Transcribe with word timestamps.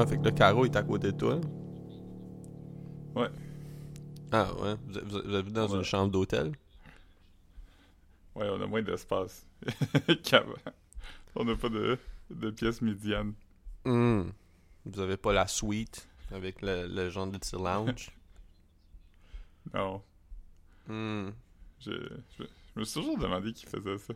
Ouais, 0.00 0.06
fait 0.06 0.18
que 0.18 0.24
le 0.24 0.30
carreau 0.32 0.64
est 0.64 0.76
à 0.76 0.82
côté 0.82 1.12
de 1.12 1.16
toi. 1.18 1.40
Ouais. 3.14 3.30
Ah 4.32 4.52
ouais, 4.54 4.76
vous 4.86 4.98
êtes, 4.98 5.04
vous 5.44 5.50
dans 5.52 5.68
Ouais. 5.68 5.76
une 5.76 5.82
chambre 5.84 6.10
d'hôtel? 6.10 6.52
Ouais, 8.34 8.48
on 8.50 8.60
a 8.60 8.66
moins 8.66 8.82
d'espace 8.82 9.46
qu'avant. 10.24 10.54
On 11.36 11.44
n'a 11.44 11.56
pas 11.56 11.68
de, 11.68 11.98
de 12.30 12.50
pièces 12.50 12.82
médianes. 12.82 13.34
Hmm. 13.84 14.30
Vous 14.86 15.00
avez 15.00 15.16
pas 15.16 15.32
la 15.32 15.46
suite 15.46 16.08
avec 16.30 16.62
le, 16.62 16.86
le 16.86 17.10
genre 17.10 17.26
de 17.26 17.38
petit 17.38 17.56
lounge? 17.56 18.10
Non. 19.74 20.02
Hmm. 20.86 21.30
Je, 21.80 21.90
je, 22.38 22.44
je 22.74 22.80
me 22.80 22.84
suis 22.84 23.00
toujours 23.00 23.18
demandé 23.18 23.52
qui 23.52 23.66
faisait 23.66 23.98
ça. 23.98 24.14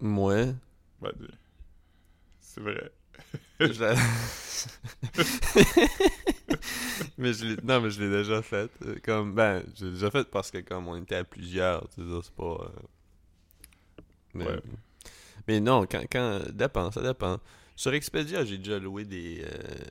Moi, 0.00 0.54
Ben, 1.00 1.12
c'est 2.40 2.60
vrai. 2.60 2.92
Je 3.60 3.70
mais 7.18 7.32
je 7.32 7.44
l'ai... 7.46 7.56
Non, 7.62 7.80
mais 7.80 7.90
je 7.90 8.00
l'ai 8.02 8.10
déjà 8.10 8.42
fait. 8.42 8.70
Euh, 8.84 8.96
Comme, 9.04 9.34
ben, 9.34 9.62
je 9.76 9.86
l'ai 9.86 9.92
déjà 9.92 10.10
fait 10.10 10.28
parce 10.30 10.50
que 10.50 10.58
comme 10.58 10.88
on 10.88 10.96
était 10.96 11.16
à 11.16 11.24
plusieurs, 11.24 11.88
tu 11.90 12.02
sais, 12.02 12.20
c'est 12.22 12.34
pas... 12.34 12.58
euh, 12.64 12.68
Mais... 14.34 14.46
Ouais. 14.46 14.60
mais 15.48 15.60
non, 15.60 15.86
quand, 15.90 16.02
quand... 16.10 16.40
Dépend, 16.52 16.90
ça 16.90 17.02
dépend. 17.02 17.38
Sur 17.76 17.94
Expedia, 17.94 18.44
j'ai 18.44 18.58
déjà 18.58 18.78
loué 18.78 19.04
des... 19.04 19.42
euh, 19.44 19.84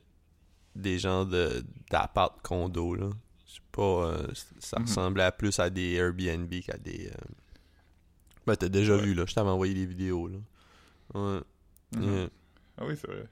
Des 0.75 0.99
genres 0.99 1.25
de... 1.25 1.63
d'appart 1.89 2.41
condo, 2.41 2.95
là. 2.95 3.09
C'est 3.47 3.61
pas... 3.71 4.07
euh, 4.07 4.27
Ça 4.59 4.79
Mhm. 4.79 4.85
ressemblait 4.85 5.31
plus 5.37 5.59
à 5.59 5.69
des 5.69 5.93
Airbnb 5.93 6.53
qu'à 6.65 6.77
des... 6.77 7.07
euh, 7.07 7.11
Ben, 8.45 8.55
t'as 8.55 8.69
déjà 8.69 8.95
Ouais. 8.95 9.01
vu, 9.03 9.13
là. 9.13 9.25
Je 9.27 9.33
t'avais 9.33 9.49
envoyé 9.49 9.73
des 9.73 9.85
vidéos, 9.85 10.27
là. 10.27 10.37
Ouais. 11.15 11.41
Mhm. 11.95 12.03
Yeah. 12.03 12.29
Ah 12.79 12.85
oui, 12.87 12.95
c'est 12.99 13.07
vrai. 13.07 13.25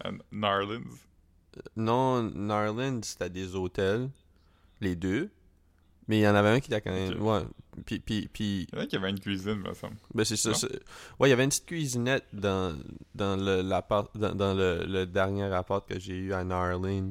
À 0.00 0.10
Narlands. 0.32 0.80
Non, 1.76 2.22
Narland, 2.22 3.00
c'était 3.04 3.30
des 3.30 3.54
hôtels. 3.54 4.10
Les 4.80 4.96
deux. 4.96 5.30
Mais 6.08 6.18
il 6.18 6.22
y 6.22 6.28
en 6.28 6.34
avait 6.34 6.48
un 6.50 6.60
qui 6.60 6.70
était 6.70 6.80
quand 6.82 6.92
même. 6.92 7.22
Ouais. 7.22 7.42
Puis, 7.86 7.98
puis, 8.00 8.28
puis 8.30 8.66
Il 8.72 8.76
y 8.76 8.80
en 8.80 8.84
a 8.84 8.86
qui 8.86 8.96
avait 8.96 9.08
une 9.10 9.20
cuisine, 9.20 9.54
me 9.54 9.72
semble. 9.72 9.96
ben 10.14 10.24
c'est 10.24 10.36
ça. 10.36 10.50
Ouais, 11.18 11.28
il 11.28 11.30
y 11.30 11.32
avait 11.32 11.44
une 11.44 11.50
petite 11.50 11.64
cuisinette 11.66 12.26
dans, 12.32 12.76
dans 13.14 13.36
le 13.36 13.62
dans, 13.62 14.34
dans 14.34 14.54
le, 14.54 14.84
le 14.86 15.06
dernier 15.06 15.44
appart 15.44 15.88
que 15.88 15.98
j'ai 15.98 16.16
eu 16.16 16.32
à 16.34 16.44
Narlands. 16.44 17.10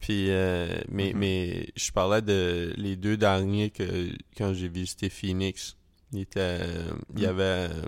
Puis 0.00 0.26
euh, 0.30 0.78
mais 0.88 1.12
Mhm. 1.12 1.18
mais 1.20 1.68
je 1.76 1.90
parlais 1.92 2.20
de 2.22 2.74
les 2.76 2.96
deux 2.96 3.16
derniers 3.16 3.70
que 3.70 4.10
quand 4.36 4.52
j'ai 4.52 4.68
visité 4.68 5.08
Phoenix. 5.08 5.76
Il 6.12 6.20
était 6.20 6.40
euh, 6.40 6.90
il 7.14 7.20
y 7.20 7.24
Mhm. 7.24 7.28
avait 7.30 7.42
euh, 7.70 7.82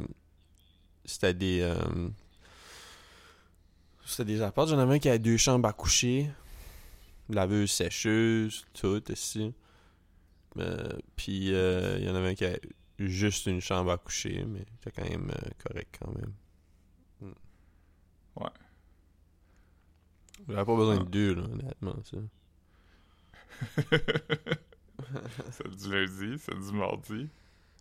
c'était 1.05 1.34
des 1.34 1.61
euh, 1.61 1.75
c'était 4.05 4.25
des 4.25 4.43
apparts, 4.43 4.67
j'en 4.69 4.79
avais 4.79 4.95
un 4.95 4.99
qui 4.99 5.09
avait 5.09 5.19
deux 5.19 5.37
chambres 5.37 5.69
à 5.69 5.73
coucher, 5.73 6.31
laveuse 7.29 7.71
sécheuse, 7.71 8.65
tout 8.75 9.03
ici. 9.11 9.55
Euh, 10.59 10.89
puis 11.17 11.53
euh, 11.55 11.99
il 11.99 12.05
y 12.05 12.11
en 12.11 12.15
avait 12.15 12.29
un 12.31 12.35
qui 12.35 12.45
avait 12.45 12.61
juste 12.99 13.47
une 13.47 13.61
chambre 13.61 13.91
à 13.91 13.99
coucher, 13.99 14.45
mais 14.47 14.65
c'était 14.79 15.03
quand 15.03 15.09
même 15.09 15.31
euh, 15.31 15.49
correct 15.67 15.99
quand 16.01 16.13
même. 16.15 16.33
Mm. 17.21 17.33
Ouais. 18.37 18.51
J'avais 20.49 20.65
pas 20.65 20.77
besoin 20.77 20.97
Ah. 21.01 21.05
de 21.05 21.09
deux, 21.09 21.35
là, 21.35 21.43
honnêtement, 21.43 21.97
ça. 22.05 22.17
c'est 25.51 25.77
du 25.77 25.91
lundi, 25.93 26.39
c'est 26.39 26.55
du 26.55 26.73
mardi. 26.73 27.29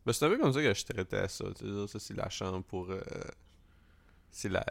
Ben, 0.06 0.14
c'est 0.14 0.26
un 0.26 0.30
peu 0.30 0.38
comme 0.38 0.54
ça 0.54 0.62
que 0.62 0.74
je 0.74 0.86
traitais 0.86 1.28
ça. 1.28 1.46
Ça, 1.88 2.00
c'est 2.00 2.14
la 2.16 2.30
chambre 2.30 2.64
pour. 2.64 2.90
euh, 2.92 3.02
c'est 4.32 4.50
la, 4.50 4.66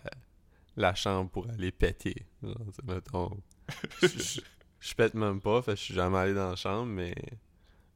la 0.77 0.94
chambre 0.94 1.31
pour 1.31 1.49
aller 1.50 1.72
péter. 1.72 2.27
Genre, 2.43 2.56
mettons. 2.84 3.31
je, 4.03 4.06
je- 4.09 4.41
je 4.81 4.94
pète 4.94 5.15
même 5.15 5.41
pas, 5.41 5.62
fait 5.62 5.72
que 5.72 5.78
je 5.78 5.84
suis 5.84 5.94
jamais 5.94 6.19
allé 6.19 6.34
dans 6.34 6.50
la 6.50 6.56
chambre, 6.56 6.87
mais. 6.87 7.15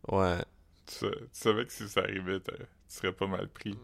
Ouais. 0.09 0.39
Tu, 0.87 0.95
sa- 0.95 1.11
tu 1.11 1.29
savais 1.33 1.67
que 1.67 1.73
si 1.73 1.89
ça 1.89 2.01
arrivait, 2.01 2.41
tu 2.41 2.53
serais 2.89 3.13
pas 3.13 3.27
mal 3.27 3.49
pris. 3.49 3.77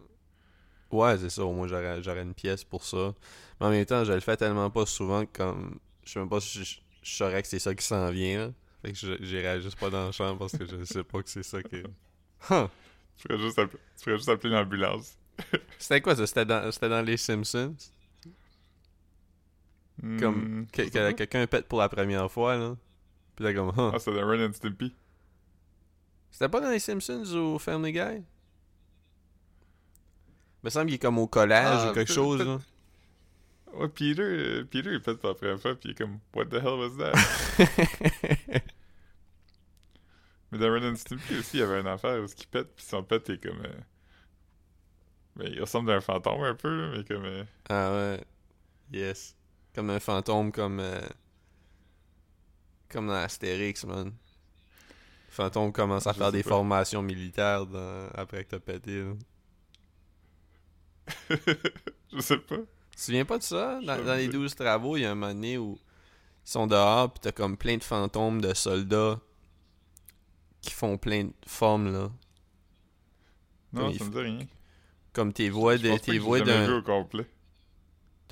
Ouais, 0.90 1.16
c'est 1.18 1.30
ça. 1.30 1.44
Au 1.44 1.52
moins, 1.52 1.66
j'aurais, 1.66 2.22
une 2.22 2.34
pièce 2.34 2.64
pour 2.64 2.84
ça. 2.84 3.14
Mais 3.60 3.66
en 3.66 3.70
même 3.70 3.86
temps, 3.86 4.04
je 4.04 4.12
le 4.12 4.20
fais 4.20 4.36
tellement 4.36 4.70
pas 4.70 4.86
souvent 4.86 5.24
que 5.26 5.32
comme. 5.38 5.78
Je 6.04 6.12
sais 6.12 6.18
même 6.20 6.28
pas 6.28 6.40
si 6.40 6.62
je, 6.64 6.76
je 7.02 7.14
saurais 7.16 7.42
que 7.42 7.48
c'est 7.48 7.58
ça 7.58 7.74
qui 7.74 7.84
s'en 7.84 8.10
vient. 8.10 8.48
là. 8.48 8.52
Fait 8.82 8.92
que 8.92 9.24
j'irais 9.24 9.60
juste 9.60 9.78
pas 9.78 9.90
dans 9.90 10.06
la 10.06 10.12
chambre 10.12 10.38
parce 10.40 10.56
que 10.56 10.66
je 10.66 10.84
sais 10.84 11.04
pas 11.04 11.22
que 11.22 11.30
c'est 11.30 11.42
ça 11.42 11.62
qui. 11.62 11.76
Huh. 12.50 12.68
Tu 13.16 13.22
ferais 13.28 13.38
juste 13.38 13.58
appeler, 13.58 13.80
tu 13.96 14.04
ferais 14.04 14.16
juste 14.16 14.28
appeler 14.28 14.52
l'ambulance. 14.52 15.16
C'était 15.78 16.00
quoi 16.00 16.16
ça? 16.16 16.26
C'était 16.26 16.44
dans, 16.44 16.70
c'était 16.72 16.88
dans 16.88 17.02
les 17.02 17.16
Simpsons? 17.16 17.74
Comme 20.18 20.62
Hmm, 20.62 20.66
que, 20.72 20.82
que 20.82 21.12
quelqu'un 21.12 21.46
pète 21.46 21.68
pour 21.68 21.78
la 21.78 21.88
première 21.88 22.30
fois, 22.30 22.56
là. 22.56 22.76
Puis 23.36 23.44
là, 23.44 23.54
comme. 23.54 23.72
Ah, 23.76 23.98
c'est 23.98 24.12
dans 24.12 24.26
Ren 24.26 24.48
and 24.48 24.52
Stimpy. 24.52 24.92
C'était 26.30 26.48
pas 26.48 26.60
dans 26.60 26.70
les 26.70 26.78
Simpsons 26.80 27.24
ou 27.34 27.58
Family 27.58 27.92
Guy? 27.92 28.16
Il 28.16 28.24
me 30.64 30.70
semble 30.70 30.86
qu'il 30.86 30.94
est 30.94 30.98
comme 30.98 31.18
au 31.18 31.26
collège 31.26 31.66
Ah, 31.66 31.90
ou 31.90 31.94
quelque 31.94 32.12
chose, 32.12 32.40
là. 32.44 32.58
Ouais, 33.74 33.88
Peter, 33.88 34.22
euh, 34.22 34.64
Peter, 34.64 34.90
il 34.92 35.00
pète 35.00 35.18
pour 35.18 35.30
la 35.30 35.34
première 35.34 35.58
fois, 35.60 35.74
puis 35.74 35.88
il 35.88 35.92
est 35.92 35.94
comme, 35.94 36.18
What 36.34 36.46
the 36.46 36.54
hell 36.54 36.78
was 36.78 36.96
that? 36.98 37.12
Mais 40.50 40.58
dans 40.58 40.70
Ren 40.72 40.84
and 40.92 40.96
Stimpy 40.96 41.38
aussi, 41.38 41.56
il 41.56 41.60
y 41.60 41.62
avait 41.62 41.80
une 41.80 41.86
affaire 41.86 42.20
où 42.22 42.26
il 42.26 42.46
pète, 42.48 42.74
puis 42.74 42.84
son 42.84 43.02
pète 43.02 43.30
est 43.30 43.42
comme. 43.42 43.60
euh, 43.64 43.72
Ben, 45.36 45.48
il 45.50 45.60
ressemble 45.60 45.90
à 45.90 45.94
un 45.96 46.00
fantôme 46.00 46.42
un 46.42 46.54
peu, 46.54 46.90
mais 46.94 47.04
comme. 47.04 47.24
euh, 47.24 47.44
ah 47.70 47.90
ouais. 47.92 48.24
Yes. 48.92 49.34
Comme 49.74 49.90
un 49.90 50.00
fantôme, 50.00 50.52
comme. 50.52 50.80
euh, 50.80 51.00
Comme 52.90 53.06
dans 53.06 53.14
Astérix, 53.14 53.84
man. 53.84 54.06
Le 55.28 55.34
fantôme 55.34 55.72
commence 55.72 56.06
à 56.06 56.12
Je 56.12 56.18
faire 56.18 56.30
des 56.32 56.42
pas. 56.42 56.50
formations 56.50 57.00
militaires 57.02 57.66
dans- 57.66 58.08
après 58.14 58.44
que 58.44 58.50
t'as 58.50 58.58
pété, 58.60 59.02
je 62.12 62.20
sais 62.20 62.38
pas. 62.38 62.56
Tu 62.90 62.96
te 62.96 63.00
souviens 63.00 63.24
pas 63.24 63.38
de 63.38 63.42
ça? 63.42 63.80
Dans, 63.82 63.96
les 64.16 64.26
sais. 64.26 64.32
12 64.32 64.54
travaux, 64.54 64.96
il 64.96 65.00
y 65.00 65.04
a 65.06 65.10
un 65.12 65.14
moment 65.14 65.32
donné 65.32 65.56
où 65.58 65.78
ils 66.44 66.50
sont 66.50 66.66
dehors, 66.66 67.12
pis 67.12 67.20
t'as 67.20 67.32
comme 67.32 67.56
plein 67.56 67.76
de 67.76 67.84
fantômes 67.84 68.40
de 68.40 68.52
soldats 68.54 69.18
qui 70.60 70.70
font 70.72 70.98
plein 70.98 71.24
de 71.24 71.32
formes, 71.46 71.90
là. 71.92 72.10
Non, 73.72 73.92
ça 73.94 74.04
me 74.04 74.10
dit 74.10 74.18
rien. 74.18 74.46
Comme 75.14 75.32
tes 75.32 75.48
voix, 75.50 75.76
de, 75.78 75.96
tes 75.98 76.18
voix 76.18 76.40
d'un. 76.40 76.82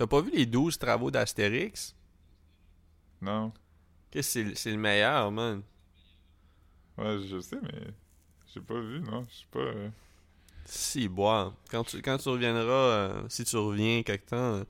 T'as 0.00 0.06
pas 0.08 0.20
vu 0.20 0.30
les 0.32 0.46
12 0.46 0.78
travaux 0.78 1.10
d'Astérix? 1.12 1.94
Non. 3.20 3.52
Qu'est-ce 4.12 4.38
que 4.40 4.48
c'est, 4.50 4.54
c'est 4.56 4.70
le 4.70 4.76
meilleur, 4.78 5.32
man. 5.32 5.62
Ouais, 6.96 7.18
je 7.26 7.40
sais, 7.40 7.58
mais. 7.62 7.92
J'ai 8.46 8.60
pas 8.60 8.80
vu, 8.80 9.00
non. 9.00 9.26
Je 9.30 9.34
sais 9.36 9.46
pas. 9.50 9.60
euh, 9.60 9.90
Si, 10.64 11.08
bois. 11.08 11.54
Quand 11.70 11.84
tu, 11.84 12.00
quand 12.02 12.18
tu 12.18 12.28
reviendras, 12.28 12.72
euh, 12.72 13.28
si 13.28 13.44
tu 13.44 13.56
reviens 13.56 14.02
quelque 14.02 14.26
temps, 14.26 14.36
euh, 14.56 14.64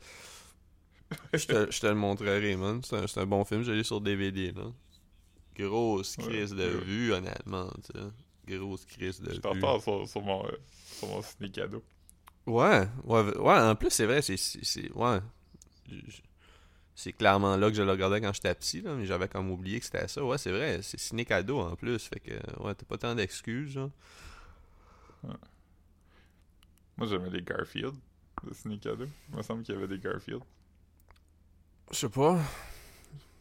je, 1.35 1.47
te, 1.47 1.71
je 1.71 1.81
te 1.81 1.87
le 1.87 1.95
montrerai, 1.95 2.57
man. 2.57 2.81
C'est 2.85 2.97
un, 2.97 3.07
c'est 3.07 3.21
un 3.21 3.27
bon 3.27 3.45
film, 3.45 3.63
je 3.63 3.73
l'ai 3.73 3.85
sur 3.85 4.01
DVD, 4.01 4.53
là. 4.53 4.65
Grosse 5.57 6.19
Ouais, 6.19 6.25
crise 6.29 6.53
de 6.53 6.65
ouais. 6.65 6.85
vue, 6.85 7.13
honnêtement, 7.13 7.71
tu 7.85 7.99
sais. 7.99 8.07
Grosse 8.59 8.87
crise 8.87 9.21
de 9.21 9.33
Je 9.33 9.41
vue. 9.41 9.41
t'entends 9.41 9.81
sur, 9.81 10.07
sur 10.09 10.23
mon, 10.23 10.45
sur 10.99 11.09
mon 11.09 11.23
ciné 11.23 11.51
cadeau. 11.51 11.83
Ouais, 12.47 12.89
ouais, 13.05 13.39
ouais, 13.39 13.59
en 13.59 13.75
plus, 13.77 13.91
c'est 13.91 14.07
vrai, 14.07 14.23
c'est, 14.23 14.93
ouais. 14.95 15.21
C'est 16.95 17.13
clairement 17.13 17.57
là 17.57 17.69
que 17.71 17.77
je 17.77 17.83
le 17.83 17.91
regardais 17.91 18.21
quand 18.21 18.33
j'étais 18.33 18.55
petit, 18.55 18.81
là, 18.83 18.95
mais 18.95 19.07
j'avais 19.07 19.29
comme 19.29 19.51
oublié 19.51 19.79
que 19.79 19.87
c'était 19.87 20.09
ça. 20.09 20.25
Ouais, 20.25 20.39
c'est 20.39 20.51
vrai, 20.51 20.81
c'est 20.83 20.99
ciné 20.99 21.25
cadeau 21.25 21.61
en 21.61 21.77
plus, 21.77 22.07
fait 22.07 22.21
que, 22.21 22.35
ouais, 22.63 22.75
t'as 22.75 22.85
pas 22.87 22.99
tant 22.99 23.15
d'excuses, 23.15 23.77
là. 23.77 23.89
Moi, 26.97 27.07
j'aimais 27.07 27.31
les 27.31 27.43
Garfield 27.43 27.95
de 28.43 28.55
ciné 28.55 28.79
cadeau. 28.79 29.07
Il 29.31 29.37
me 29.37 29.43
semble 29.43 29.63
qu'il 29.63 29.75
y 29.75 29.79
avait 29.79 29.89
des 29.89 29.99
Garfield. 29.99 30.43
Je 31.91 31.97
sais 31.97 32.09
pas. 32.09 32.39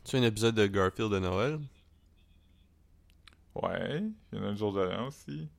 Tu 0.06 0.16
as 0.16 0.20
un 0.20 0.24
épisode 0.24 0.56
de 0.56 0.66
Garfield 0.68 1.12
de 1.12 1.20
Noël? 1.20 1.60
Ouais, 3.56 4.04
il 4.32 4.40
y 4.40 4.42
en 4.42 4.46
a 4.46 4.48
un 4.48 4.56
jour 4.56 4.74
de 4.74 4.82
l'an 4.82 5.08
aussi. 5.08 5.50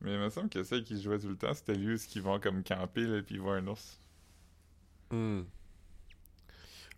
Mais 0.00 0.14
il 0.14 0.18
me 0.18 0.28
semble 0.28 0.48
que 0.48 0.62
celle 0.62 0.84
qui 0.84 1.00
jouait 1.00 1.18
tout 1.18 1.28
le 1.28 1.36
temps, 1.36 1.54
c'était 1.54 1.74
lui 1.74 1.94
où 1.94 1.98
ils 2.14 2.22
vont 2.22 2.38
comme 2.38 2.62
camper, 2.62 3.06
là, 3.06 3.22
puis 3.22 3.36
ils 3.36 3.40
voient 3.40 3.56
un 3.56 3.66
ours. 3.66 3.98
Hmm. 5.10 5.42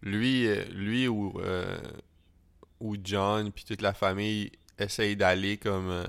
Lui, 0.03 0.47
euh, 0.47 0.65
lui 0.67 1.09
ou, 1.09 1.39
euh, 1.41 1.79
ou 2.81 2.97
John 3.03 3.51
puis 3.53 3.65
toute 3.65 3.83
la 3.83 3.93
famille 3.93 4.53
essayent 4.79 5.17
d'aller 5.17 5.57
comme 5.57 5.91
euh, 5.91 6.05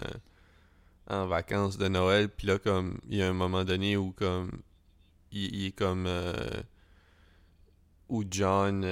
en 1.07 1.25
vacances 1.25 1.77
de 1.77 1.87
Noël 1.87 2.29
puis 2.29 2.45
là 2.45 2.59
comme 2.59 2.99
il 3.09 3.17
y 3.17 3.23
a 3.23 3.27
un 3.27 3.33
moment 3.33 3.65
donné 3.65 3.97
où 3.97 4.11
comme 4.11 4.61
il, 5.31 5.65
est 5.65 5.71
comme 5.71 6.07
où 8.09 8.23
John 8.29 8.85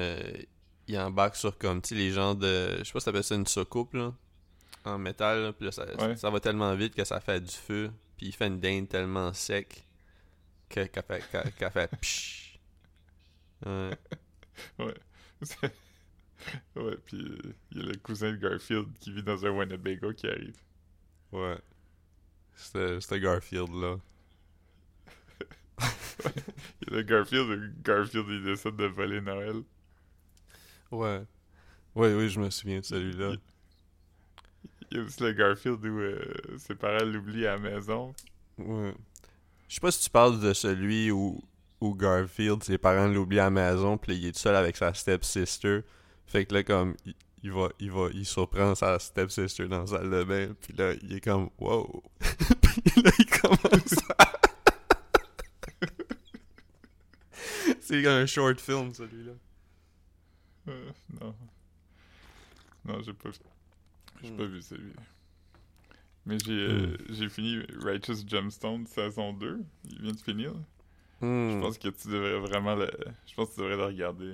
il 0.88 0.98
embarque 0.98 1.36
sur 1.36 1.58
comme 1.60 1.82
tu 1.82 1.90
sais 1.90 1.96
les 1.96 2.12
gens 2.12 2.34
de 2.34 2.78
je 2.80 2.84
sais 2.84 2.94
pas 2.94 3.00
si 3.00 3.06
t'appelles 3.06 3.24
ça 3.24 3.36
une 3.36 3.46
soucoupe 3.46 3.94
là 3.94 4.14
en 4.88 4.98
métal 4.98 5.44
là, 5.44 5.54
puis 5.54 5.66
là, 5.66 5.72
ça, 5.72 5.86
Ouais. 5.98 6.16
ça 6.16 6.30
va 6.30 6.40
tellement 6.40 6.74
vite 6.76 6.96
que 6.96 7.04
ça 7.04 7.20
fait 7.20 7.42
du 7.42 7.54
feu 7.54 7.92
puis 8.18 8.28
il 8.28 8.32
fait 8.34 8.48
une 8.48 8.60
dinde 8.60 8.88
tellement 8.90 9.32
sec 9.34 9.86
que 10.70 10.84
qu'elle 10.86 11.04
fait 11.04 11.24
qu'elle- 11.32 11.52
qu'elle 11.54 11.72
fait 11.72 11.90
psh. 12.02 12.60
Ouais. 13.66 13.92
ouais, 14.80 14.96
puis 17.06 17.18
euh, 17.22 17.54
il 17.72 17.78
y 17.78 17.82
a 17.82 17.84
le 17.92 17.98
cousin 17.98 18.32
de 18.32 18.38
Garfield 18.38 18.88
qui 19.00 19.12
vit 19.12 19.24
dans 19.24 19.46
un 19.46 19.50
Winnebago 19.52 20.14
qui 20.14 20.28
arrive. 20.28 20.56
Ouais. 21.32 21.58
C'était 22.56 23.00
c'était 23.02 23.20
Garfield-là. 23.20 23.98
Il 26.82 26.90
y 26.90 26.94
a 26.94 26.98
le 26.98 27.02
Garfield, 27.04 27.82
Garfield 27.84 28.26
il 28.30 28.44
décide 28.44 28.76
de 28.76 28.86
voler 28.86 29.22
Noël. 29.22 29.62
Ouais. 30.92 31.22
Oui, 31.96 32.14
oui, 32.14 32.30
je 32.30 32.40
me 32.40 32.50
souviens 32.50 32.80
de 32.80 32.86
celui-là. 32.86 33.34
Il 34.92 34.98
y 34.98 35.00
a 35.00 35.04
aussi 35.04 35.22
le 35.22 35.34
Garfield 35.34 35.86
où 35.86 36.00
euh, 36.00 36.20
ses 36.58 36.76
parents 36.76 37.04
l'oublient 37.04 37.48
à 37.48 37.58
la 37.58 37.60
maison. 37.60 38.14
Ouais. 38.58 38.94
Je 39.68 39.76
sais 39.76 39.82
pas 39.82 39.92
si 39.92 40.06
tu 40.06 40.10
parles 40.10 40.40
de 40.40 40.54
celui 40.54 41.12
où, 41.12 41.44
où 41.82 41.94
Garfield, 41.94 42.64
ses 42.64 42.78
parents 42.78 43.08
l'oublient 43.08 43.40
à 43.40 43.46
la 43.46 43.50
maison, 43.50 43.98
puis 43.98 44.16
il 44.16 44.28
est 44.28 44.32
tout 44.32 44.40
seul 44.40 44.56
avec 44.56 44.78
sa 44.78 44.94
stepsister. 44.94 45.82
Fait 46.26 46.46
que 46.46 46.54
là, 46.54 46.64
comme, 46.64 46.96
il, 47.06 47.16
il 47.44 47.52
va, 47.52 47.70
il 47.80 47.92
va, 47.92 48.08
il 48.14 48.26
surprend 48.26 48.76
sa 48.76 48.98
stepsister 49.00 49.68
dans 49.68 49.82
la 49.82 49.88
salle 49.88 50.10
de 50.10 50.24
bain, 50.24 50.56
puis 50.62 50.74
là, 50.74 50.94
il 51.02 51.16
est 51.16 51.22
comme, 51.22 51.50
wow. 51.60 52.04
puis 52.20 53.02
là, 53.02 53.12
il 53.20 53.26
commence 53.26 53.96
à... 54.18 54.34
C'est 57.82 58.08
un 58.08 58.26
short 58.26 58.60
film, 58.60 58.94
celui-là. 58.94 59.34
Euh, 60.70 60.92
non. 61.22 61.36
Non, 62.86 63.02
j'ai 63.02 63.14
pas, 63.14 63.30
j'ai 64.24 64.32
pas 64.32 64.44
Hmm. 64.44 64.48
vu 64.48 64.62
celui 64.62 64.92
Mais 66.26 66.38
j'ai 66.40 66.52
euh, 66.54 66.98
j'ai 67.10 67.30
fini 67.30 67.60
Righteous 67.84 68.28
Gemstone 68.28 68.86
saison 68.88 69.34
2. 69.34 69.60
Il 69.90 70.02
vient 70.02 70.12
de 70.12 70.20
finir. 70.20 70.52
Hmm. 71.22 71.52
Je 71.52 71.60
pense 71.62 71.78
que 71.78 71.88
tu 71.90 72.08
devrais 72.10 72.40
vraiment 72.40 72.76
le... 72.76 72.90
Je 73.26 73.34
pense 73.36 73.50
que 73.50 73.56
tu 73.56 73.60
devrais 73.62 73.78
le 73.78 73.86
regarder. 73.86 74.34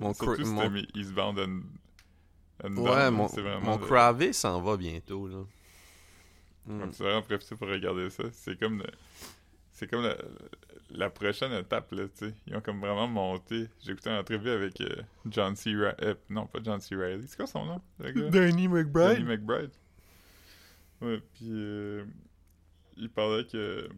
Mon 0.00 0.12
Surtout 0.14 0.44
si 0.44 0.50
mon- 0.50 0.74
Eastbound 0.94 1.38
and... 1.38 1.60
and 2.64 2.76
Ouais, 2.76 2.90
Down, 2.90 3.14
mon, 3.14 3.28
c'est 3.28 3.40
vraiment 3.40 3.60
mon 3.60 3.78
le- 3.78 3.86
Kravé 3.86 4.32
s'en 4.32 4.60
va 4.60 4.76
bientôt, 4.76 5.26
là. 5.28 5.44
Hmm. 6.66 6.80
Ouais, 6.82 6.90
tu 6.90 6.98
devrais 6.98 7.14
en 7.14 7.22
profiter 7.22 7.56
pour 7.56 7.68
regarder 7.68 8.10
ça. 8.10 8.24
C'est 8.32 8.58
comme 8.58 8.78
le- 8.78 8.90
C'est 9.78 9.86
comme 9.86 10.02
la, 10.02 10.16
la 10.90 11.08
prochaine 11.08 11.52
étape, 11.52 11.92
là, 11.92 12.08
tu 12.08 12.26
sais. 12.26 12.34
Ils 12.48 12.56
ont 12.56 12.60
comme 12.60 12.80
vraiment 12.80 13.06
monté. 13.06 13.68
J'ai 13.80 13.92
écouté 13.92 14.10
une 14.10 14.16
entrevue 14.16 14.50
avec 14.50 14.80
euh, 14.80 15.02
John 15.30 15.54
C. 15.54 15.70
Riley. 15.70 16.16
non, 16.28 16.46
pas 16.46 16.58
John 16.64 16.80
C. 16.80 16.96
Riley. 16.96 17.24
C'est 17.28 17.36
quoi 17.36 17.46
son 17.46 17.64
nom, 17.64 17.80
le 18.00 18.10
gars? 18.10 18.28
Danny 18.28 18.66
Danny 18.66 18.68
McBride? 18.68 19.24
McBride. 19.24 19.70
Ouais, 21.00 21.22
puis 21.32 21.46
euh, 21.48 22.04
il 22.96 23.08
parlait 23.08 23.44
que 23.44 23.88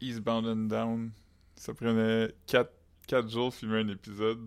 Eastbound 0.00 0.46
and 0.46 0.68
Down, 0.68 1.10
ça 1.56 1.74
prenait 1.74 2.32
4, 2.46 3.28
jours 3.28 3.48
de 3.48 3.54
filmer 3.54 3.80
un 3.80 3.88
épisode, 3.88 4.46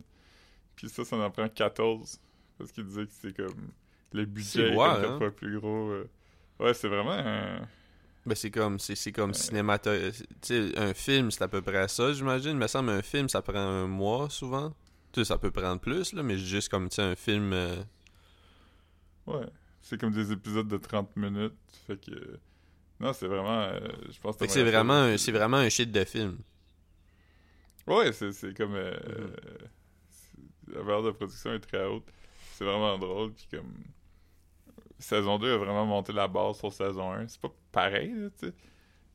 puis 0.78 0.88
ça, 0.88 1.04
ça 1.04 1.18
en 1.18 1.30
prend 1.30 1.50
14. 1.50 2.22
Parce 2.58 2.72
qu'il 2.72 2.86
disait 2.86 3.06
que 3.06 3.12
c'est 3.12 3.36
comme. 3.36 3.72
Le 4.14 4.24
budget 4.24 4.70
est 4.70 4.76
quatre 4.78 5.12
hein? 5.12 5.18
fois 5.18 5.32
plus 5.32 5.60
gros. 5.60 5.90
euh. 5.90 6.10
Ouais, 6.62 6.74
c'est 6.74 6.88
vraiment 6.88 7.12
un. 7.12 7.68
Ben 8.26 8.36
c'est 8.36 8.52
comme 8.52 8.80
c'est 8.80 8.96
c'est 8.96 9.12
comme 9.12 9.32
Euh. 9.32 9.34
cinémato 9.34 9.90
un 10.78 10.94
film 10.94 11.30
c'est 11.30 11.42
à 11.44 11.48
peu 11.50 11.62
près 11.62 11.88
ça 11.90 12.14
j'imagine 12.14 12.52
il 12.52 12.58
me 12.58 12.68
semble 12.68 12.90
un 12.92 13.02
film 13.02 13.28
ça 13.28 13.42
prend 13.42 13.58
un 13.60 13.86
mois 13.88 14.30
souvent 14.30 14.74
ça 15.26 15.38
peut 15.38 15.52
prendre 15.52 15.80
plus 15.82 16.14
là 16.14 16.24
mais 16.24 16.38
juste 16.38 16.70
comme 16.70 16.88
un 16.98 17.16
film 17.16 17.52
euh, 17.54 17.76
Ouais. 19.26 19.46
C'est 19.82 20.00
comme 20.00 20.12
des 20.12 20.32
épisodes 20.32 20.68
de 20.68 20.78
30 20.78 21.16
minutes. 21.18 21.54
Fait 21.88 21.98
que. 21.98 22.40
Non, 23.00 23.12
c'est 23.14 23.28
vraiment. 23.28 23.62
euh, 23.64 23.80
je 24.10 24.20
pense 24.20 24.38
fait 24.38 24.48
que 24.48 24.52
c'est 24.54 24.60
ça, 24.64 24.66
vraiment 24.72 24.94
un- 24.94 25.18
c'est 25.18 25.32
vraiment 25.34 25.58
un 25.58 25.70
shit 25.70 25.92
de 25.92 26.04
film 26.06 26.38
Ouais, 27.88 28.12
c'est, 28.14 28.32
c'est 28.32 28.54
comme. 28.56 28.76
c'est- 30.10 30.74
La 30.76 30.82
valeur 30.82 31.04
de 31.04 31.12
production 31.12 31.54
est 31.54 31.60
très 31.60 31.86
haute. 31.86 32.06
C'est 32.54 32.64
vraiment 32.66 32.98
drôle. 32.98 33.34
Puis 33.34 33.48
comme. 33.52 33.74
Saison 35.00 35.38
2 35.40 35.54
a 35.54 35.58
vraiment 35.58 35.86
monté 35.86 36.14
la 36.14 36.28
base 36.28 36.58
sur 36.60 36.72
saison 36.72 37.12
1. 37.12 37.28
C'est 37.28 37.42
pas 37.42 37.52
pareil, 37.72 38.14
tu 38.40 38.48
sais. 38.48 38.54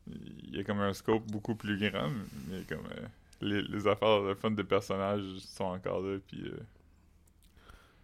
Il 0.07 0.55
y 0.55 0.59
a 0.59 0.63
comme 0.63 0.79
un 0.79 0.93
scope 0.93 1.25
beaucoup 1.31 1.55
plus 1.55 1.77
grand, 1.77 2.09
mais 2.47 2.63
comme. 2.63 2.85
euh, 2.97 3.07
les, 3.41 3.61
les 3.61 3.87
affaires 3.87 4.21
de 4.23 4.33
fun 4.33 4.51
des 4.51 4.63
personnages 4.65 5.23
sont 5.39 5.63
encore 5.65 6.01
là, 6.01 6.17
puis 6.27 6.43
euh, 6.45 6.57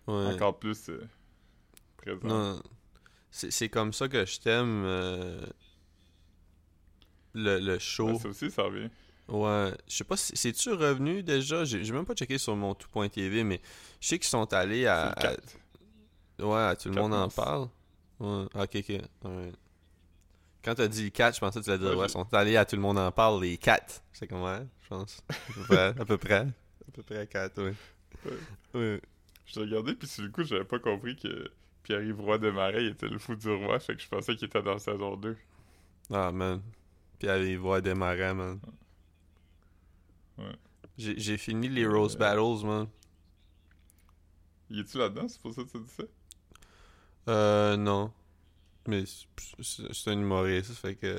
ouais 0.08 0.34
encore 0.36 0.58
plus 0.60 0.88
euh, 0.90 1.02
présents. 1.98 2.20
non 2.28 2.62
c'est 3.32 3.52
c'est 3.52 3.68
comme 3.68 3.92
ça 3.92 4.08
que 4.08 4.26
je 4.26 4.40
t'aime 4.40 4.84
euh, 4.86 5.46
le 7.34 7.60
le 7.60 7.80
show 7.80 8.12
Ouais, 8.14 8.20
ça 8.20 8.30
aussi, 8.30 8.50
ça 8.50 8.64
revient. 8.64 8.90
Ouais, 9.28 9.72
je 9.88 9.96
sais 9.96 10.04
pas 10.04 10.16
si 10.18 10.38
c'est-tu 10.38 10.72
revenu 10.72 11.24
déjà, 11.24 11.66
j'ai 11.66 11.92
même 11.92 12.06
pas 12.06 12.14
checké 12.14 12.38
sur 12.38 12.56
mon 12.56 12.76
tout.tv 12.76 13.44
mais 13.44 13.60
je 14.00 14.08
sais 14.08 14.20
qu'ils 14.20 14.28
sont 14.30 14.54
allés 14.54 14.86
à, 14.86 15.14
C'est 15.18 15.24
le 15.24 15.28
à- 15.28 15.36
4. 15.36 15.58
Ouais, 16.40 16.76
tout 16.76 16.90
le 16.90 16.96
monde 16.96 17.14
en 17.14 17.30
parle. 17.30 17.70
Ouais, 18.20 18.46
ok, 18.56 18.76
ok. 18.76 19.02
Quand 20.64 20.76
t'as 20.76 20.88
dit 20.88 21.12
4, 21.12 21.36
je 21.36 21.40
pensais 21.40 21.60
que 21.60 21.66
tu 21.66 21.70
allais 21.72 21.80
dire, 21.80 21.92
Ouais, 21.92 22.02
ouais, 22.04 22.10
sont 22.10 22.34
allés 22.34 22.58
à 22.58 22.66
tout 22.66 22.76
le 22.76 22.82
monde 22.82 22.98
en 22.98 23.12
parle, 23.12 23.42
les 23.44 23.58
4. 23.58 24.02
C'est 24.14 24.28
comme, 24.28 24.42
ouais, 24.44 24.66
je 24.84 24.88
pense. 24.90 25.22
À 25.30 25.34
peu 25.54 25.62
près, 25.68 25.88
à 26.00 26.06
peu 26.06 26.18
près. 26.18 26.36
À 26.88 26.92
peu 26.92 27.04
près 27.04 27.28
4, 27.28 27.62
oui. 27.62 28.32
Ouais. 28.74 29.02
Je 29.46 29.54
t'ai 29.54 29.60
regardé, 29.60 29.94
puis 29.94 30.08
sur 30.08 30.24
le 30.24 30.30
coup, 30.30 30.44
j'avais 30.44 30.64
pas 30.64 30.80
compris 30.80 31.16
que 31.16 31.52
Pierre-Yves 31.84 32.20
Roy 32.20 32.40
Desmarais 32.40 32.84
il 32.86 32.92
était 32.94 33.08
le 33.08 33.20
fou 33.20 33.36
du 33.36 33.48
roi, 33.50 33.80
fait 33.80 33.96
que 33.96 34.02
je 34.02 34.08
pensais 34.08 34.36
qu'il 34.36 34.48
était 34.48 34.62
dans 34.64 34.80
saison 34.80 35.16
2. 35.16 35.38
Ah, 36.12 36.32
man. 36.32 36.62
Puis 37.20 37.30
aller 37.30 37.56
voir 37.58 37.82
démarrer, 37.82 38.34
man. 38.34 38.60
Ouais. 40.40 40.56
J'ai 40.98 41.38
fini 41.38 41.68
les 41.70 41.84
Euh, 41.84 41.92
Rose 41.92 42.18
Battles, 42.18 42.66
man. 42.66 42.88
Il 44.70 44.80
est-tu 44.80 44.98
là-dedans? 44.98 45.28
C'est 45.28 45.40
pour 45.42 45.54
ça 45.54 45.64
que 45.64 45.70
tu 45.70 45.80
dis 45.80 45.94
ça? 45.94 46.04
Euh, 47.28 47.78
non. 47.78 48.12
Mais 48.88 49.04
c'est- 49.62 50.08
un 50.10 50.14
humoriste, 50.14 50.70
ça 50.74 50.76
fait 50.76 50.96
que. 50.96 51.16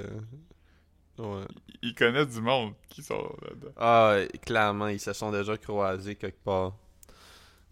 Ouais. 1.18 1.44
Il- 1.82 1.94
connaît 1.94 2.26
du 2.26 2.40
monde 2.40 2.74
qui 2.88 3.02
sont 3.02 3.34
là-dedans. 3.42 3.72
Ah, 3.76 4.18
clairement, 4.44 4.88
ils 4.88 5.00
se 5.00 5.12
sont 5.12 5.32
déjà 5.32 5.56
croisés 5.56 6.14
quelque 6.14 6.42
part. 6.44 6.76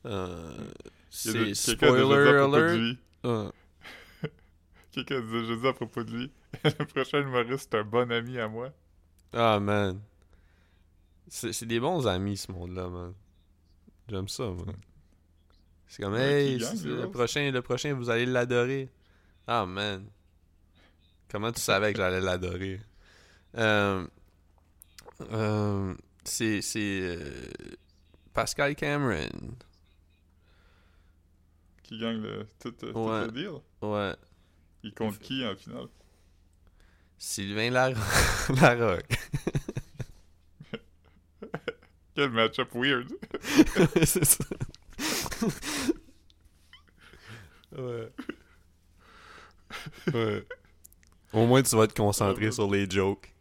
Euh, 0.07 0.67
c'est 1.11 1.55
spoiler 1.55 2.03
à 2.03 2.33
propos 2.35 2.57
de 2.57 2.57
alert. 2.57 2.99
Ah. 3.25 3.53
Quelqu'un 4.93 5.17
a 5.19 5.21
déjà 5.21 5.57
dit 5.57 5.67
à 5.67 5.73
propos 5.73 6.03
de 6.05 6.11
lui. 6.11 6.33
le 6.65 6.85
prochain 6.87 7.21
humoriste, 7.21 7.69
c'est 7.71 7.79
un 7.79 7.85
bon 7.85 8.11
ami 8.11 8.39
à 8.39 8.49
moi. 8.49 8.71
Ah, 9.33 9.61
man. 9.61 10.01
C'est 11.29 11.53
c'est 11.53 11.67
des 11.67 11.81
bons 11.81 12.07
amis, 12.07 12.37
ce 12.37 12.51
monde-là, 12.53 12.89
man. 12.89 13.15
J'aime 14.09 14.29
ça, 14.29 14.45
man. 14.45 14.77
C'est 15.95 16.03
comme, 16.03 16.17
hey, 16.17 16.59
le 16.59 17.07
prochain, 17.07 17.53
le 17.53 17.63
prochain, 17.63 17.95
vous 17.95 18.11
allez 18.11 18.27
l'adorer. 18.27 18.91
Ah, 19.47 19.65
man. 19.65 20.05
Comment 21.31 21.53
tu 21.53 21.61
savais 21.61 21.93
que 21.93 21.99
j'allais 21.99 22.21
l'adorer? 22.21 22.81
Euh, 23.57 24.05
euh, 25.31 25.95
c'est 26.25 26.61
euh, 26.77 27.47
Pascal 28.33 28.75
Cameron. 28.75 29.29
Qui 31.85 32.01
gagne 32.01 32.21
le, 32.21 32.45
tout, 32.59 32.73
tout 32.73 32.87
Ouais. 32.87 33.27
le 33.27 33.31
deal? 33.31 33.51
Ouais. 33.81 34.17
Il 34.83 34.93
compte 34.95 35.21
qui 35.21 35.47
en 35.47 35.55
finale? 35.55 35.87
Sylvain 37.19 37.71
Lar 37.71 37.93
Larocque. 38.61 39.17
Quel 42.17 42.31
match-up 42.31 42.71
weird. 42.75 43.13
c'est 44.05 44.25
ça. 44.25 44.45
Ouais. 47.77 48.11
Ouais. 50.13 50.47
Au 51.33 51.47
moins, 51.47 51.63
tu 51.63 51.75
vas 51.77 51.87
te 51.87 51.95
concentrer 51.95 52.53
sur 52.53 52.71
les 52.71 52.89
jokes. 52.89 53.35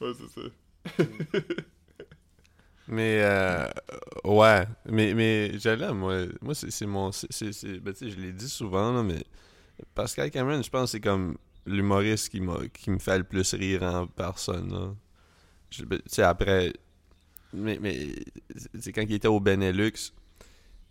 Ouais, 0.00 0.12
c'est 0.18 0.28
ça. 0.40 1.38
Mais, 2.88 3.20
euh, 3.22 3.68
ouais. 4.24 4.66
Mais, 4.86 5.14
mais 5.14 5.58
j'allais, 5.58 5.92
moi. 5.92 6.24
Moi, 6.40 6.54
c'est 6.54 6.70
c'est 6.70 6.86
mon. 6.86 7.12
c'est- 7.12 7.78
Ben, 7.80 7.92
tu 7.92 7.98
sais, 8.06 8.10
je 8.10 8.20
l'ai 8.20 8.32
dit 8.32 8.48
souvent, 8.48 8.92
là, 8.92 9.02
mais 9.02 9.22
Pascal 9.94 10.30
Cameron, 10.30 10.62
je 10.62 10.70
pense 10.70 10.84
que 10.84 10.90
c'est 10.92 11.00
comme 11.00 11.36
l'humoriste 11.66 12.28
qui, 12.30 12.40
m'a- 12.40 12.66
qui 12.72 12.90
me 12.90 12.98
fait 12.98 13.18
le 13.18 13.24
plus 13.24 13.54
rire 13.54 13.82
en 13.84 14.06
personne, 14.06 14.72
là. 14.72 14.94
Je- 15.70 15.84
ben, 15.84 15.98
Tu 15.98 16.04
sais, 16.14 16.22
après. 16.22 16.72
Mais, 17.52 17.78
mais 17.80 18.14
c'est 18.78 18.92
quand 18.92 19.02
il 19.02 19.12
était 19.14 19.28
au 19.28 19.40
Benelux, 19.40 20.12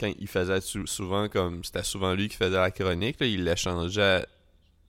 quand 0.02 0.12
il 0.20 0.28
faisait 0.28 0.60
sou- 0.62 0.88
souvent 0.88 1.30
comme. 1.30 1.64
C'était 1.64 1.84
souvent 1.84 2.14
lui 2.14 2.28
qui 2.28 2.36
faisait 2.36 2.58
la 2.60 2.72
chronique, 2.72 3.20
là, 3.20 3.28
il 3.28 3.44
l'échangeait 3.46 4.26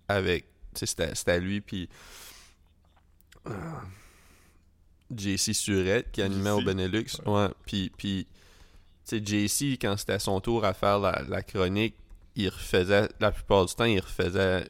avec. 0.08 0.46
Tu 0.74 0.86
sais, 0.86 1.12
c'était- 1.14 1.38
lui, 1.40 1.60
puis. 1.60 1.88
JC 5.14 5.52
Surette 5.52 6.10
qui 6.10 6.22
animait 6.22 6.50
au 6.50 6.62
Benelux. 6.62 7.06
Ouais, 7.26 7.48
puis. 7.66 7.92
puis 7.96 8.26
JC, 9.10 9.76
quand 9.80 9.96
c'était 9.98 10.18
son 10.18 10.40
tour 10.40 10.64
à 10.64 10.72
faire 10.72 10.98
la, 10.98 11.22
la 11.28 11.42
chronique, 11.42 11.94
il 12.34 12.48
refaisait. 12.48 13.08
La 13.20 13.30
plupart 13.30 13.66
du 13.66 13.74
temps, 13.74 13.84
il 13.84 14.00
refaisait 14.00 14.68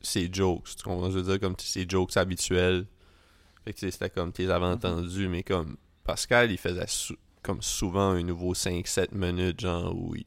ses 0.00 0.30
jokes. 0.32 0.76
Tu 0.76 0.82
comprends 0.84 1.10
je 1.10 1.18
veux 1.18 1.22
dire? 1.24 1.40
Comme 1.40 1.56
ses 1.58 1.86
jokes 1.88 2.16
habituels. 2.16 2.86
Fait 3.64 3.72
que 3.72 3.78
tu 3.78 3.86
sais, 3.86 3.90
c'était 3.90 4.10
comme 4.10 4.30
tes 4.32 4.48
avais 4.50 4.66
entendu, 4.66 5.26
mais 5.28 5.42
comme 5.42 5.76
Pascal, 6.04 6.52
il 6.52 6.58
faisait 6.58 6.86
comme 7.44 7.62
souvent 7.62 8.10
un 8.10 8.22
nouveau 8.24 8.54
5-7 8.54 9.14
minutes, 9.14 9.60
genre, 9.60 9.94
où 9.96 10.16
il, 10.16 10.24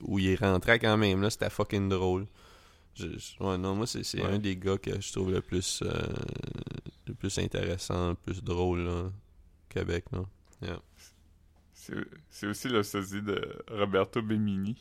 où 0.00 0.18
il 0.18 0.36
rentrait 0.36 0.78
quand 0.78 0.96
même, 0.96 1.20
là, 1.20 1.28
c'était 1.30 1.50
fucking 1.50 1.88
drôle. 1.90 2.26
Je, 2.94 3.06
ouais, 3.40 3.58
non, 3.58 3.74
moi, 3.74 3.86
c'est 3.86 4.04
Ouais. 4.22 4.24
un 4.24 4.38
des 4.38 4.56
gars 4.56 4.78
que 4.78 5.00
je 5.00 5.12
trouve 5.12 5.32
le 5.32 5.42
plus, 5.42 5.82
euh, 5.84 5.92
le 7.08 7.14
plus 7.14 7.36
intéressant, 7.38 8.10
le 8.10 8.14
plus 8.14 8.42
drôle, 8.42 8.80
là, 8.84 9.10
Québec, 9.68 10.04
là. 10.12 10.24
C'est 11.74 11.94
c'est 12.30 12.46
aussi 12.46 12.68
le 12.68 12.82
sosie 12.82 13.20
de 13.20 13.62
Roberto 13.70 14.22
Benigni. 14.22 14.76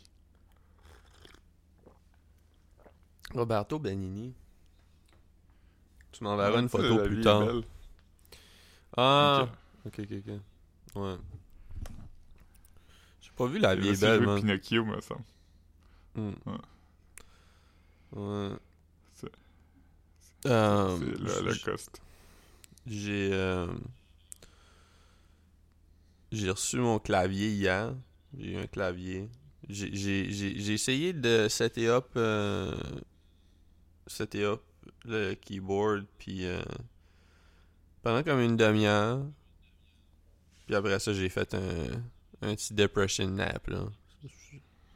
Roberto 3.34 3.80
Benigni. 3.80 4.34
Tu 6.12 6.24
m'enverras 6.24 6.60
une 6.62 6.70
photo 6.70 7.00
plus 7.04 7.22
tard. 7.22 7.48
Ah! 8.96 9.48
Ok, 9.86 10.00
ok, 10.00 10.12
ok. 10.12 10.34
Ouais. 10.96 11.16
J'ai 13.34 13.38
pas 13.38 13.48
vu 13.48 13.60
La 13.60 13.74
Il 13.74 13.82
vie 13.82 13.88
a 13.88 13.90
est 13.90 13.92
aussi 13.94 14.02
belle, 14.02 14.18
joué 14.18 14.26
man. 14.28 14.40
Pinocchio, 14.42 14.86
me 14.86 15.02
semble. 15.02 15.24
Hmm. 16.16 16.32
Ouais. 16.46 16.58
Ouais. 18.12 18.56
C'est- 19.14 19.32
Euh, 20.46 20.98
C'est 21.00 21.06
le 21.20 21.28
j- 21.28 21.36
Holocauste. 21.40 22.02
J'ai 22.86 23.30
euh, 23.34 23.68
j'ai 26.32 26.50
reçu 26.52 26.78
mon 26.78 27.00
clavier 27.00 27.50
hier. 27.52 27.96
J'ai 28.38 28.52
eu 28.54 28.58
un 28.58 28.68
clavier. 28.68 29.30
J'ai 29.70 30.74
essayé 30.74 31.14
de 31.14 31.48
setter 31.48 31.88
up 31.88 32.10
euh, 32.18 32.76
setter 34.08 34.44
up 34.44 34.62
le 35.06 35.34
keyboard 35.36 36.06
puis 36.18 36.46
euh, 36.46 36.62
pendant 38.02 38.22
comme 38.24 38.42
une 38.42 38.58
demi-heure. 38.58 39.26
Puis 40.66 40.76
après 40.76 41.00
ça, 41.00 41.14
j'ai 41.14 41.30
fait 41.30 41.54
un 41.54 41.88
un 42.44 42.56
petit 42.56 42.74
depression 42.74 43.28
nap 43.28 43.68
là. 43.68 43.86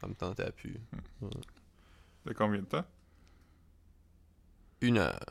Ça 0.00 0.06
me 0.06 0.14
tentait 0.14 0.50
plus. 0.52 0.80
De 2.24 2.32
combien 2.32 2.60
de 2.60 2.66
temps? 2.66 2.84
une 4.80 4.98
heure. 4.98 5.26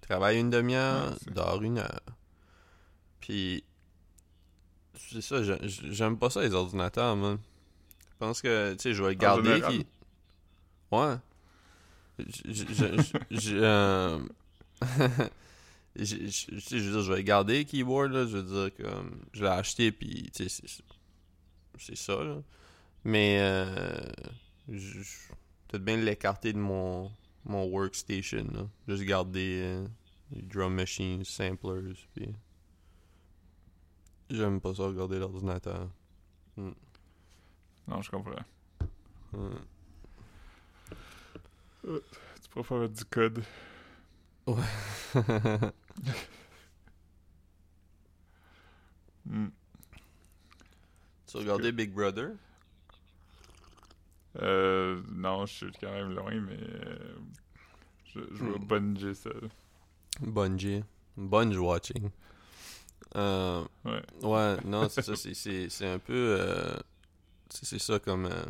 Travaille 0.00 0.38
une 0.40 0.50
demi-heure, 0.50 1.12
Ouais, 1.12 1.16
c'est- 1.22 1.30
dors 1.32 1.62
une 1.62 1.78
heure. 1.78 2.00
Puis, 3.20 3.62
c'est 5.10 5.20
ça, 5.22 5.36
j'aime 5.42 6.18
pas 6.18 6.28
ça 6.28 6.42
les 6.42 6.52
ordinateurs, 6.54 7.14
man. 7.16 7.38
Je 8.10 8.16
pense 8.18 8.42
que, 8.42 8.72
tu 8.74 8.80
sais, 8.82 8.94
je 8.94 9.02
vais 9.02 9.10
le 9.10 9.14
garder. 9.14 9.60
puis- 9.62 9.86
Ouais. 10.90 11.14
Je, 12.18 12.34
veux 16.74 16.90
dire, 16.90 17.02
je 17.02 17.10
vais 17.12 17.16
le 17.18 17.22
garder, 17.22 17.58
le 17.58 17.64
keyboard, 17.64 18.12
là. 18.12 18.26
Je 18.26 18.36
veux 18.38 18.42
dire, 18.70 18.76
comme, 18.84 19.20
je 19.32 19.42
l'ai 19.42 19.48
acheté, 19.50 19.92
puis, 19.92 20.30
tu 20.34 20.48
sais, 20.48 20.62
c'est- 21.78 21.96
ça, 21.96 22.22
là. 22.24 22.42
Mais, 23.04 23.38
euh, 23.40 24.00
je, 24.68 25.00
peut-être 25.68 25.84
bien 25.84 25.96
l'écarter 25.96 26.52
de 26.52 26.58
mon, 26.58 27.10
mon 27.44 27.64
workstation, 27.66 28.46
là. 28.52 28.66
Juste 28.88 29.04
garder 29.04 29.60
euh, 29.62 29.86
les 30.32 30.42
drum 30.42 30.74
machines, 30.74 31.24
samplers, 31.24 31.94
puis... 32.14 32.28
J'aime 34.30 34.58
pas 34.60 34.74
ça, 34.74 34.84
regarder 34.84 35.18
l'ordinateur. 35.18 35.88
Non, 36.56 38.00
je 38.00 38.10
comprends. 38.10 38.32
Ouais. 39.34 39.50
Tu 42.42 42.48
préfères 42.50 42.88
du 42.88 43.04
code. 43.04 43.44
Hmm. 49.26 49.48
Tu 51.40 51.44
regardé 51.44 51.72
Big 51.72 51.92
Brother? 51.92 52.32
Euh, 54.42 55.00
non, 55.12 55.46
je 55.46 55.54
suis 55.54 55.72
quand 55.80 55.92
même 55.92 56.12
loin, 56.14 56.34
mais 56.40 56.58
euh, 56.60 57.16
je, 58.06 58.20
je 58.34 58.44
vais 58.44 58.58
Hmm. 58.58 58.58
bunger 58.58 59.14
ça. 59.14 59.30
Bungie. 60.20 60.82
Bunge 61.16 61.56
watching. 61.58 62.10
Euh, 63.16 63.64
Ouais. 63.84 64.02
ouais, 64.22 64.56
non, 64.64 64.88
c'est 64.88 65.02
ça, 65.02 65.14
c'est- 65.16 65.34
un 65.86 65.98
peu... 65.98 66.36
euh, 66.40 66.76
c'est 67.50 67.78
ça 67.78 67.98
comme... 67.98 68.26
euh, 68.26 68.44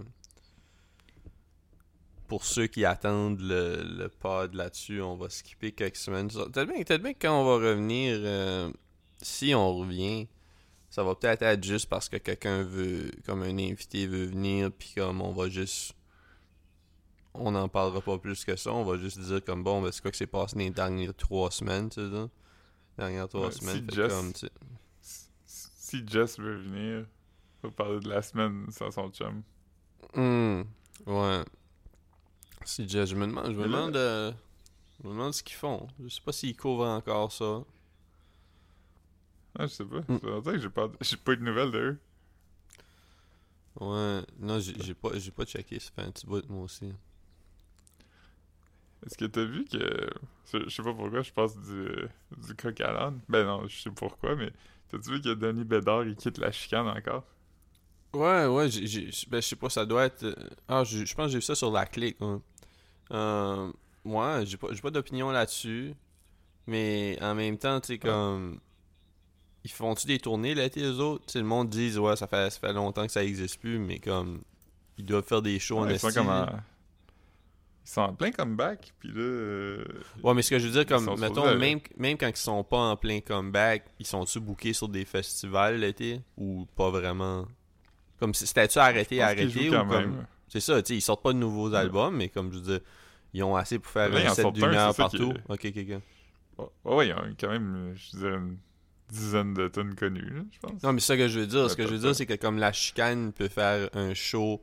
pour 2.29 2.45
ceux 2.45 2.67
qui 2.67 2.85
attendent 2.85 3.41
le, 3.41 3.83
le 3.85 4.09
pod 4.09 4.55
là-dessus, 4.55 5.03
on 5.03 5.17
va 5.17 5.29
skipper 5.29 5.73
quelques 5.73 5.97
semaines. 5.97 6.29
Peut-être 6.29 6.65
bien, 6.69 6.83
peut-être 6.83 7.03
bien 7.03 7.13
que 7.13 7.19
quand 7.21 7.41
on 7.41 7.45
va 7.45 7.69
revenir, 7.69 8.19
si 9.21 9.55
on 9.55 9.77
revient, 9.79 10.27
ça 10.95 11.03
va 11.03 11.17
peut-être 11.17 11.43
être 11.43 11.65
juste 11.65 11.87
parce 11.89 12.09
que 12.09 12.19
quelqu'un 12.19 12.63
veut, 12.63 13.11
comme 13.27 13.43
un 13.43 13.59
invité 13.59 14.07
veut 14.07 14.27
venir, 14.27 14.71
puis 14.71 14.93
comme 14.95 15.21
on 15.23 15.33
va 15.33 15.49
juste... 15.49 15.93
On 17.35 17.51
n'en 17.51 17.69
parlera 17.69 18.01
pas 18.01 18.17
plus 18.17 18.45
que 18.45 18.55
ça, 18.55 18.73
on 18.73 18.85
va 18.85 18.97
juste 18.97 19.19
dire 19.19 19.45
comme 19.45 19.65
bon, 19.65 19.83
ben, 19.83 19.91
c'est 19.91 20.01
quoi 20.01 20.13
que 20.13 20.17
s'est 20.17 20.29
passé 20.29 20.57
les 20.57 20.71
dernières 20.71 21.13
trois 21.17 21.51
semaines, 21.51 21.89
tu 21.91 22.01
sais? 22.01 22.27
Dernières 22.97 23.29
trois 23.29 23.47
Ouais, 23.47 23.51
semaines, 23.51 23.91
si 23.91 23.97
Jess- 23.97 24.09
comme, 24.09 24.33
tu 24.35 24.47
sais, 24.47 24.53
Si- 25.45 26.05
Jess 26.07 26.39
veut 26.39 26.59
venir, 26.59 27.07
on 27.65 27.67
va 27.69 27.75
parler 27.75 27.99
de 27.99 28.09
la 28.09 28.23
semaine 28.23 28.67
sans 28.71 28.93
son 28.93 29.11
chum. 29.11 29.43
Hmm, 30.15 30.63
ouais. 31.07 31.43
Si 32.65 32.89
Jess, 32.89 33.11
je 33.11 33.17
me 33.17 33.27
demande, 33.27 33.47
je 33.47 33.57
me 33.59 33.65
demande, 33.65 33.97
euh, 33.97 34.31
je 35.03 35.09
me 35.09 35.13
demande 35.13 35.35
ce 35.35 35.43
qu'ils 35.43 35.57
font. 35.57 35.89
Je 36.05 36.09
sais 36.09 36.21
pas 36.25 36.31
s'ils 36.31 36.57
couvrent 36.57 36.87
encore 36.87 37.33
ça. 37.33 37.65
Ah, 39.59 39.67
je 39.67 39.73
sais 39.73 39.85
pas. 39.85 40.01
Hmm. 40.09 40.19
Ça 40.45 40.53
que 40.53 40.59
j'ai 40.59 40.71
pas, 40.71 40.91
j'ai 41.01 41.17
pas 41.17 41.33
eu 41.33 41.37
de 41.37 41.43
nouvelles 41.43 41.71
d'eux. 41.71 41.99
Ouais, 43.81 44.23
non, 44.39 44.61
j'ai 44.61 44.75
j'ai 44.81 44.95
pas, 44.95 45.11
j'ai 45.15 45.31
pas 45.33 45.45
checké, 45.45 45.81
ça 45.81 45.91
fait 45.95 46.03
un 46.03 46.11
petit 46.11 46.27
bout, 46.27 46.49
moi 46.49 46.65
aussi. 46.65 46.93
Est-ce 49.05 49.19
que 49.19 49.25
t'as 49.27 49.45
vu 49.45 49.65
que. 49.65 50.11
Je 50.53 50.69
sais 50.69 50.83
pas 50.83 50.95
pourquoi 50.95 51.23
je 51.23 51.33
passe 51.33 51.57
du, 51.59 51.89
du 52.37 52.55
coq 52.55 52.81
à 52.81 52.93
l'âne. 52.93 53.21
Ben 53.29 53.45
non, 53.45 53.67
je 53.67 53.83
sais 53.83 53.91
pourquoi, 53.91 54.37
mais 54.37 54.53
t'as-tu 54.89 55.11
vu 55.11 55.21
que 55.21 55.35
Denis 55.35 55.65
Bédard 55.65 56.05
il 56.05 56.17
quitte 56.17 56.39
la 56.39 56.53
chicane 56.53 56.87
encore? 56.89 57.25
Ouais, 58.15 58.47
ouais, 58.47 58.69
j'ai, 58.71 58.87
j'ai- 58.87 59.11
ben, 59.29 59.43
je 59.43 59.49
sais 59.49 59.57
pas, 59.57 59.69
ça 59.69 59.85
doit 59.85 60.05
être. 60.05 60.25
Ah, 60.69 60.85
je, 60.85 61.01
pense 61.15 61.27
que 61.27 61.33
j'ai 61.33 61.39
vu 61.39 61.43
ça 61.43 61.55
sur 61.57 61.71
la 61.73 61.85
clique. 61.85 62.17
hein. 62.21 62.41
Euh, 63.11 63.73
ouais, 64.05 64.47
j'ai 64.47 64.57
pas, 64.57 64.69
j'ai 64.73 64.81
pas 64.81 64.91
d'opinion 64.91 65.31
là-dessus. 65.31 65.95
Mais 66.67 67.19
en 67.21 67.35
même 67.35 67.59
temps, 67.59 67.81
tu 67.81 67.89
sais, 67.89 67.99
comme. 67.99 68.61
Ils 69.65 69.71
font-tu 69.71 70.07
des 70.07 70.19
tournées 70.19 70.55
l'été, 70.55 70.83
eux 70.83 71.01
autres? 71.01 71.25
Le 71.39 71.45
monde 71.45 71.71
dit, 71.71 71.97
ouais, 71.99 72.17
ça 72.17 72.27
fait, 72.27 72.51
ça 72.51 72.61
fait 72.61 72.73
longtemps 72.73 73.07
que 73.07 73.13
ça 73.13 73.25
existe 73.25 73.59
plus, 73.61 73.79
mais 73.79 73.99
comme. 73.99 74.43
Ils 74.99 75.05
doivent 75.05 75.25
faire 75.27 75.43
des 75.43 75.59
shows 75.59 75.79
en 75.79 75.85
Ouais, 75.87 75.95
ils 75.95 75.99
sont 75.99 76.13
comme 76.13 76.29
en... 76.29 76.47
Ils 77.87 77.91
sont 77.91 78.01
en 78.01 78.15
plein 78.15 78.31
comeback, 78.31 78.95
puis 78.99 79.11
là... 79.11 79.21
euh, 79.21 79.85
Ouais, 80.23 80.33
mais 80.33 80.43
ce 80.43 80.51
que 80.51 80.59
je 80.59 80.67
veux 80.69 80.73
dire, 80.73 80.87
comme, 80.87 81.19
mettons, 81.19 81.55
même, 81.59 81.81
même 81.99 82.17
quand 82.17 82.29
ils 82.29 82.37
sont 82.37 82.65
pas 82.65 82.79
en 82.79 82.97
plein 82.97 83.21
comeback, 83.21 83.85
ils 83.99 84.07
sont-tu 84.07 84.41
bookés 84.41 84.73
sur 84.73 84.89
des 84.89 85.05
festivals 85.05 85.79
l'été? 85.81 86.21
Ou 86.39 86.67
pas 86.77 86.91
vraiment? 86.91 87.47
Comme, 88.19 88.33
si- 88.35 88.47
c'était-tu 88.47 88.79
arrêté, 88.79 89.21
arrêté? 89.21 89.69
Ou 89.69 89.73
quand 89.73 89.87
comme... 89.87 90.13
même. 90.13 90.27
C'est 90.49 90.61
ça, 90.61 90.81
tu 90.83 90.89
sais, 90.89 90.97
ils 90.97 91.01
sortent 91.03 91.23
pas 91.23 91.33
de 91.33 91.39
nouveaux 91.39 91.71
Ouais. 91.71 91.77
albums, 91.77 92.17
mais 92.17 92.29
comme 92.29 92.53
je 92.53 92.59
veux 92.59 92.63
dire, 92.65 92.81
ils 93.35 93.43
ont 93.43 93.57
assez 93.57 93.79
pour 93.79 93.91
faire 93.93 94.11
Là, 94.13 94.21
ils 94.21 94.27
un 94.27 94.31
en 94.31 94.35
set 94.35 94.45
sortent 94.45 94.55
d'une 94.55 94.65
un, 94.65 94.73
heure 94.75 94.95
partout. 94.97 95.33
est- 95.49 95.53
Ok, 95.53 95.67
ok, 95.67 95.77
ok. 95.97 96.03
Ouais, 96.85 96.95
ouais, 96.95 97.09
ils 97.09 97.13
ont 97.15 97.35
quand 97.39 97.49
même, 97.51 97.93
je 97.95 98.11
dirais, 98.17 98.37
une 98.37 98.59
dizaine 99.15 99.55
de 99.55 99.69
tonnes 99.69 99.95
connues, 99.95 100.31
là, 100.31 100.43
je 100.51 100.59
pense. 100.59 100.83
Non, 100.83 100.93
mais 100.93 101.01
ça 101.01 101.17
que 101.17 101.29
je 101.29 101.41
veux 101.41 101.47
dire. 101.47 101.71
Ce 101.71 101.77
que 101.77 101.87
je 101.87 101.93
veux 101.93 101.99
dire, 101.99 102.15
c'est 102.15 102.27
que 102.27 102.35
comme 102.35 102.59
la 102.59 102.73
chicane 102.73 103.33
peut 103.33 103.49
faire 103.49 103.89
un 103.95 104.13
show, 104.15 104.63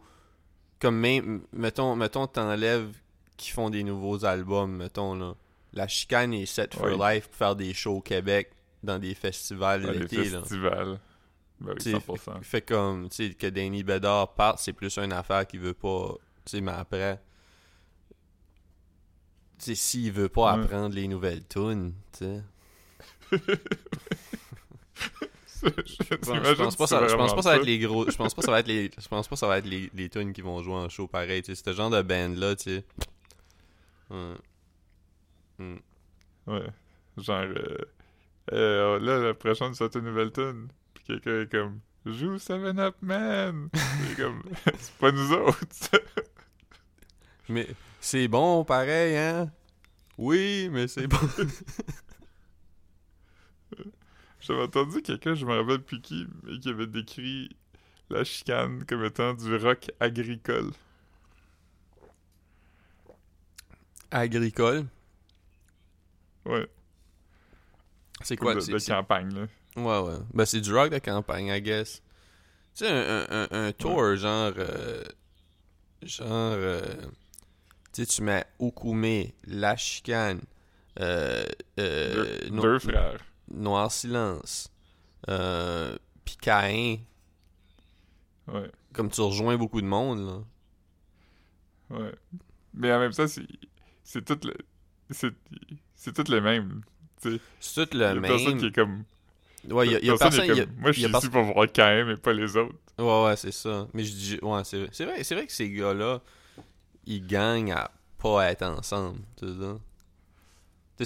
comme 0.79 0.97
même, 0.97 1.41
mettons, 1.53 1.95
mettons, 1.95 2.27
t'enlèves 2.27 2.91
qui 3.37 3.51
font 3.51 3.69
des 3.69 3.83
nouveaux 3.83 4.25
albums, 4.25 4.75
mettons, 4.75 5.15
là. 5.15 5.35
La 5.73 5.87
chicane 5.87 6.33
est 6.33 6.45
set 6.45 6.73
for 6.75 6.87
life 6.89 7.27
pour 7.29 7.35
faire 7.37 7.55
des 7.55 7.73
shows 7.73 7.97
au 7.97 8.01
Québec 8.01 8.51
dans 8.83 8.99
des 8.99 9.15
festivals 9.15 9.83
l'été, 9.89 10.29
là. 10.29 10.39
festivals. 10.41 10.99
Ben 11.61 11.71
oui, 11.73 11.77
T'sais, 11.77 11.93
100%. 11.93 12.41
Fait 12.43 12.61
comme, 12.61 13.07
tu 13.09 13.27
sais, 13.29 13.33
que 13.35 13.47
Danny 13.47 13.83
Bedard 13.83 14.33
parte, 14.33 14.59
c'est 14.59 14.73
plus 14.73 14.97
une 14.97 15.13
affaire 15.13 15.45
qu'il 15.47 15.59
veut 15.61 15.73
pas. 15.75 16.15
Tu 16.45 16.51
sais, 16.57 16.61
mais 16.61 16.71
après. 16.71 17.21
Tu 19.59 19.65
sais, 19.65 19.75
s'il 19.75 20.11
veut 20.11 20.27
pas 20.29 20.55
Ouais. 20.57 20.63
apprendre 20.63 20.95
les 20.95 21.07
nouvelles 21.07 21.47
tunes, 21.47 21.93
tu 22.17 22.25
sais. 22.25 22.41
je 25.63 26.53
pense, 26.55 26.75
pas 26.75 26.87
ça, 26.87 27.07
je 27.07 27.15
pense 27.15 27.35
pas 27.35 27.41
ça 27.41 27.49
va 27.51 27.55
être 27.57 27.65
les 27.65 27.79
gros. 27.79 28.09
Je 28.09 28.15
pense 28.15 28.33
pas 28.33 28.41
ça 28.41 28.51
va 28.51 28.59
être 28.59 28.67
les. 28.67 28.91
Je 28.97 29.07
pense 29.07 29.27
pas 29.27 29.35
ça 29.35 29.47
va 29.47 29.57
être 29.57 29.67
les, 29.67 29.89
les 29.93 30.09
tunes 30.09 30.33
qui 30.33 30.41
vont 30.41 30.61
jouer 30.61 30.75
en 30.75 30.89
show 30.89 31.07
pareil. 31.07 31.43
Sais, 31.45 31.55
ce 31.55 31.73
genre 31.73 31.89
de 31.89 32.01
band 32.01 32.33
là, 32.35 32.55
tu 32.55 32.63
sais. 32.63 32.85
Ouais. 34.09 34.35
Hmm. 35.59 35.77
Ouais. 36.47 36.67
Genre, 37.17 37.41
euh, 37.41 37.77
euh, 38.51 38.99
là, 38.99 39.19
la 39.19 39.33
prochaine, 39.33 39.73
c'est 39.73 39.95
une 39.95 40.05
nouvelle 40.05 40.31
tune. 40.31 40.69
Puis 40.93 41.03
quelqu'un 41.05 41.41
est 41.41 41.51
comme, 41.51 41.79
joue 42.05 42.35
7-Up 42.35 42.95
Man. 43.01 43.69
c'est 43.73 44.21
comme, 44.21 44.43
c'est 44.77 44.95
pas 44.97 45.11
nous 45.11 45.33
autres. 45.33 45.57
Mais 47.49 47.67
c'est 47.99 48.27
bon 48.27 48.63
pareil, 48.63 49.17
hein? 49.17 49.51
Oui, 50.17 50.69
mais 50.71 50.87
c'est 50.87 51.07
bon. 51.07 51.17
J'avais 54.41 54.63
entendu 54.63 55.01
quelqu'un, 55.01 55.35
je 55.35 55.45
me 55.45 55.53
rappelle 55.53 55.81
plus 55.81 56.01
qui, 56.01 56.27
mais 56.43 56.57
qui 56.59 56.69
avait 56.69 56.87
décrit 56.87 57.49
la 58.09 58.23
chicane 58.23 58.83
comme 58.85 59.05
étant 59.05 59.33
du 59.33 59.55
rock 59.55 59.91
agricole. 59.99 60.71
Agricole? 64.09 64.87
Ouais. 66.45 66.67
C'est 68.23 68.35
quoi? 68.35 68.55
de, 68.55 68.59
de 68.61 68.79
campagne, 68.85 69.33
là. 69.33 69.47
Ouais, 69.77 69.99
ouais. 70.09 70.19
Ben, 70.33 70.45
c'est 70.45 70.59
du 70.59 70.73
rock 70.73 70.91
de 70.91 70.97
campagne, 70.99 71.47
I 71.47 71.61
guess. 71.61 72.01
Tu 72.75 72.85
sais, 72.85 72.89
un, 72.89 73.47
un, 73.51 73.71
tour, 73.73 74.15
genre. 74.15 74.53
euh, 74.57 75.03
genre. 76.01 76.27
euh, 76.27 76.81
tu 77.93 78.03
sais, 78.03 78.05
tu 78.05 78.21
mets 78.23 78.45
Okume, 78.59 79.31
La 79.45 79.75
Chicane, 79.77 80.41
euh, 80.99 81.45
euh, 81.79 82.39
Deux, 82.39 82.49
No- 82.51 82.61
deux 82.63 82.79
frères. 82.79 83.19
Noir 83.53 83.91
Silence, 83.91 84.71
euh, 85.29 85.97
puis 86.25 86.37
Caïn. 86.37 86.97
Ouais, 88.47 88.71
Comme 88.93 89.09
tu 89.09 89.19
rejoins 89.21 89.57
beaucoup 89.57 89.81
de 89.81 89.85
monde, 89.87 90.25
là. 90.25 90.39
ouais. 91.89 92.13
Mais 92.73 92.91
en 92.93 92.99
même 92.99 93.11
temps, 93.13 93.27
c'est 93.27 94.25
tout 94.25 94.39
le... 94.43 94.53
C'est 95.09 95.33
c'est 95.95 96.13
tout 96.13 96.31
le 96.31 96.41
même. 96.41 96.81
C'est 97.59 97.85
tout 97.89 97.97
y 97.97 98.11
a 98.11 98.15
le 98.15 98.21
personne 98.21 98.53
même. 98.53 98.57
qui 98.57 98.65
est 98.67 98.71
comme... 98.75 99.03
Ouais, 99.69 99.87
il 99.87 99.91
y 99.91 99.95
a, 99.95 99.99
y 99.99 100.09
a 100.09 100.15
personne 100.17 100.33
est 100.45 100.55
y 100.55 100.59
a- 100.59 100.65
comme, 100.65 100.75
Moi, 100.77 100.91
je 100.91 100.99
suis 100.99 101.11
ici 101.11 101.29
pour 101.29 101.43
voir 101.43 101.71
KM 101.71 102.09
et 102.11 102.17
pas 102.17 102.33
les 102.33 102.55
autres. 102.57 102.75
Ouais, 102.97 103.23
ouais, 103.25 103.35
c'est 103.35 103.51
ça. 103.51 103.87
Mais 103.93 104.03
je 104.03 104.13
dis, 104.13 104.39
ouais, 104.41 104.63
c'est 104.63 104.79
vrai. 104.79 104.89
C'est 104.91 105.05
vrai, 105.05 105.23
c'est 105.23 105.35
vrai 105.35 105.45
que 105.47 105.53
ces 105.53 105.69
gars-là, 105.71 106.21
ils 107.05 107.25
gagnent 107.25 107.73
à 107.73 107.91
pas 108.19 108.51
être 108.51 108.63
ensemble, 108.63 109.19
tu 109.37 109.47
sais. 109.47 109.75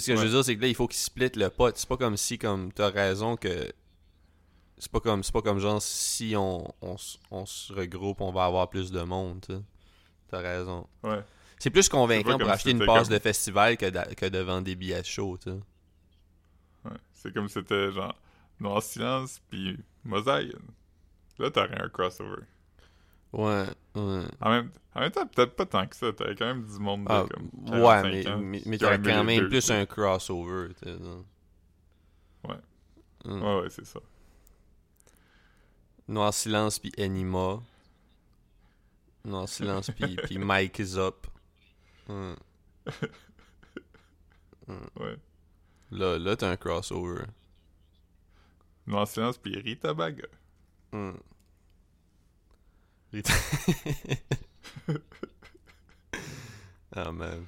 ce 0.00 0.10
que 0.12 0.16
je 0.16 0.22
veux 0.26 0.32
dire, 0.32 0.44
c'est 0.44 0.56
que 0.56 0.62
là, 0.62 0.68
il 0.68 0.74
faut 0.74 0.86
qu'ils 0.86 0.98
splitent 0.98 1.36
le 1.36 1.48
pot. 1.50 1.72
C'est 1.76 1.88
pas 1.88 1.96
comme 1.96 2.16
si, 2.16 2.38
comme, 2.38 2.72
t'as 2.72 2.90
raison 2.90 3.36
que. 3.36 3.72
C'est 4.78 4.90
pas 4.92 5.00
comme, 5.00 5.22
c'est 5.22 5.32
pas 5.32 5.40
comme 5.42 5.58
genre, 5.58 5.80
si 5.80 6.34
on, 6.36 6.70
on, 6.82 7.46
se 7.46 7.72
regroupe, 7.72 8.20
on 8.20 8.30
va 8.30 8.44
avoir 8.44 8.68
plus 8.68 8.90
de 8.92 9.00
monde, 9.00 9.40
tu 9.46 9.54
sais. 9.54 9.60
T'as 10.28 10.40
raison. 10.40 10.86
Ouais. 11.02 11.22
C'est 11.58 11.70
plus 11.70 11.88
convaincant 11.88 12.38
pour 12.38 12.50
acheter 12.50 12.72
une 12.72 12.84
passe 12.84 13.08
comme- 13.08 13.16
de 13.16 13.18
festival 13.22 13.76
que, 13.78 13.86
d'a- 13.88 14.14
que 14.14 14.26
de 14.26 14.38
vendre 14.40 14.64
des 14.64 14.74
billets 14.74 15.02
chauds, 15.04 15.38
tu 15.38 15.50
sais. 15.50 15.56
Ouais. 16.84 16.96
C'est 17.12 17.32
comme 17.32 17.48
si 17.48 17.54
c'était 17.54 17.90
genre 17.92 18.14
Noir 18.60 18.82
Silence 18.82 19.40
puis 19.48 19.78
Mosaïque. 20.04 20.52
Là, 21.38 21.50
t'aurais 21.50 21.80
un 21.82 21.88
crossover. 21.88 22.42
Ouais, 23.36 23.66
ouais. 23.96 24.24
En 24.40 24.50
même, 24.50 24.70
en 24.94 25.00
même 25.00 25.10
temps, 25.10 25.26
peut-être 25.26 25.54
pas 25.54 25.66
tant 25.66 25.86
que 25.86 25.94
ça. 25.94 26.10
T'avais 26.10 26.34
quand 26.34 26.46
même 26.46 26.64
du 26.64 26.78
monde 26.78 27.04
de 27.04 27.10
Ah, 27.10 27.26
comme 27.30 27.50
ouais, 27.66 27.80
45 27.80 28.10
mais, 28.10 28.28
ans 28.28 28.38
mais, 28.38 28.62
aimé 28.64 28.78
quand 28.78 29.24
même 29.24 29.48
plus 29.48 29.70
un 29.70 29.84
crossover. 29.84 30.68
Ouais. 32.44 32.56
Mm. 33.26 33.42
Ouais, 33.42 33.60
ouais, 33.60 33.68
c'est 33.68 33.84
ça. 33.84 34.00
Noir 36.08 36.32
Silence 36.32 36.78
puis 36.78 36.92
Anima. 36.96 37.60
Noir 39.22 39.46
Silence 39.48 39.90
puis, 39.90 40.16
puis 40.24 40.38
Mike 40.38 40.78
is 40.78 40.96
up. 40.96 41.26
Hum. 42.08 42.36
Ouais. 44.68 45.16
Là, 45.90 46.18
là 46.18 46.36
t'as 46.36 46.50
un 46.50 46.56
crossover. 46.56 47.24
Noir 48.86 49.06
Silence 49.06 49.36
puis 49.36 49.58
Rita 49.58 49.92
Baga. 49.92 50.26
Ah 56.94 57.12
man. 57.12 57.44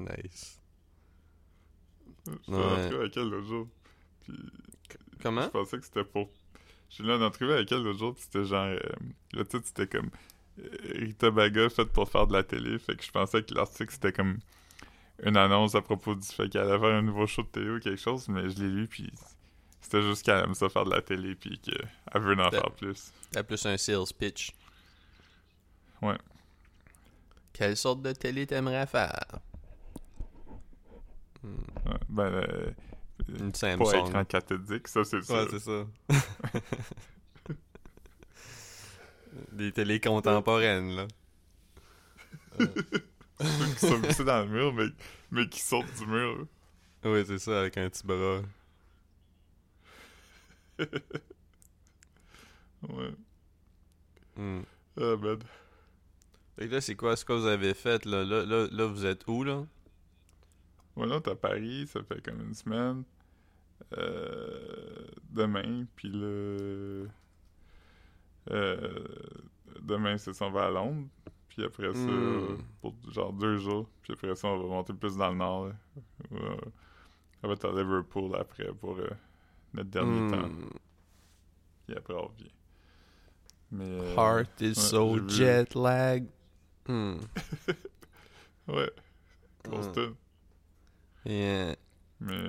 Nice. 0.00 0.58
Je 2.26 2.50
l'ai 2.50 2.56
Ouais. 2.56 2.94
avec 2.96 3.16
elle 3.16 3.28
l'autre 3.28 3.46
jour. 3.46 3.68
Puis 4.24 4.34
Comment? 5.22 5.44
je 5.44 5.48
pensais 5.48 5.78
que 5.78 5.84
c'était 5.84 6.04
pour. 6.04 6.30
J'ai 6.90 7.04
eu 7.04 7.06
une 7.06 7.22
entrevue 7.22 7.52
avec 7.52 7.70
elle 7.70 7.82
l'autre 7.82 7.98
jour, 7.98 8.14
puis 8.14 8.22
c'était 8.24 8.44
genre. 8.44 8.64
euh, 8.66 8.78
le 9.32 9.44
titre 9.44 9.62
c'était 9.66 9.86
comme 9.86 10.10
euh, 10.60 10.68
Rita 10.98 11.30
Baga 11.30 11.68
faite 11.68 11.92
pour 11.92 12.08
faire 12.10 12.26
de 12.26 12.32
la 12.32 12.42
télé. 12.42 12.78
Fait 12.78 12.96
que 12.96 13.04
je 13.04 13.10
pensais 13.10 13.42
que 13.42 13.54
l'article 13.54 13.92
c'était 13.92 14.12
comme 14.12 14.38
une 15.22 15.36
annonce 15.36 15.74
à 15.76 15.82
propos 15.82 16.14
du 16.16 16.26
fait 16.26 16.48
qu'elle 16.48 16.62
allait 16.62 16.78
faire 16.78 16.94
un 16.96 17.02
nouveau 17.02 17.26
show 17.26 17.42
de 17.42 17.48
télé 17.48 17.70
ou 17.70 17.78
quelque 17.78 18.00
chose, 18.00 18.28
mais 18.28 18.50
je 18.50 18.58
l'ai 18.62 18.68
lu, 18.68 18.88
puis 18.88 19.12
c'était 19.80 20.02
juste 20.02 20.24
qu'elle 20.24 20.42
aime 20.42 20.54
ça 20.54 20.68
faire 20.68 20.84
de 20.84 20.90
la 20.90 21.02
télé, 21.02 21.36
puis 21.36 21.58
qu'elle 21.60 22.20
veut 22.20 22.36
en 22.40 22.50
faire 22.50 22.72
plus. 22.72 23.12
T'as 23.30 23.44
plus 23.44 23.64
un 23.66 23.76
sales 23.76 24.12
pitch. 24.18 24.52
Ouais. 26.04 26.18
Quelle 27.52 27.76
sorte 27.76 28.02
de 28.02 28.12
télé 28.12 28.46
t'aimerais 28.46 28.86
faire? 28.86 29.38
Ouais, 31.42 31.98
ben, 32.08 32.24
euh, 32.24 32.70
Une 33.28 33.52
pas 33.52 33.58
Samsung. 33.58 34.06
écran 34.06 34.24
cathodique, 34.24 34.88
ça 34.88 35.04
c'est 35.04 35.22
ça. 35.22 35.44
Ouais, 35.44 35.48
c'est 35.50 35.60
ça. 35.60 35.86
Des 39.52 39.72
télés 39.72 40.00
contemporaines, 40.00 40.94
là. 40.94 41.06
qui 42.58 43.86
sont 43.86 43.98
vissés 43.98 44.24
dans 44.24 44.40
le 44.44 44.48
mur, 44.48 44.72
mais, 44.72 44.86
mais 45.30 45.48
qui 45.48 45.60
sortent 45.60 45.92
du 45.98 46.06
mur. 46.06 46.46
Oui, 47.04 47.24
c'est 47.26 47.38
ça, 47.38 47.60
avec 47.60 47.76
un 47.78 47.88
petit 47.88 48.06
bras. 48.06 48.42
Ouais. 52.88 53.14
Hmm. 54.36 54.62
Ah, 55.00 55.16
ben. 55.16 55.38
Fait 55.38 55.46
que 56.56 56.64
là, 56.64 56.80
c'est 56.80 56.94
quoi 56.96 57.16
ce 57.16 57.24
que 57.24 57.32
vous 57.32 57.46
avez 57.46 57.74
fait, 57.74 58.04
là? 58.04 58.24
Là, 58.24 58.44
là, 58.44 58.66
là, 58.70 58.86
vous 58.86 59.04
êtes 59.06 59.26
où, 59.26 59.42
là? 59.44 59.64
Ouais, 60.96 61.06
là, 61.06 61.20
t'es 61.20 61.30
à 61.32 61.34
Paris, 61.34 61.86
ça 61.88 62.02
fait 62.04 62.20
comme 62.24 62.40
une 62.40 62.54
semaine. 62.54 63.02
Euh, 63.98 65.06
demain, 65.30 65.84
puis 65.96 66.08
le. 66.08 67.08
Euh, 68.50 69.04
demain, 69.82 70.16
c'est 70.18 70.32
ça, 70.32 70.46
on 70.46 70.50
va 70.50 70.66
à 70.66 70.70
Londres. 70.70 71.08
Puis 71.48 71.64
après 71.64 71.92
ça, 71.94 72.00
Hmm. 72.10 72.58
pour 72.80 72.94
genre 73.10 73.32
deux 73.32 73.58
jours. 73.58 73.88
Puis 74.02 74.12
après 74.12 74.34
ça, 74.34 74.48
on 74.48 74.58
va 74.58 74.66
monter 74.68 74.92
plus 74.92 75.16
dans 75.16 75.30
le 75.30 75.36
nord. 75.36 75.66
là. 75.68 75.74
Euh, 76.32 76.56
on 77.42 77.48
va 77.48 77.54
être 77.54 77.64
à 77.68 77.72
Liverpool 77.72 78.34
après 78.36 78.72
pour 78.72 78.98
euh, 78.98 79.08
notre 79.72 79.90
dernier 79.90 80.30
temps. 80.30 80.48
Hmm. 80.48 80.70
Puis 81.86 81.96
après, 81.96 82.14
on 82.14 82.26
revient. 82.26 82.50
Mais. 83.70 84.14
Heart 84.16 84.60
is 84.60 84.66
ouais, 84.68 84.74
so 84.74 85.28
jet 85.28 85.74
lag. 85.74 86.24
Hmm. 86.88 87.16
Ouais. 88.68 88.90
Grosse 89.64 89.86
Hmm. 89.88 89.92
tune. 89.92 90.14
Yeah. 91.26 91.76
Mais. 92.20 92.48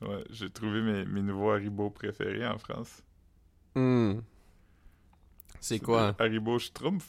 Ouais, 0.00 0.24
j'ai 0.30 0.50
trouvé 0.50 0.80
mes, 0.82 1.04
mes 1.04 1.22
nouveaux 1.22 1.50
Haribo 1.50 1.90
préférés 1.90 2.46
en 2.46 2.58
France. 2.58 3.02
Hmm. 3.74 4.20
C'est 5.60 5.80
quoi? 5.80 6.14
Haribo 6.18 6.58
Schtroumpf. 6.58 7.06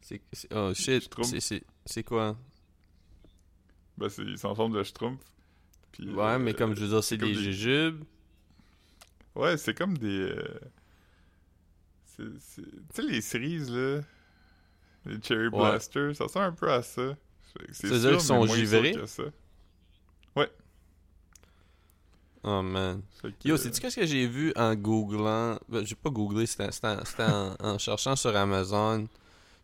C'est... 0.00 0.20
Oh 0.54 0.72
shit. 0.74 1.08
C'est, 1.86 2.02
quoi? 2.04 2.36
Ben, 3.96 4.08
c'est, 4.08 4.22
ils 4.22 4.38
sont 4.38 4.48
en 4.48 4.54
forme 4.54 4.72
de 4.74 4.82
Schtroumpf. 4.82 5.22
Puis, 5.92 6.10
Ouais, 6.10 6.22
euh, 6.24 6.38
mais 6.38 6.52
comme 6.52 6.74
je 6.76 6.82
veux 6.82 6.88
dire, 6.88 7.02
c'est 7.04 7.16
des 7.16 7.28
des- 7.28 7.34
jujubes. 7.34 8.04
Ouais, 9.34 9.56
c'est 9.56 9.72
comme 9.76 9.96
des. 9.96 10.08
euh, 10.30 10.60
Tu 12.16 12.32
sais, 12.40 13.02
les 13.02 13.20
cerises, 13.20 13.70
là. 13.70 14.00
Les 15.06 15.20
Cherry 15.22 15.48
Ouais. 15.48 15.70
Blaster, 15.70 16.14
ça 16.14 16.24
ressemble 16.24 16.46
un 16.46 16.52
peu 16.52 16.70
à 16.72 16.82
ça. 16.82 17.16
C'est-à-dire 17.72 18.00
sûr, 18.00 18.10
qu'ils 18.10 18.20
sont 18.20 18.46
givrés? 18.46 18.92
que 18.92 19.06
ça. 19.06 19.22
Oh 22.48 22.62
man. 22.62 23.02
Que, 23.22 23.28
Yo, 23.44 23.56
sais-tu 23.56 23.80
qu'est-ce 23.80 23.96
que 23.96 24.06
j'ai 24.06 24.26
vu 24.28 24.52
en 24.54 24.74
googlant? 24.76 25.58
Ben, 25.68 25.84
j'ai 25.84 25.96
pas 25.96 26.10
googlé, 26.10 26.46
c'était, 26.46 26.66
en, 26.66 27.04
c'était 27.04 27.24
en- 27.24 27.56
en 27.60 27.78
cherchant 27.78 28.14
sur 28.14 28.36
Amazon. 28.36 29.06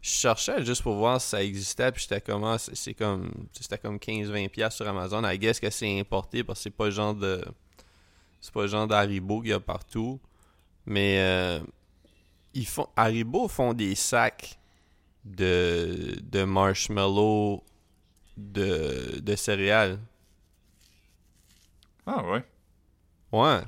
Je 0.01 0.11
cherchais 0.11 0.65
juste 0.65 0.83
pour 0.83 0.97
voir 0.97 1.21
si 1.21 1.29
ça 1.29 1.45
existait, 1.45 1.93
puis 1.93 2.03
j'étais 2.03 2.21
comme, 2.21 2.43
ah, 2.43 2.57
c'est, 2.59 2.95
comme, 2.95 3.31
c'était 3.53 3.79
comme 3.79 3.99
15-20$ 3.99 4.49
piastres 4.49 4.79
sur 4.79 4.89
Amazon. 4.89 5.23
I 5.25 5.39
guess 5.39 5.61
que 5.61 5.71
c'est 5.71 6.01
importé 6.01 6.43
parce 6.43 6.59
que 6.59 6.63
c'est 6.65 6.71
pas 6.71 6.87
le 6.87 6.91
genre 6.91 7.15
de, 7.15 7.45
c'est 8.41 8.53
pas 8.53 8.63
le 8.63 8.67
genre 8.69 8.89
d'Haribo 8.89 9.41
qu'il 9.43 9.51
y 9.51 9.53
a 9.53 9.61
partout. 9.61 10.19
Mais, 10.85 11.19
euh, 11.21 11.61
ils 12.53 12.67
font, 12.67 12.89
Haribo 12.97 13.47
font 13.47 13.75
des 13.75 13.95
sacs 13.95 14.59
de, 15.25 16.17
de 16.23 16.45
marshmallow 16.45 17.63
de, 18.37 19.21
de 19.21 19.37
céréales. 19.37 19.99
Ah, 22.07 22.25
ouais. 22.25 22.45
Ouais. 23.31 23.61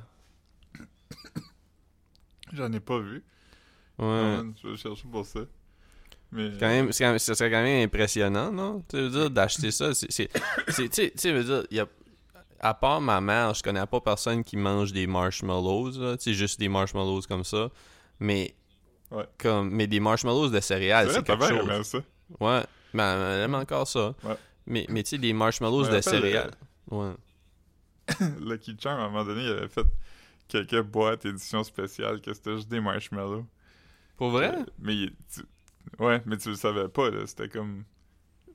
J'en 2.53 2.71
ai 2.73 2.79
pas 2.79 2.99
vu. 2.99 3.23
Ouais. 3.97 4.05
Man, 4.05 4.53
je 4.61 4.69
vais 4.69 4.77
chercher 4.77 5.07
pour 5.09 5.25
ça. 5.25 5.41
Mais. 6.31 6.51
Quand 6.59 6.67
même, 6.67 6.91
c'est 6.91 7.03
quand 7.03 7.11
même- 7.11 7.19
ça 7.19 7.35
serait 7.35 7.49
quand 7.49 7.63
même 7.63 7.85
impressionnant, 7.85 8.51
non? 8.51 8.83
Tu 8.89 8.97
veux 8.97 9.09
dire, 9.09 9.29
d'acheter 9.29 9.71
ça, 9.71 9.93
c'est... 9.93 10.07
Tu 10.07 10.29
sais- 11.15 11.31
veux 11.31 11.43
dire, 11.43 11.63
y 11.71 11.79
a, 11.79 11.87
à 12.59 12.73
part 12.73 12.99
ma 12.99 13.21
mère, 13.21 13.53
je 13.53 13.63
connais 13.63 13.85
pas 13.85 14.01
personne 14.01 14.43
qui 14.43 14.57
mange 14.57 14.91
des 14.91 15.07
marshmallows. 15.07 15.91
Tu 16.17 16.23
sais, 16.23 16.33
juste 16.33 16.59
des 16.59 16.67
marshmallows 16.69 17.21
comme 17.27 17.43
ça. 17.43 17.69
Mais... 18.19 18.53
Ouais. 19.11 19.25
Comme, 19.37 19.69
mais 19.69 19.87
des 19.87 19.99
marshmallows 19.99 20.49
de 20.49 20.59
céréales, 20.59 21.11
c'est 21.11 21.23
quelque 21.23 21.47
chose. 21.47 21.87
ça. 21.87 21.99
Ouais. 22.39 22.63
Mais 22.93 23.03
elle 23.03 23.41
aime 23.43 23.55
encore 23.55 23.87
ça. 23.87 24.15
Ouais. 24.23 24.35
Mais, 24.65 24.85
mais 24.89 25.03
tu 25.03 25.11
sais, 25.11 25.17
des 25.17 25.33
marshmallows 25.33 25.87
de 25.87 26.01
céréales. 26.01 26.51
Ouais. 26.89 27.13
Lucky 28.41 28.75
Charm, 28.79 28.99
à 28.99 29.03
un 29.03 29.09
moment 29.09 29.23
donné, 29.25 29.43
il 29.43 29.49
avait 29.51 29.67
fait 29.67 29.85
quelques 30.47 30.81
boîtes 30.81 31.25
édition 31.25 31.63
spéciale 31.63 32.21
que 32.21 32.33
c'était 32.33 32.55
juste 32.55 32.69
des 32.69 32.79
marshmallows. 32.79 33.45
Pour 34.17 34.29
vrai? 34.29 34.55
Euh, 34.55 34.63
mais 34.79 35.07
tu- 35.33 35.45
ouais, 36.03 36.21
mais 36.25 36.37
tu 36.37 36.49
le 36.49 36.55
savais 36.55 36.87
pas 36.87 37.09
là, 37.09 37.25
c'était 37.27 37.49
comme 37.49 37.83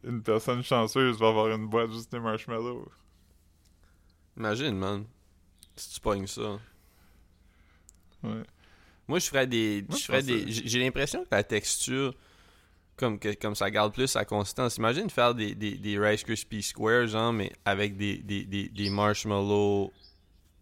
une 0.04 0.22
personne 0.22 0.62
chanceuse 0.62 1.18
va 1.18 1.28
avoir 1.28 1.48
une 1.48 1.68
boîte 1.68 1.90
juste 1.92 2.10
des 2.12 2.20
marshmallows. 2.20 2.88
Imagine, 4.36 4.76
man. 4.76 5.04
Si 5.76 5.90
tu 5.94 6.00
pognes 6.00 6.26
ça. 6.26 6.58
Ouais. 8.22 8.42
Moi, 9.10 9.18
je 9.18 9.26
ferais 9.26 9.46
des. 9.46 9.84
Moi, 9.88 9.98
je 9.98 10.04
ferais 10.04 10.22
des. 10.22 10.44
que- 10.44 10.50
J'ai 10.50 10.78
l'impression 10.78 11.22
que 11.24 11.28
la 11.32 11.42
texture. 11.42 12.14
Comme, 12.96 13.18
que, 13.18 13.32
comme 13.34 13.54
ça 13.54 13.70
garde 13.70 13.92
plus 13.94 14.06
sa 14.08 14.24
consistance. 14.26 14.76
Imagine 14.76 15.08
faire 15.10 15.34
des, 15.34 15.54
des, 15.54 15.72
des 15.78 15.98
Rice 15.98 16.22
Krispies 16.22 16.62
Square, 16.62 17.06
genre, 17.06 17.32
mais 17.32 17.50
avec 17.64 17.96
des, 17.96 18.18
des, 18.18 18.44
des, 18.44 18.68
des 18.68 18.90
marshmallows. 18.90 19.90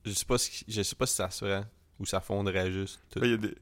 Je 0.05 0.13
sais 0.13 0.25
pas 0.25 0.39
si, 0.39 0.65
je 0.69 0.83
sais 0.83 0.95
pas 0.97 1.07
si 1.07 1.17
ça 1.17 1.29
se 1.31 1.45
ferait. 1.45 1.65
Ou 1.99 2.07
ça 2.07 2.21
fondrait 2.21 2.71
juste. 2.73 3.01
tout. 3.11 3.19
Ben, 3.21 3.27
il 3.27 3.31
y 3.33 3.35
a 3.35 3.37
des 3.39 3.55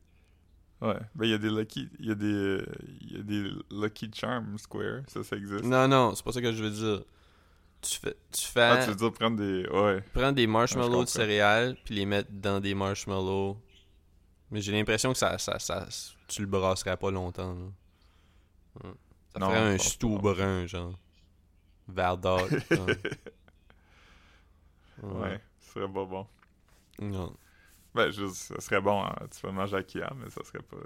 Ouais, 0.83 0.95
ben 1.15 1.25
il 1.25 1.31
y 1.31 1.35
a 1.35 1.39
des 1.39 1.49
Lucky 1.49 1.89
il 1.99 2.07
y 2.07 2.11
a 2.11 2.15
des 2.15 2.27
euh, 2.27 2.67
il 3.01 3.17
y 3.17 3.19
a 3.19 3.23
des 3.23 3.51
Lucky 3.71 4.11
Charm 4.15 4.59
Square, 4.59 5.05
ça 5.09 5.25
ça 5.25 5.35
existe. 5.37 5.65
Non, 5.65 5.89
non, 5.89 6.15
c'est 6.15 6.23
pas 6.23 6.33
ça 6.33 6.43
que 6.43 6.53
je 6.53 6.63
veux 6.63 6.71
dire. 6.71 7.03
Tu 7.81 7.99
fais. 7.99 8.15
Tu 8.31 8.45
fais. 8.47 8.61
Ah, 8.61 8.81
tu 8.85 8.91
veux 8.91 8.95
dire 8.97 9.13
prendre 9.15 9.39
des 9.39 9.67
ouais. 9.67 10.03
prendre 10.13 10.33
des 10.35 10.47
marshmallows 10.47 10.89
comprends. 10.89 11.03
de 11.05 11.09
céréales 11.09 11.77
puis 11.83 11.95
les 11.95 12.05
mettre 12.05 12.29
dans 12.31 12.61
des 12.61 12.75
marshmallows. 12.75 13.57
Mais 14.51 14.61
j'ai 14.61 14.73
l'impression 14.73 15.13
que 15.13 15.19
ça, 15.19 15.39
ça, 15.39 15.59
ça, 15.59 15.87
tu 16.29 16.41
le 16.43 16.47
brasserais 16.47 16.97
pas 16.97 17.11
longtemps. 17.11 17.55
là. 17.55 17.67
Ouais. 18.85 18.95
Ça 19.33 19.39
Non, 19.41 19.47
ferait 19.49 19.75
un 19.75 19.77
pas. 20.17 20.33
brun, 20.35 20.67
genre. 20.67 20.99
Verdâtre. 21.89 22.49
genre. 22.71 22.89
Ouais, 25.03 25.41
ce 25.61 25.73
serait 25.73 25.93
pas 25.93 26.05
bon. 26.05 26.27
Non. 27.01 27.37
Ben 27.95 28.11
juste 28.11 28.35
ça 28.37 28.61
serait 28.61 28.81
bon, 28.81 29.03
hein, 29.05 29.15
tu 29.35 29.41
peux 29.41 29.51
manger 29.51 29.77
à 29.77 29.83
Kia, 29.83 30.13
mais 30.17 30.29
ça 30.31 30.43
serait 30.45 30.63
pas 30.63 30.77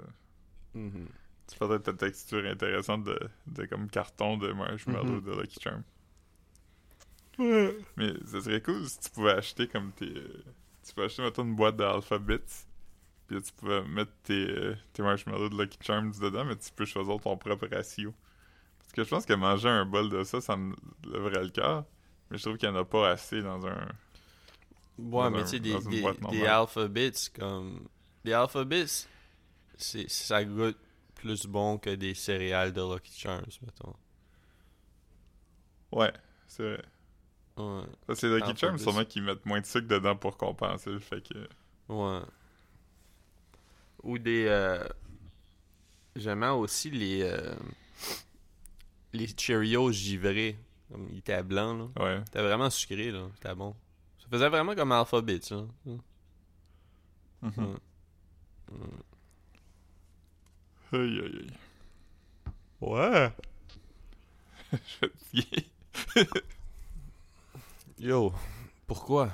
Mhm. 0.73 1.07
tu 1.47 1.55
ferais 1.57 1.79
ta 1.79 1.93
texture 1.93 2.45
intéressante 2.45 3.03
de, 3.03 3.19
de 3.47 3.65
comme 3.65 3.89
carton 3.89 4.37
de 4.37 4.51
marshmallow 4.53 5.19
Mhm. 5.19 5.21
de 5.21 5.41
Lucky 5.41 5.59
Charm. 5.61 5.83
Mais 7.97 8.13
ça 8.25 8.41
serait 8.41 8.61
cool 8.61 8.87
si 8.87 8.99
tu 8.99 9.09
pouvais 9.09 9.31
acheter 9.31 9.67
comme 9.67 9.91
tes. 9.93 10.05
euh, 10.05 10.43
Tu 10.87 10.93
peux 10.93 11.03
acheter, 11.03 11.21
mettons, 11.21 11.43
une 11.43 11.55
boîte 11.55 11.75
d'alphabets. 11.77 12.39
Puis 13.31 13.41
tu 13.41 13.53
pouvais 13.53 13.81
mettre 13.83 14.11
tes, 14.23 14.73
tes 14.91 15.01
marshmallows 15.01 15.47
de 15.47 15.57
Lucky 15.57 15.77
Charms 15.81 16.11
dedans, 16.19 16.43
mais 16.43 16.57
tu 16.57 16.69
peux 16.75 16.83
choisir 16.83 17.17
ton 17.21 17.37
propre 17.37 17.65
ratio. 17.71 18.13
Parce 18.79 18.91
que 18.91 19.03
je 19.05 19.09
pense 19.09 19.25
que 19.25 19.33
manger 19.33 19.69
un 19.69 19.85
bol 19.85 20.09
de 20.09 20.23
ça, 20.25 20.41
ça 20.41 20.57
me 20.57 20.75
lèverait 21.05 21.43
le 21.43 21.49
cœur. 21.49 21.85
Mais 22.29 22.37
je 22.37 22.43
trouve 22.43 22.57
qu'il 22.57 22.69
n'y 22.69 22.75
en 22.75 22.81
a 22.81 22.83
pas 22.83 23.11
assez 23.11 23.41
dans 23.41 23.65
un. 23.65 23.87
Ouais, 24.97 25.23
Dans 25.23 25.31
mais 25.31 25.43
tu 25.43 25.47
sais, 25.47 25.59
des, 25.61 25.77
des, 25.79 26.45
alphabets 26.45 27.13
comme. 27.33 27.87
Des 28.25 28.33
alphabets, 28.33 29.07
ça 29.77 30.43
goûte 30.43 30.77
plus 31.15 31.45
bon 31.45 31.77
que 31.77 31.91
des 31.91 32.13
céréales 32.13 32.73
de 32.73 32.81
Lucky 32.81 33.17
Charms, 33.17 33.45
mettons. 33.61 33.95
Ouais, 35.93 36.11
c'est 36.47 36.63
vrai. 36.63 36.85
Ouais. 37.55 37.83
Parce 38.05 38.19
que 38.19 38.27
les 38.27 38.39
Lucky. 38.39 38.57
Charms, 38.57 38.77
sûrement 38.77 39.05
qu'ils 39.05 39.23
mettent 39.23 39.45
moins 39.45 39.61
de 39.61 39.65
sucre 39.65 39.87
dedans 39.87 40.17
pour 40.17 40.35
compenser 40.35 40.89
le 40.89 40.99
fait 40.99 41.21
que. 41.21 41.47
Ouais. 41.87 42.21
Ou 44.03 44.17
des. 44.17 44.45
Euh... 44.47 44.83
J'aimais 46.15 46.49
aussi 46.49 46.89
les. 46.91 47.21
euh, 47.23 47.55
Les 49.13 49.27
Cheerios 49.37 49.91
givrés. 49.91 50.57
Comme 50.91 51.07
ils 51.11 51.19
étaient 51.19 51.41
blancs, 51.43 51.91
là. 51.97 52.03
Ouais. 52.03 52.21
C'était 52.25 52.41
vraiment 52.41 52.69
sucré, 52.69 53.11
là. 53.11 53.27
C'était 53.35 53.55
bon. 53.55 53.75
Ça 54.19 54.27
faisait 54.29 54.49
vraiment 54.49 54.75
comme 54.75 54.91
alphabet, 54.91 55.39
ça. 55.41 55.63
Mhm. 55.85 55.99
Ouais. 57.41 57.77
Aïe 60.93 61.19
aïe 61.19 61.39
aïe. 61.39 61.51
Ouais. 62.81 63.31
Je 65.01 65.07
suis. 65.27 65.71
Yo. 67.99 68.33
Pourquoi? 68.87 69.31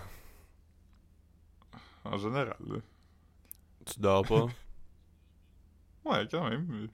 En 2.03 2.17
général, 2.17 2.55
là. 2.67 2.77
Tu 3.93 3.99
dors 3.99 4.25
pas? 4.25 4.45
Ouais, 6.05 6.25
quand 6.31 6.49
même. 6.49 6.65
mais- 6.69 6.87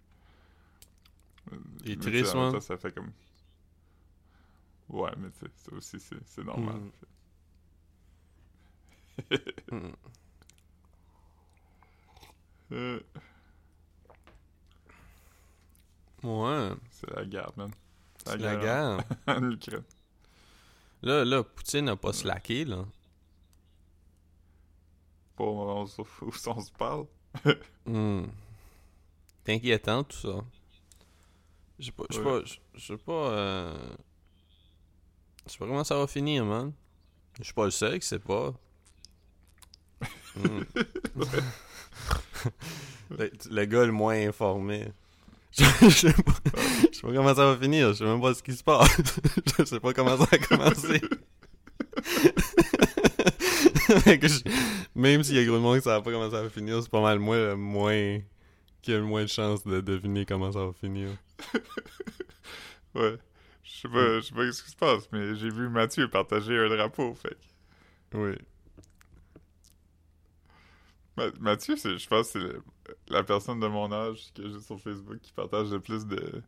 T'es 1.84 1.90
Mais 1.90 1.96
triste, 1.98 2.34
man? 2.34 2.52
temps, 2.52 2.60
Ça 2.62 2.78
fait 2.78 2.92
comme. 2.94 3.12
Ouais, 4.90 5.12
mais 5.18 5.30
tu 5.32 5.40
sais, 5.46 5.52
ça 5.56 5.76
aussi, 5.76 6.00
c'est 6.00 6.44
normal. 6.44 6.80
Mm. 9.72 9.92
Euh, 12.72 13.00
Ouais. 16.24 16.70
c'est 16.90 17.10
la 17.16 17.26
guerre, 17.26 17.52
man. 17.58 17.72
C'est 18.26 18.38
la 18.38 18.56
guerre. 18.56 19.04
en 19.28 19.52
Ukraine. 19.52 19.84
Là, 21.02 21.26
là, 21.26 21.44
Poutine 21.44 21.86
n'a 21.86 21.96
pas 21.98 22.14
slacké, 22.14 22.64
là. 22.66 22.86
Pas 25.36 25.44
au 25.44 25.56
moment 25.56 25.84
où, 25.84 25.88
on 26.48 26.62
se 26.62 26.72
parle. 26.72 27.06
Hmm. 27.86 28.26
C'est 29.46 29.54
inquiétant 29.54 30.04
tout 30.04 30.18
ça. 30.18 30.44
Je 31.80 31.86
sais 31.86 31.92
pas, 31.92 32.04
je 32.10 32.16
sais 32.16 32.24
pas, 32.24 32.42
je 32.76 32.86
sais 32.86 32.98
pas, 32.98 33.12
euh... 33.12 33.96
sais 35.48 35.58
pas 35.58 35.66
comment 35.66 35.84
ça 35.84 35.98
va 35.98 36.08
finir, 36.08 36.46
man. 36.46 36.72
Je 37.40 37.46
suis 37.46 37.54
pas 37.54 37.66
le 37.66 37.72
seul 37.72 38.00
qui 38.00 38.08
sait 38.08 38.20
pas. 38.20 38.54
Hmm. 40.36 40.62
le, 43.10 43.32
le 43.50 43.66
gars 43.66 43.86
le 43.86 43.92
moins 43.92 44.16
informé. 44.28 44.92
Je, 45.52 45.64
je 45.82 45.90
sais 45.90 46.14
pas, 46.14 46.34
je 46.92 46.96
sais 46.96 47.02
pas 47.02 47.14
comment 47.14 47.36
ça 47.36 47.46
va 47.46 47.58
finir, 47.58 47.90
je 47.90 47.94
sais 47.94 48.06
même 48.06 48.22
pas 48.22 48.34
ce 48.34 48.42
qui 48.42 48.54
se 48.54 48.64
passe. 48.64 48.90
je 49.60 49.66
sais 49.66 49.80
pas 49.80 49.94
comment 49.94 50.18
ça 50.18 50.28
a 50.32 50.38
commencé. 50.38 51.02
Même 54.96 55.24
s'il 55.24 55.36
y 55.36 55.40
a 55.40 55.46
gros 55.46 55.56
de 55.56 55.62
monde 55.62 55.78
qui 55.78 55.84
savent 55.84 56.04
pas 56.04 56.12
comment 56.12 56.30
ça 56.30 56.42
va 56.42 56.50
finir, 56.50 56.82
c'est 56.82 56.90
pas 56.92 57.02
mal 57.02 57.20
moi 57.20 57.36
le 57.38 57.56
moins 57.56 58.20
qui 58.82 58.94
a 58.94 58.98
le 58.98 59.04
moins 59.06 59.22
de 59.24 59.28
chance 59.28 59.64
de 59.66 59.82
deviner 59.82 60.26
comment 60.26 60.52
ça 60.52 60.66
va 60.66 60.74
finir. 60.74 61.10
Ouais. 62.96 63.18
Je 63.64 63.72
sais 63.72 63.88
pas, 63.88 64.16
je 64.20 64.22
sais 64.22 64.36
pas 64.36 64.52
ce 64.52 64.64
qui 64.64 64.70
se 64.70 64.76
passe, 64.76 65.10
mais 65.12 65.36
j'ai 65.36 65.50
vu 65.50 65.68
Mathieu 65.68 66.08
partager 66.10 66.56
un 66.60 66.70
drapeau, 66.70 67.16
fait 67.16 67.36
Oui. 68.14 68.36
Ma- 71.18 71.32
Mathieu, 71.40 71.76
c'est, 71.78 71.98
je 71.98 72.08
pense 72.08 72.32
que 72.32 72.62
c'est 72.86 73.14
la 73.14 73.24
personne 73.24 73.60
de 73.60 73.68
mon 73.68 73.92
âge 73.92 74.32
que 74.36 74.48
j'ai 74.50 74.60
sur 74.60 74.80
Facebook 74.80 75.20
qui 75.22 75.32
partage 75.32 75.72
le 75.72 75.80
plus 75.80 76.06
de. 76.06 76.42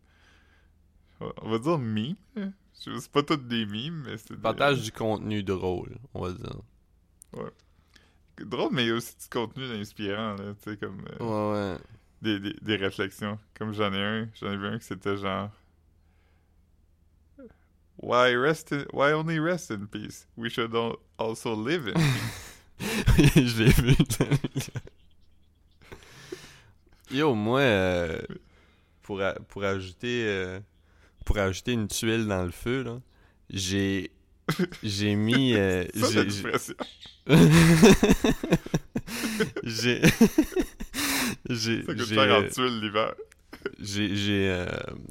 On 1.20 1.50
va 1.50 1.60
dire 1.60 1.78
mimes. 1.78 2.16
Je- 2.36 2.98
C'est 3.00 3.12
pas 3.12 3.24
toutes 3.24 3.48
des 3.48 3.66
mimes, 3.66 4.04
mais 4.06 4.18
c'est. 4.18 4.34
des- 4.36 4.42
Partage 4.42 4.82
du 4.84 4.92
contenu 4.92 5.42
drôle, 5.44 5.98
on 6.14 6.22
va 6.22 6.32
dire. 6.32 6.60
Drôle, 8.40 8.70
mais 8.74 8.84
il 8.84 8.88
y 8.90 8.92
a 8.92 8.96
aussi 8.96 9.16
du 9.18 9.28
contenu 9.30 9.64
inspirant, 9.80 10.36
là. 10.36 10.54
Tu 10.62 10.72
sais, 10.72 10.78
comme. 10.78 11.06
euh, 11.22 11.24
Ouais, 11.24 11.74
ouais. 11.74 11.78
des, 12.22 12.40
des, 12.40 12.54
des 12.62 12.76
réflexions. 12.76 13.40
Comme 13.58 13.74
j'en 13.74 13.94
ai 13.94 14.02
un, 14.04 14.30
j'en 14.40 14.52
ai 14.52 14.58
vu 14.58 14.68
un 14.68 14.78
que 14.78 14.84
c'était 14.84 15.16
genre. 15.18 15.50
Why 17.98 18.36
rest 18.36 18.74
in, 18.74 18.86
why 18.92 19.14
only 19.14 19.40
rest 19.40 19.72
in 19.72 19.86
peace? 19.88 20.28
We 20.36 20.50
should 20.50 20.76
al- 20.76 21.00
also 21.18 21.56
live 21.56 21.88
in 21.88 21.94
peace. 21.94 22.42
je 23.36 23.64
l'ai 23.64 23.72
vu. 23.72 23.96
Yo, 27.12 27.34
moi, 27.36 27.62
euh, 27.62 28.22
pour, 29.02 29.22
a- 29.22 29.36
pour 29.48 29.64
ajouter 29.64 30.26
euh, 30.28 30.60
pour 31.26 31.38
ajouter 31.38 31.74
une 31.74 31.88
tuile 31.88 32.28
dans 32.28 32.44
le 32.44 32.52
feu, 32.52 32.84
là, 32.84 33.00
j'ai 33.50 34.12
j'ai 34.84 35.16
mis 35.16 35.56
euh, 35.56 35.86
j'ai- 35.96 36.30
j'ai 39.64 40.02
en 42.32 42.44
euh, 42.44 42.50
l'hiver. 42.82 43.14
j'ai 43.80 44.16
j'ai 44.16 44.50
euh, 44.50 44.66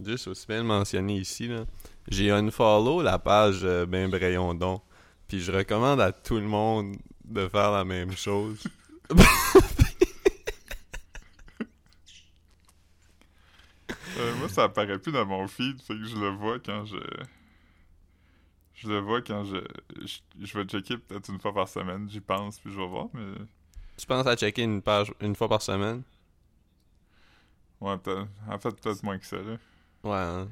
juste 0.07 0.29
aussi 0.29 0.47
bien 0.47 0.63
mentionné 0.63 1.19
ici 1.19 1.49
là. 1.49 1.65
J'ai 2.09 2.31
unfollow 2.31 3.03
la 3.03 3.19
page 3.19 3.61
euh, 3.65 3.87
Ben 3.87 4.09
Brayon 4.11 4.55
Don. 4.55 4.81
Puis 5.27 5.41
je 5.41 5.51
recommande 5.51 6.01
à 6.01 6.13
tout 6.13 6.37
le 6.37 6.43
monde 6.47 6.95
de 7.25 7.49
faire 7.49 7.73
la 7.73 7.85
même 7.85 8.17
chose. 8.17 8.63
Euh, 14.17 14.35
moi, 14.37 14.49
ça 14.49 14.65
apparaît 14.65 14.99
plus 14.99 15.13
dans 15.13 15.27
mon 15.27 15.47
feed, 15.49 15.81
fait 15.83 15.95
que 15.95 16.05
je 16.05 16.17
le 16.17 16.29
vois 16.29 16.59
quand 16.61 16.85
je. 16.87 16.97
Je 18.75 18.89
le 18.89 18.99
vois 18.99 19.23
quand 19.23 19.45
je. 19.45 19.57
Je, 20.05 20.19
je 20.45 20.59
vais 20.59 20.65
checker 20.65 20.99
peut-être 20.99 21.29
une 21.31 21.41
fois 21.41 21.55
par 21.55 21.69
semaine, 21.69 22.09
j'y 22.11 22.21
pense, 22.21 22.59
puis 22.59 22.73
je 22.73 22.79
vais 22.79 22.87
voir, 22.87 23.07
mais. 23.15 23.35
Tu 23.97 24.07
penses 24.07 24.27
à 24.27 24.37
checker 24.37 24.63
une 24.63 24.83
page 24.83 25.13
une 25.21 25.37
fois 25.37 25.49
par 25.49 25.63
semaine? 25.63 26.03
Ouais, 27.81 27.97
peut-être. 27.99 28.29
En 28.49 28.59
fait, 28.59 28.71
peut-être 28.81 29.03
moins 29.03 29.19
que 29.19 29.27
ça, 29.27 29.37
là. 29.37 29.57
Ouais. 30.03 30.13
hein. 30.17 30.49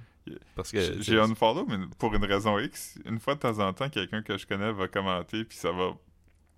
Parce 0.54 0.70
que 0.70 1.02
J'ai 1.02 1.18
unfollow, 1.18 1.66
mais 1.66 1.78
pour 1.98 2.14
une 2.14 2.24
raison 2.24 2.56
X. 2.58 2.96
Une 3.04 3.18
fois 3.18 3.34
de 3.34 3.40
temps 3.40 3.58
en 3.58 3.72
temps, 3.72 3.88
quelqu'un 3.88 4.22
que 4.22 4.38
je 4.38 4.46
connais 4.46 4.70
va 4.72 4.86
commenter, 4.86 5.44
puis 5.44 5.58
ça 5.58 5.72
va 5.72 5.90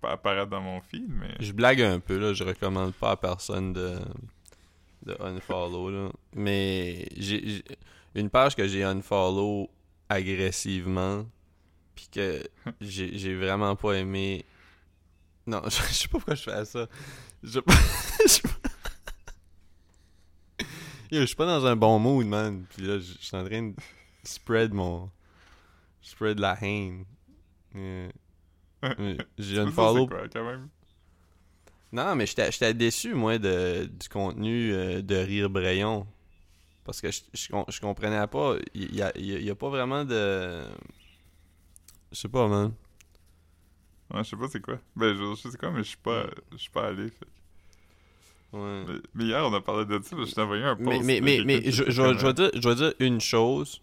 apparaître 0.03 0.51
dans 0.51 0.61
mon 0.61 0.81
feed, 0.81 1.07
mais... 1.09 1.33
Je 1.39 1.51
blague 1.51 1.81
un 1.81 1.99
peu, 1.99 2.19
là. 2.19 2.33
Je 2.33 2.43
recommande 2.43 2.93
pas 2.93 3.11
à 3.11 3.17
personne 3.17 3.73
de, 3.73 3.97
de 5.03 5.17
unfollow, 5.19 5.89
là. 5.89 6.09
Mais 6.35 7.07
j'ai 7.17 7.47
j'ai- 7.47 7.63
une 8.13 8.29
page 8.29 8.55
que 8.55 8.67
j'ai 8.67 8.83
unfollow 8.83 9.67
agressivement, 10.09 11.25
puis 11.95 12.07
que 12.11 12.43
j'ai 12.81 13.35
vraiment 13.35 13.75
pas 13.75 13.93
aimé. 13.93 14.45
Non, 15.47 15.61
je, 15.65 15.69
je 15.89 15.93
sais 15.93 16.07
pas 16.07 16.17
pourquoi 16.19 16.35
je 16.35 16.43
fais 16.43 16.65
ça. 16.65 16.87
Je, 17.43 17.59
je, 18.23 18.27
sais 18.27 18.41
pas- 18.41 18.69
Yo, 21.11 21.21
je 21.21 21.25
suis 21.27 21.35
pas 21.35 21.45
dans 21.45 21.65
un 21.65 21.75
bon 21.75 21.99
mood, 21.99 22.25
man. 22.25 22.65
Puis 22.69 22.85
là, 22.85 22.97
je 22.97 23.13
je 23.13 23.25
suis 23.25 23.37
en 23.37 23.45
train 23.45 23.61
de 23.61 23.73
spread 24.23 24.73
mon. 24.73 25.09
spread 26.01 26.39
la 26.39 26.57
haine. 26.61 27.05
Euh, 27.75 28.09
J'ai 29.37 29.55
quoi, 30.07 30.27
quand 30.31 30.43
même? 30.45 30.69
non, 31.91 32.15
mais 32.15 32.25
j'étais 32.25 32.73
déçu, 32.73 33.13
moi, 33.13 33.37
de, 33.37 33.85
du 33.85 34.09
contenu 34.09 34.73
euh, 34.73 35.01
de 35.01 35.15
Rire 35.15 35.49
Brayon. 35.49 36.05
Parce 36.83 37.01
que 37.01 37.09
je, 37.11 37.21
je, 37.33 37.47
com- 37.49 37.65
je 37.67 37.79
comprenais 37.79 38.25
pas. 38.27 38.55
Il 38.73 38.95
y 38.95 39.01
a, 39.01 39.11
il 39.17 39.25
y 39.25 39.35
a- 39.35 39.39
il 39.39 39.45
y 39.45 39.49
a 39.49 39.55
pas 39.55 39.69
vraiment 39.69 40.03
de. 40.05 40.63
Je 42.15 42.21
sais 42.21 42.29
pas, 42.29 42.47
man. 42.47 42.71
Ouais, 44.13 44.23
je 44.23 44.29
sais 44.29 44.37
pas 44.37 44.47
c'est 44.47 44.61
quoi. 44.61 44.79
Ben, 44.95 45.13
je, 45.13 45.35
je 45.35 45.49
sais 45.49 45.57
quoi, 45.57 45.69
mais 45.71 45.79
je 45.83 45.89
suis 45.89 45.97
pas, 45.97 46.27
je 46.53 46.57
suis 46.57 46.69
pas 46.69 46.87
allé. 46.87 47.09
fait 47.09 47.27
Ouais. 48.53 48.83
Mais, 48.87 48.93
mais 49.13 49.23
hier, 49.25 49.45
on 49.45 49.53
a 49.53 49.59
parlé 49.59 49.83
de 49.85 50.01
ça, 50.01 50.15
je 50.17 50.31
t'ai 50.33 50.39
envoyé 50.39 50.63
un 50.63 50.77
post. 50.77 51.03
Mais, 51.03 51.19
mais, 51.19 51.41
mais, 51.45 51.69
je, 51.69 51.83
vais- 51.83 52.13
vais 52.13 52.33
dire, 52.33 52.51
je 52.53 52.69
vais 52.69 52.75
dire 52.75 52.93
une 52.99 53.19
chose. 53.19 53.81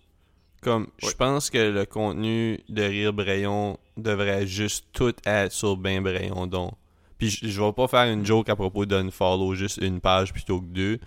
Comme, 0.63 0.87
je 1.03 1.11
pense 1.11 1.51
que 1.51 1.59
le 1.59 1.85
contenu 1.85 2.59
de 2.71 2.83
Rire 2.83 3.13
Brayon 3.13 3.79
devrait 3.99 4.47
juste 4.47 4.87
tout 4.95 5.13
être 5.27 5.53
sur 5.53 5.77
Ben 5.77 6.03
Brayon 6.03 6.47
donc. 6.47 6.73
Puis 7.19 7.29
je, 7.31 7.49
je 7.49 7.61
vais 7.61 7.73
pas 7.73 7.87
faire 7.89 8.11
une 8.11 8.25
joke 8.25 8.49
à 8.49 8.57
propos 8.57 8.87
d'un 8.87 9.11
follow 9.11 9.55
juste 9.55 9.77
une 9.83 10.01
page 10.01 10.33
plutôt 10.33 10.61
que 10.61 10.67
deux. 10.67 10.99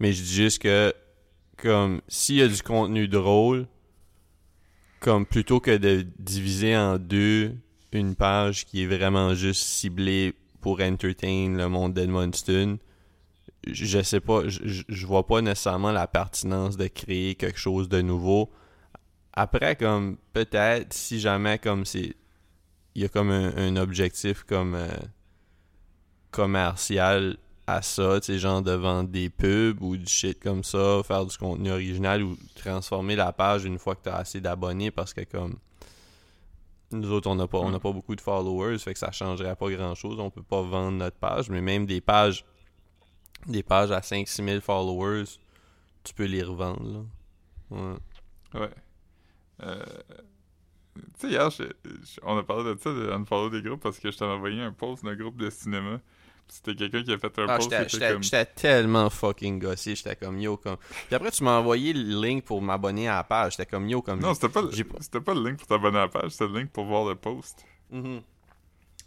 Mais 0.00 0.12
je 0.12 0.22
dis 0.22 0.34
juste 0.34 0.62
que, 0.62 0.92
comme, 1.58 2.00
s'il 2.08 2.36
y 2.36 2.42
a 2.42 2.48
du 2.48 2.60
contenu 2.60 3.06
drôle, 3.06 3.68
comme 5.02 5.26
plutôt 5.26 5.60
que 5.60 5.76
de 5.76 6.06
diviser 6.18 6.76
en 6.76 6.96
deux 6.96 7.56
une 7.90 8.14
page 8.14 8.64
qui 8.64 8.84
est 8.84 8.86
vraiment 8.86 9.34
juste 9.34 9.62
ciblée 9.62 10.32
pour 10.60 10.80
entertain 10.80 11.54
le 11.56 11.68
monde 11.68 11.92
d'Edmundston, 11.92 12.78
je 13.66 14.02
sais 14.02 14.20
pas, 14.20 14.42
je 14.46 15.06
vois 15.06 15.26
pas 15.26 15.40
nécessairement 15.42 15.90
la 15.92 16.06
pertinence 16.06 16.76
de 16.76 16.86
créer 16.86 17.34
quelque 17.34 17.58
chose 17.58 17.88
de 17.88 18.00
nouveau. 18.00 18.50
Après, 19.32 19.76
comme, 19.76 20.18
peut-être, 20.32 20.92
si 20.92 21.20
jamais, 21.20 21.58
comme 21.58 21.84
c'est. 21.84 22.14
Il 22.94 23.02
y 23.02 23.04
a 23.06 23.08
comme 23.08 23.30
un, 23.30 23.56
un 23.56 23.76
objectif 23.76 24.42
comme 24.42 24.74
euh, 24.74 24.88
commercial 26.30 27.38
à 27.66 27.80
ça, 27.82 28.20
tu 28.20 28.26
sais, 28.26 28.38
genre 28.38 28.60
de 28.62 28.72
vendre 28.72 29.08
des 29.08 29.30
pubs 29.30 29.80
ou 29.82 29.96
du 29.96 30.06
shit 30.06 30.40
comme 30.42 30.64
ça, 30.64 31.00
faire 31.04 31.24
du 31.26 31.36
contenu 31.38 31.70
original 31.70 32.22
ou 32.22 32.36
transformer 32.56 33.14
la 33.16 33.32
page 33.32 33.64
une 33.64 33.78
fois 33.78 33.94
que 33.94 34.02
t'as 34.02 34.16
assez 34.16 34.40
d'abonnés 34.40 34.90
parce 34.90 35.14
que, 35.14 35.22
comme. 35.24 35.56
Nous 36.90 37.10
autres, 37.10 37.30
on 37.30 37.34
n'a 37.36 37.46
pas, 37.46 37.58
on 37.58 37.70
n'a 37.70 37.80
pas 37.80 37.90
beaucoup 37.92 38.14
de 38.14 38.20
followers, 38.20 38.78
fait 38.78 38.92
que 38.92 38.98
ça 38.98 39.10
changerait 39.12 39.56
pas 39.56 39.70
grand 39.70 39.94
chose. 39.94 40.18
On 40.20 40.28
peut 40.30 40.42
pas 40.42 40.60
vendre 40.60 40.98
notre 40.98 41.16
page, 41.16 41.48
mais 41.48 41.60
même 41.62 41.86
des 41.86 42.00
pages 42.02 42.44
des 43.46 43.62
pages 43.62 43.90
à 43.90 44.00
5-6 44.00 44.44
000 44.44 44.60
followers, 44.60 45.24
tu 46.04 46.14
peux 46.14 46.26
les 46.26 46.42
revendre. 46.42 47.06
Là. 47.70 47.76
Ouais. 47.76 48.60
Ouais. 48.60 48.70
Euh, 49.62 49.84
tu 50.94 51.02
sais, 51.18 51.28
hier, 51.30 51.50
je- 51.50 51.64
je- 51.84 52.20
on 52.22 52.36
a 52.38 52.42
parlé 52.42 52.74
de 52.74 52.78
ça, 52.78 52.90
de 52.92 53.10
unfollow 53.10 53.50
des 53.50 53.62
groupes, 53.62 53.80
parce 53.82 53.98
que 53.98 54.10
je 54.10 54.18
t'avais 54.18 54.32
envoyé 54.34 54.60
un 54.60 54.72
post 54.72 55.04
d'un 55.04 55.16
groupe 55.16 55.36
de 55.38 55.48
cinéma. 55.50 56.00
C'était 56.48 56.74
quelqu'un 56.74 57.02
qui 57.02 57.12
a 57.12 57.18
fait 57.18 57.38
un 57.38 57.46
Ah, 57.48 57.56
post 57.56 57.70
j'étais- 57.88 58.12
comme... 58.12 58.22
tellement 58.54 59.08
fucking 59.10 59.58
gossé. 59.58 59.94
J'étais 59.96 60.16
comme 60.16 60.38
yo. 60.38 60.56
Comme... 60.58 60.76
Puis 61.06 61.14
après, 61.14 61.30
tu 61.30 61.42
m'as 61.44 61.58
envoyé 61.58 61.92
le 61.94 62.20
link 62.20 62.44
pour 62.44 62.60
m'abonner 62.60 63.08
à 63.08 63.16
la 63.16 63.24
page. 63.24 63.52
J'étais 63.56 63.66
comme 63.66 63.88
yo. 63.88 64.02
Comme 64.02 64.20
Non, 64.20 64.34
c'était 64.34 64.48
pas, 64.50 64.60
le- 64.62 65.20
pas- 65.20 65.34
le 65.34 65.44
link 65.48 65.58
pour 65.58 65.66
t'abonner 65.66 65.98
à 65.98 66.02
la 66.02 66.08
page, 66.08 66.30
c'était 66.32 66.48
le 66.48 66.58
link 66.60 66.70
pour 66.70 66.84
voir 66.84 67.08
le 67.08 67.14
post. 67.14 67.64
Mhm. 67.90 68.20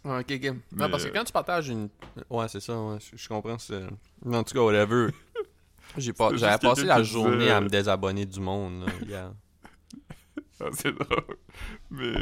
Ouais, 0.04 0.20
ok, 0.20 0.32
ok. 0.32 0.44
Non, 0.44 0.56
Mais, 0.72 0.88
parce 0.90 1.04
que 1.04 1.08
euh, 1.08 1.12
quand 1.14 1.24
tu 1.24 1.32
partages 1.32 1.68
une. 1.68 1.88
Ouais, 2.30 2.46
c'est 2.48 2.60
ça, 2.60 2.80
ouais, 2.80 2.98
je, 3.00 3.16
je 3.16 3.28
comprends. 3.28 3.54
En 3.54 4.42
tout 4.44 4.54
cas, 4.54 4.60
whatever. 4.60 5.08
J'ai 5.96 6.12
pas... 6.12 6.30
J'avais 6.36 6.58
passé 6.58 6.84
la 6.84 7.02
journée 7.02 7.38
disait- 7.38 7.50
à 7.50 7.60
me 7.60 7.68
désabonner 7.68 8.26
du 8.26 8.40
monde. 8.40 8.86
Là, 8.86 8.92
hier. 9.06 9.32
Ah, 10.60 10.64
c'est 10.72 10.92
drôle. 10.92 11.36
Mais... 11.90 12.12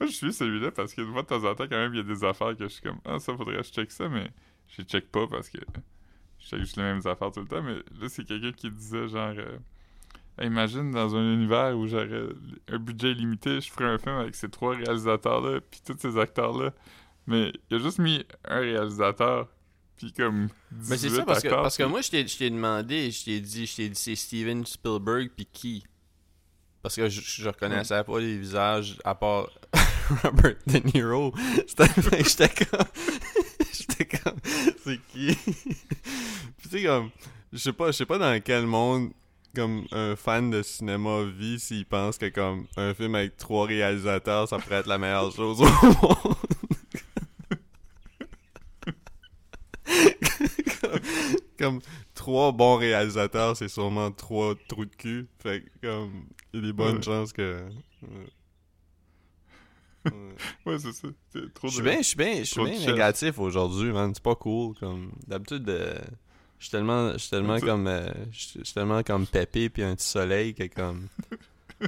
Moi, 0.00 0.08
je 0.08 0.14
suis 0.14 0.32
celui-là 0.32 0.70
parce 0.70 0.92
que 0.94 1.00
de 1.00 1.06
fois 1.06 1.22
de 1.22 1.26
temps 1.28 1.44
en 1.44 1.54
temps, 1.54 1.64
quand 1.64 1.76
même, 1.76 1.94
il 1.94 1.98
y 1.98 2.00
a 2.00 2.02
des 2.02 2.24
affaires 2.24 2.56
que 2.56 2.64
je 2.64 2.68
suis 2.68 2.82
comme 2.82 2.98
«Ah, 3.04 3.18
ça, 3.18 3.36
faudrait 3.36 3.56
que 3.56 3.62
je 3.62 3.70
check 3.72 3.90
ça», 3.90 4.08
mais 4.10 4.30
je 4.68 4.82
les 4.82 4.84
check 4.88 5.10
pas 5.10 5.26
parce 5.26 5.48
que 5.48 5.58
je 6.38 6.46
check 6.46 6.58
juste 6.60 6.76
les 6.76 6.82
mêmes 6.82 7.00
affaires 7.06 7.30
tout 7.32 7.40
le 7.40 7.46
temps. 7.48 7.62
Mais 7.62 7.76
là, 7.76 8.08
c'est 8.08 8.24
quelqu'un 8.24 8.52
qui 8.52 8.70
disait 8.70 9.08
genre... 9.08 9.34
euh, 9.36 9.58
Hey, 10.38 10.48
imagine 10.48 10.90
dans 10.90 11.16
un 11.16 11.32
univers 11.32 11.74
où 11.78 11.86
j'aurais 11.86 12.26
un 12.68 12.78
budget 12.78 13.14
limité, 13.14 13.58
je 13.62 13.70
ferais 13.72 13.86
un 13.86 13.96
film 13.96 14.16
avec 14.16 14.34
ces 14.34 14.50
trois 14.50 14.76
réalisateurs-là, 14.76 15.60
puis 15.70 15.80
tous 15.82 15.96
ces 15.98 16.18
acteurs-là. 16.18 16.74
Mais 17.26 17.54
il 17.70 17.76
a 17.76 17.78
juste 17.78 17.98
mis 17.98 18.22
un 18.44 18.58
réalisateur, 18.58 19.48
puis 19.96 20.12
comme 20.12 20.48
18 20.72 20.90
Mais 20.90 20.96
c'est 20.98 21.08
ça, 21.08 21.24
parce 21.24 21.42
que, 21.42 21.48
parce 21.48 21.76
que 21.78 21.84
moi, 21.84 22.02
je 22.02 22.10
t'ai 22.10 22.50
demandé, 22.50 23.10
je 23.10 23.24
t'ai 23.24 23.40
dit, 23.40 23.66
je 23.66 23.76
t'ai 23.76 23.88
dit 23.88 23.98
c'est 23.98 24.14
Steven 24.14 24.66
Spielberg, 24.66 25.30
puis 25.34 25.46
qui? 25.50 25.84
Parce 26.82 26.96
que 26.96 27.08
je, 27.08 27.22
je 27.22 27.48
reconnaissais 27.48 28.04
pas 28.04 28.20
les 28.20 28.36
visages 28.36 28.98
à 29.04 29.14
part 29.14 29.48
Robert 30.22 30.56
De 30.66 30.78
Niro. 30.94 31.32
C'était 31.66 31.86
j'étais 32.24 32.48
comme. 32.66 32.86
j'étais 33.72 34.04
comme. 34.18 34.36
C'est 34.84 35.00
qui? 35.12 35.34
Puis 35.44 35.74
tu 36.62 36.68
sais, 36.70 36.82
comme. 36.84 37.10
Je 37.52 37.58
sais 37.58 37.72
pas, 37.72 37.86
je 37.88 37.92
sais 37.92 38.06
pas 38.06 38.18
dans 38.18 38.40
quel 38.42 38.66
monde. 38.66 39.10
Comme 39.54 39.86
un 39.92 40.16
fan 40.16 40.50
de 40.50 40.62
cinéma 40.62 41.22
vit 41.24 41.58
s'il 41.58 41.86
pense 41.86 42.18
que 42.18 42.28
comme 42.28 42.66
un 42.76 42.92
film 42.92 43.14
avec 43.14 43.38
trois 43.38 43.64
réalisateurs 43.66 44.46
ça 44.46 44.58
pourrait 44.58 44.80
être 44.80 44.86
la 44.86 44.98
meilleure 44.98 45.32
chose 45.34 45.62
au 45.62 45.64
monde. 45.64 46.36
comme, 50.80 51.00
comme 51.58 51.80
trois 52.14 52.52
bons 52.52 52.76
réalisateurs, 52.76 53.56
c'est 53.56 53.68
sûrement 53.68 54.10
trois 54.10 54.54
trous 54.68 54.84
de 54.84 54.94
cul. 54.94 55.26
Fait 55.42 55.62
que, 55.80 55.86
comme, 55.88 56.26
il 56.52 56.60
y 56.60 56.62
a 56.62 56.66
des 56.66 56.72
bonnes 56.72 56.96
Ouais. 56.96 57.02
chances 57.02 57.32
que. 57.32 57.62
ouais. 58.02 58.08
Ouais. 60.66 60.78
C'est 60.78 60.92
ça. 60.92 61.08
Trop 61.54 61.68
Je 61.68 61.72
suis 61.74 61.82
bien, 61.82 61.98
je 61.98 62.02
suis 62.02 62.16
bien, 62.16 62.38
je 62.40 62.44
suis 62.44 62.60
bien 62.64 62.78
négatif 62.92 63.38
aujourd'hui, 63.38 63.90
man. 63.92 64.12
C'est 64.14 64.22
pas 64.22 64.34
cool. 64.34 64.74
Comme 64.78 65.12
d'habitude, 65.26 65.68
euh, 65.68 65.98
je 66.58 66.64
suis 66.64 66.70
tellement, 66.70 67.12
je 67.12 67.18
suis 67.18 67.30
tellement 67.30 67.58
comme, 67.60 67.86
euh, 67.86 68.08
je 68.30 68.38
suis 68.38 68.62
tellement 68.74 69.02
comme 69.02 69.26
pépé 69.26 69.68
puis 69.68 69.82
un 69.82 69.94
petit 69.94 70.06
soleil 70.08 70.54
que 70.54 70.64
comme. 70.66 71.06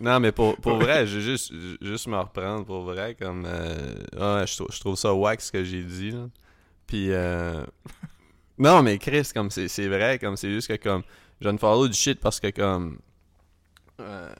Non, 0.00 0.20
mais 0.20 0.30
pour, 0.30 0.56
pour 0.58 0.78
vrai, 0.78 1.06
je 1.08 1.16
vais 1.16 1.22
juste, 1.22 1.52
ju- 1.52 1.76
juste 1.80 2.06
me 2.06 2.16
reprendre 2.16 2.64
pour 2.64 2.82
vrai. 2.82 3.16
Comme, 3.20 3.44
euh, 3.46 3.94
ah, 4.18 4.44
je, 4.46 4.56
trou- 4.56 4.68
je 4.72 4.78
trouve 4.78 4.94
ça 4.94 5.12
wack 5.12 5.40
ce 5.40 5.50
que 5.50 5.64
j'ai 5.64 5.82
dit. 5.82 6.12
Là. 6.12 6.28
Puis, 6.86 7.10
euh, 7.10 7.64
non, 8.58 8.82
mais 8.82 8.98
Chris, 8.98 9.28
comme 9.34 9.50
c'est 9.50 9.66
c'est 9.66 9.88
vrai, 9.88 10.20
comme 10.20 10.36
c'est 10.36 10.50
juste 10.50 10.68
que 10.68 10.76
comme, 10.76 11.02
je 11.40 11.48
ne 11.48 11.58
follow 11.58 11.88
du 11.88 11.94
shit 11.94 12.20
parce 12.20 12.38
que 12.38 12.50
comme, 12.50 12.98
euh, 14.00 14.32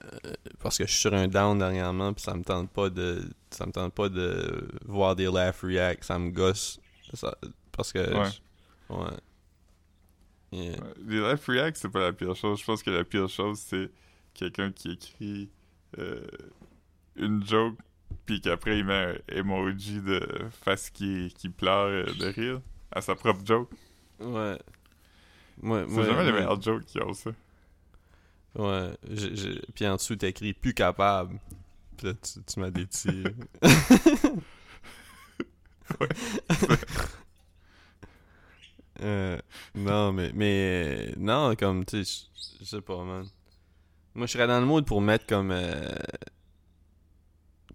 parce 0.59 0.77
que 0.77 0.85
je 0.85 0.91
suis 0.91 1.01
sur 1.01 1.13
un 1.13 1.27
down 1.27 1.57
dernièrement, 1.59 2.13
puis 2.13 2.23
ça 2.23 2.33
me 2.35 2.43
tente 2.43 2.69
pas 2.71 2.89
de, 2.89 3.23
ça 3.51 3.65
me 3.65 3.71
tente 3.71 3.93
pas 3.93 4.09
de 4.09 4.67
voir 4.85 5.15
des 5.15 5.25
laugh 5.25 5.55
react, 5.63 6.03
ça 6.03 6.17
me 6.19 6.29
gosse, 6.31 6.79
Ça- 7.13 7.35
parce 7.71 7.91
que, 7.91 7.99
Ouais. 7.99 8.29
je- 8.89 8.93
ouais. 8.93 9.17
Yeah. 10.51 10.77
Les 11.05 11.19
live 11.19 11.39
react, 11.47 11.77
c'est 11.77 11.89
pas 11.89 11.99
la 11.99 12.13
pire 12.13 12.35
chose. 12.35 12.59
Je 12.59 12.65
pense 12.65 12.81
que 12.83 12.89
la 12.89 13.03
pire 13.03 13.29
chose, 13.29 13.59
c'est 13.59 13.89
quelqu'un 14.33 14.71
qui 14.71 14.91
écrit 14.93 15.49
euh, 15.97 16.25
une 17.15 17.45
joke, 17.45 17.77
puis 18.25 18.41
qu'après 18.41 18.77
il 18.79 18.85
met 18.85 19.21
un 19.31 19.35
emoji 19.35 20.01
de 20.01 20.19
face 20.51 20.89
qui, 20.89 21.33
qui 21.37 21.49
pleure 21.49 21.87
euh, 21.87 22.05
de 22.13 22.27
rire 22.27 22.61
à 22.91 23.01
sa 23.01 23.15
propre 23.15 23.41
joke. 23.45 23.69
Ouais. 24.19 24.57
Ouais, 25.61 25.85
C'est 25.87 25.95
ouais, 25.97 26.05
jamais 26.05 26.23
les 26.23 26.31
ouais. 26.31 26.39
meilleures 26.39 26.61
jokes 26.61 26.85
qui 26.85 27.01
ont 27.01 27.13
ça. 27.13 27.31
Ouais, 28.55 28.91
puis 29.75 29.87
en 29.87 29.95
dessous, 29.95 30.15
t'écris 30.15 30.53
plus 30.53 30.73
capable. 30.73 31.39
Puis 31.97 32.07
là, 32.07 32.13
tu, 32.13 32.41
tu 32.43 32.59
m'as 32.59 32.71
déti. 32.71 33.23
Euh, 39.01 39.37
non, 39.75 40.11
mais, 40.11 40.31
mais, 40.33 41.13
non, 41.17 41.55
comme, 41.55 41.85
tu 41.85 42.03
sais, 42.03 42.27
je- 42.59 42.65
sais 42.65 42.81
pas, 42.81 43.01
man. 43.03 43.25
Moi, 44.13 44.27
je 44.27 44.33
serais 44.33 44.47
dans 44.47 44.59
le 44.59 44.65
mood 44.65 44.85
pour 44.85 45.01
mettre 45.01 45.25
comme, 45.25 45.51
euh, 45.51 45.87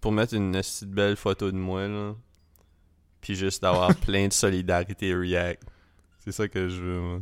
pour 0.02 0.12
mettre 0.12 0.34
une 0.34 0.52
petite 0.52 0.90
belle 0.90 1.16
photo 1.16 1.50
de 1.50 1.56
moi, 1.56 1.88
là. 1.88 2.14
Puis 3.22 3.37
juste 3.37 3.62
d'avoir 3.62 3.94
plein 4.00 4.28
de 4.28 4.32
solidarité 4.34 5.14
react. 5.14 5.62
C'est 6.18 6.32
ça 6.32 6.46
que 6.46 6.68
je 6.68 6.82
veux, 6.82 7.00
moi. 7.00 7.20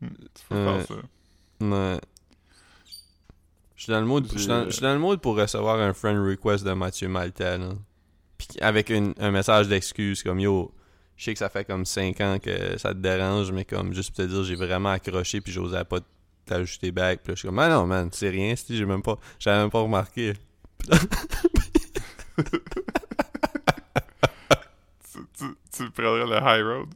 Tu 0.00 0.44
peux 0.48 0.54
faire 0.64 0.86
ça. 0.86 0.94
Ouais. 1.60 1.98
Je 3.76 3.82
suis 3.82 3.92
dans 3.92 4.00
le 4.00 4.06
mood, 4.06 4.26
je 4.32 4.38
suis 4.38 4.48
dans, 4.48 4.64
je 4.66 4.70
suis 4.70 4.82
dans 4.82 4.92
le 4.94 4.98
mood 4.98 5.20
pour 5.20 5.36
recevoir 5.36 5.78
un 5.80 5.92
friend 5.92 6.18
request 6.18 6.64
de 6.64 6.72
Mathieu 6.72 7.08
Maltais, 7.08 7.58
là. 7.58 7.70
Puis 8.38 8.48
avec 8.60 8.90
une- 8.90 9.14
un 9.18 9.30
message 9.30 9.68
d'excuse 9.68 10.22
comme 10.22 10.40
yo, 10.40 10.72
je 11.16 11.24
sais 11.24 11.32
que 11.32 11.38
ça 11.38 11.48
fait 11.48 11.64
comme 11.64 11.84
5 11.86 12.20
ans 12.20 12.38
que 12.38 12.76
ça 12.78 12.90
te 12.90 12.98
dérange, 12.98 13.52
mais 13.52 13.64
comme 13.64 13.92
juste 13.94 14.10
pour 14.10 14.24
te 14.24 14.28
dire 14.30 14.44
j'ai 14.44 14.54
vraiment 14.56 14.90
accroché 14.90 15.40
puis 15.40 15.52
j'osais 15.52 15.84
pas 15.84 16.00
t'ajouter 16.46 16.90
back. 16.92 17.20
Puis 17.22 17.32
là, 17.32 17.34
je 17.34 17.38
suis 17.40 17.48
comme 17.48 17.58
ah 17.58 17.68
non 17.68 17.86
man, 17.86 18.08
c'est 18.12 18.28
rien, 18.30 18.54
si 18.56 18.76
j'ai 18.76 18.84
même 18.86 19.02
pas 19.02 19.18
j'avais 19.38 19.58
même 19.62 19.70
pas 19.70 19.80
remarqué. 19.80 20.32
Tu, 25.12 25.18
tu, 25.38 25.44
tu 25.72 25.90
prendrais 25.90 26.26
le 26.26 26.36
high 26.36 26.62
road? 26.64 26.88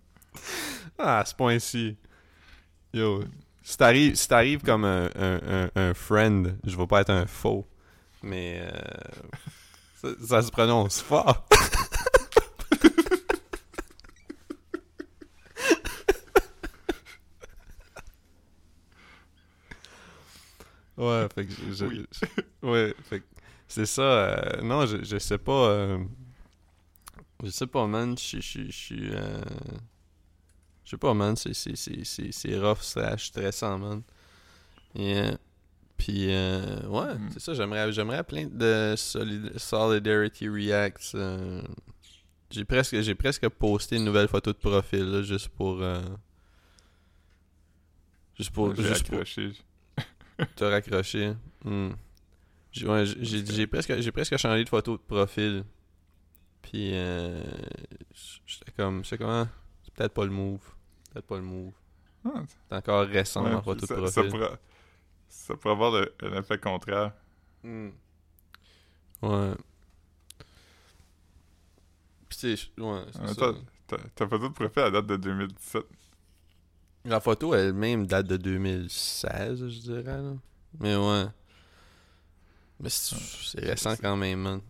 Ah, 0.98 1.20
à 1.20 1.24
ce 1.24 1.34
point-ci. 1.34 1.96
Yo, 2.92 3.22
si 3.62 3.76
t'arrives 3.76 4.14
si 4.16 4.28
comme 4.62 4.84
un, 4.84 5.10
un, 5.16 5.70
un, 5.74 5.90
friend, 5.94 6.56
je 6.66 6.76
vais 6.76 6.86
pas 6.86 7.00
être 7.02 7.10
un 7.10 7.26
faux. 7.26 7.66
Mais 8.22 8.60
euh, 8.62 8.70
ça, 10.02 10.08
ça 10.26 10.42
se 10.42 10.50
prononce 10.50 11.00
fort. 11.00 11.46
ouais, 20.96 21.26
fait 21.34 21.46
que 21.46 21.52
je, 21.72 21.84
Oui. 21.86 22.06
je- 22.12 22.66
ouais, 22.68 22.94
fait 23.04 23.22
c'est 23.68 23.86
ça. 23.86 24.02
euh, 24.02 24.62
non, 24.62 24.86
je, 24.86 25.02
je 25.04 25.18
sais 25.18 25.38
pas. 25.38 25.68
euh, 25.70 25.98
je 27.44 27.50
sais 27.50 27.66
pas, 27.66 27.86
man. 27.86 28.16
Je 28.18 28.40
suis- 28.40 28.72
je 30.90 30.96
sais 30.96 30.98
pas, 30.98 31.14
man. 31.14 31.36
C'est- 31.36 32.58
rough, 32.58 32.80
slash 32.82 33.26
stressant, 33.28 33.78
man. 33.78 34.02
Yeah. 34.96 35.36
Puis, 35.96 36.32
euh, 36.34 36.82
ouais, 36.88 37.14
Mm. 37.14 37.28
c'est 37.32 37.38
ça. 37.40 37.54
J'aimerais 37.54 37.92
j'aimerais 37.92 38.24
plein 38.24 38.46
de 38.46 38.94
solid- 38.96 39.56
Solidarity 39.56 40.48
Reacts. 40.48 41.14
euh, 41.14 41.62
j'ai 42.50 42.64
presque, 42.64 43.00
j'ai 43.00 43.14
presque 43.14 43.48
posté 43.50 43.96
une 43.98 44.04
nouvelle 44.04 44.26
photo 44.26 44.52
de 44.52 44.56
profil, 44.58 45.04
là, 45.04 45.22
juste 45.22 45.48
pour. 45.50 45.80
euh, 45.80 46.00
juste 48.36 48.50
pour. 48.50 48.74
J'ai 48.74 48.82
juste 48.82 49.06
pour 49.06 49.14
accroché. 49.18 49.52
te 50.56 50.64
raccrocher. 50.64 51.34
Hmm. 51.64 51.90
J'ai 52.72 52.86
ouais, 52.88 53.66
presque, 53.68 54.00
j'ai 54.00 54.10
presque 54.12 54.36
changé 54.38 54.64
de 54.64 54.68
photo 54.68 54.96
de 54.96 55.02
profil. 55.02 55.64
Puis, 56.62 56.90
j'étais 58.46 58.72
comme, 58.76 59.04
c'est 59.04 59.18
comment? 59.18 59.46
C'est 59.84 59.92
peut-être 59.94 60.14
pas 60.14 60.24
le 60.24 60.30
move. 60.30 60.60
Peut-être 61.10 61.26
pas 61.26 61.36
le 61.36 61.42
move. 61.42 61.72
Ah, 62.24 62.42
C'est 62.68 62.76
encore 62.76 63.06
récent, 63.06 63.44
ouais, 63.44 63.62
photo 63.62 63.80
de 63.80 63.86
ça, 63.86 63.94
profil. 63.94 64.12
ça 64.12 64.22
pourrait, 64.24 64.58
ça 65.28 65.56
pourrait 65.56 65.72
avoir 65.72 65.90
le- 65.92 66.14
un 66.22 66.38
effet 66.40 66.58
contraire. 66.58 67.12
Hmm. 67.62 67.90
Ouais. 69.22 69.54
Puis 72.28 72.56
je- 72.56 72.82
ouais, 72.82 73.02
c'est 73.12 73.20
même 73.22 73.34
ça. 73.34 73.98
ta 74.14 74.28
photo 74.28 74.48
de 74.48 74.54
profil, 74.54 74.82
elle 74.86 74.92
date 74.92 75.06
de 75.06 75.16
2017. 75.16 75.82
La 77.06 77.20
photo 77.20 77.54
elle-même 77.54 78.06
date 78.06 78.26
de 78.26 78.36
2016, 78.36 79.68
je 79.68 79.80
dirais. 79.80 80.02
Là. 80.22 80.32
Mais 80.78 80.94
ouais. 80.96 81.24
Mais 82.78 82.88
c'est 82.90 83.16
c'est 83.16 83.60
récent 83.64 83.96
quand 83.96 84.16
même, 84.16 84.40
man. 84.40 84.60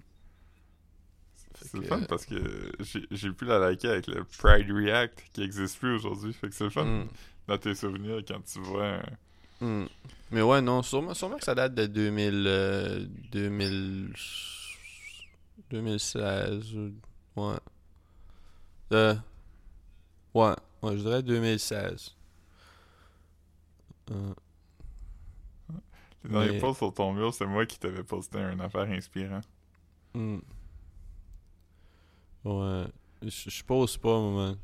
C'est 1.62 1.74
le 1.74 1.82
fun 1.82 2.00
euh, 2.00 2.06
parce 2.08 2.26
que 2.26 2.72
j'ai 3.10 3.32
pu 3.32 3.44
la 3.44 3.58
liker 3.58 3.88
avec 3.88 4.06
le 4.06 4.24
Pride 4.24 4.70
React 4.70 5.24
qui 5.32 5.42
existe 5.42 5.78
plus 5.78 5.94
aujourd'hui. 5.96 6.32
Fait 6.32 6.48
que 6.48 6.54
c'est 6.54 6.64
le 6.64 6.70
fun 6.70 6.84
hmm. 6.84 7.08
dans 7.48 7.58
tes 7.58 7.74
souvenirs 7.74 8.22
quand 8.26 8.40
tu 8.44 8.60
vois 8.60 8.94
un... 8.94 9.02
Hmm. 9.60 9.86
Mais 10.30 10.42
ouais, 10.42 10.62
non, 10.62 10.82
sûrement, 10.82 11.12
sûrement 11.12 11.36
que 11.36 11.44
ça 11.44 11.54
date 11.54 11.74
de 11.74 11.86
2000, 11.86 12.44
euh, 12.46 13.06
2000 13.32 14.12
2016. 15.70 16.74
ou- 16.76 16.92
Ouais. 17.36 17.56
Euh, 18.92 19.14
ouais, 20.34 20.54
ouais, 20.82 20.96
je 20.96 21.02
dirais 21.02 21.22
2016. 21.22 22.14
Euh, 24.10 24.34
Dans 26.24 26.42
les 26.42 26.52
Mais- 26.52 26.58
posts 26.58 26.78
sur 26.78 26.92
ton 26.92 27.12
mur, 27.12 27.32
c'est 27.32 27.46
moi 27.46 27.64
qui 27.66 27.78
t'avais 27.78 28.02
posté 28.02 28.38
une 28.38 28.60
affaire 28.60 28.82
inspirant. 28.90 29.40
hmm. 30.14 30.38
Ouais. 32.44 32.84
Je 33.22 33.50
je 33.50 33.64
pose 33.64 33.96
pas, 33.98 34.18
moi. 34.18 34.54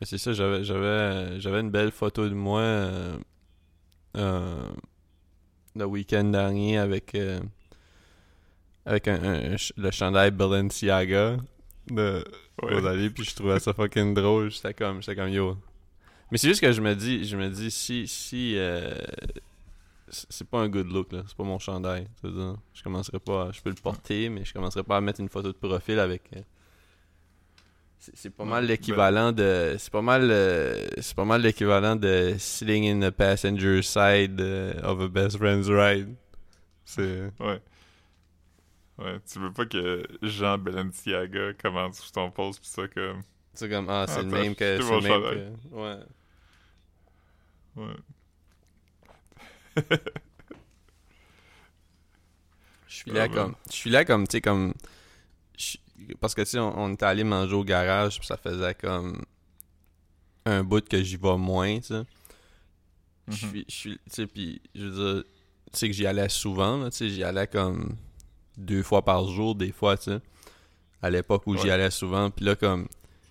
Mais 0.00 0.06
c'est 0.06 0.18
ça, 0.18 0.32
j'avais 0.32 0.62
j'avais 0.64 1.40
j'avais 1.40 1.60
une 1.60 1.70
belle 1.70 1.90
photo 1.90 2.28
de 2.28 2.34
moi 2.34 2.60
euh, 2.60 3.18
euh, 4.16 4.68
le 5.74 5.84
week-end 5.86 6.24
dernier 6.24 6.78
avec 6.78 7.14
euh, 7.14 7.40
avec 8.84 9.08
un, 9.08 9.56
le 9.76 9.90
chandail 9.90 10.30
Balenciaga 10.30 11.36
de 11.90 12.24
Ouais. 12.62 12.74
Rosalie 12.74 13.10
puis 13.10 13.22
je 13.24 13.34
trouvais 13.34 13.60
ça 13.60 13.74
fucking 13.74 14.14
drôle, 14.14 14.50
j'étais 14.50 14.72
comme 14.72 15.02
j'étais 15.02 15.14
comme 15.14 15.28
yo. 15.28 15.58
Mais 16.30 16.38
c'est 16.38 16.48
juste 16.48 16.62
que 16.62 16.72
je 16.72 16.80
me 16.80 16.94
dis 16.94 17.24
je 17.24 17.36
me 17.36 17.50
dis 17.50 17.70
si 17.70 18.08
si 18.08 18.56
c'est 20.08 20.48
pas 20.48 20.60
un 20.60 20.68
good 20.68 20.90
look 20.92 21.12
là, 21.12 21.22
c'est 21.26 21.36
pas 21.36 21.44
mon 21.44 21.58
chandail. 21.58 22.06
Je 22.22 22.82
commencerai 22.82 23.18
pas 23.18 23.48
à- 23.48 23.52
je 23.52 23.60
peux 23.60 23.70
le 23.70 23.74
porter 23.76 24.28
mais 24.28 24.44
je 24.44 24.52
commencerai 24.52 24.82
pas 24.84 24.96
à 24.98 25.00
mettre 25.00 25.20
une 25.20 25.28
photo 25.28 25.48
de 25.52 25.56
profil 25.58 25.98
avec 25.98 26.22
euh, 26.36 26.40
c'est 27.98 28.30
pas 28.30 28.44
mal 28.44 28.62
ben- 28.64 28.68
l'équivalent 28.68 29.32
de 29.32 29.74
c'est 29.78 29.90
pas 29.92 30.02
mal 30.02 30.28
euh, 30.30 30.86
c'est 31.00 31.16
pas 31.16 31.24
mal 31.24 31.42
l'équivalent 31.42 31.96
de 31.96 32.34
sitting 32.38 32.84
in 32.86 33.00
the 33.00 33.10
passenger 33.12 33.82
side 33.82 34.40
euh, 34.40 34.74
of 34.82 35.00
a 35.00 35.08
best 35.08 35.38
friend's 35.38 35.68
ride. 35.68 36.14
C'est 36.84 37.32
Ouais. 37.40 37.60
Ouais, 38.98 39.20
tu 39.30 39.38
veux 39.40 39.52
pas 39.52 39.66
que 39.66 40.02
Jean 40.22 40.56
Balenciaga 40.56 41.52
commence 41.54 41.98
sur 42.00 42.12
ton 42.12 42.30
post 42.30 42.60
pis 42.62 42.68
ça 42.68 42.86
comme... 42.88 43.22
c'est 43.54 43.68
comme 43.68 43.88
ah 43.90 44.06
c'est 44.08 44.20
Ah, 44.20 44.22
le 44.22 44.28
même 44.28 44.54
que 44.54 44.80
c'est 44.80 44.90
le 44.90 45.00
même 45.02 45.22
que 45.70 45.74
ouais. 45.74 45.98
Ouais. 47.76 47.96
Je 52.88 52.94
suis 52.94 53.10
là 53.10 53.28
comme 53.28 53.54
je 53.70 53.74
suis 53.76 53.90
là 53.90 54.04
comme 54.04 54.26
tu 54.26 54.32
sais 54.36 54.40
comme 54.40 54.72
parce 56.20 56.34
que 56.34 56.42
tu 56.42 56.50
sais 56.50 56.58
on, 56.58 56.78
on 56.78 56.92
était 56.92 57.04
allé 57.06 57.24
manger 57.24 57.54
au 57.54 57.64
garage 57.64 58.18
puis 58.18 58.26
ça 58.26 58.36
faisait 58.36 58.74
comme 58.74 59.22
un 60.44 60.62
bout 60.62 60.86
que 60.88 61.02
j'y 61.02 61.16
vais 61.16 61.36
moins 61.36 61.76
tu 61.80 61.88
sais 61.88 62.02
je 63.28 63.46
Mhm. 63.46 63.50
suis 63.50 63.64
je 63.68 63.74
suis 63.74 63.94
tu 63.98 64.02
sais 64.10 64.26
puis 64.28 64.62
je 64.74 64.86
veux 64.86 65.14
dire 65.14 65.24
tu 65.72 65.78
sais 65.80 65.88
que 65.88 65.94
j'y 65.94 66.06
allais 66.06 66.28
souvent 66.28 66.84
tu 66.90 66.96
sais 66.96 67.08
j'y 67.10 67.24
allais 67.24 67.48
comme 67.48 67.96
deux 68.56 68.82
fois 68.84 69.04
par 69.04 69.26
jour 69.26 69.54
des 69.56 69.72
fois 69.72 69.96
tu 69.96 70.04
sais 70.12 70.20
à 71.02 71.10
l'époque 71.10 71.42
où 71.46 71.56
j'y 71.56 71.70
allais 71.70 71.90
souvent 71.90 72.30
puis 72.30 72.44
là 72.44 72.54
comme 72.54 72.86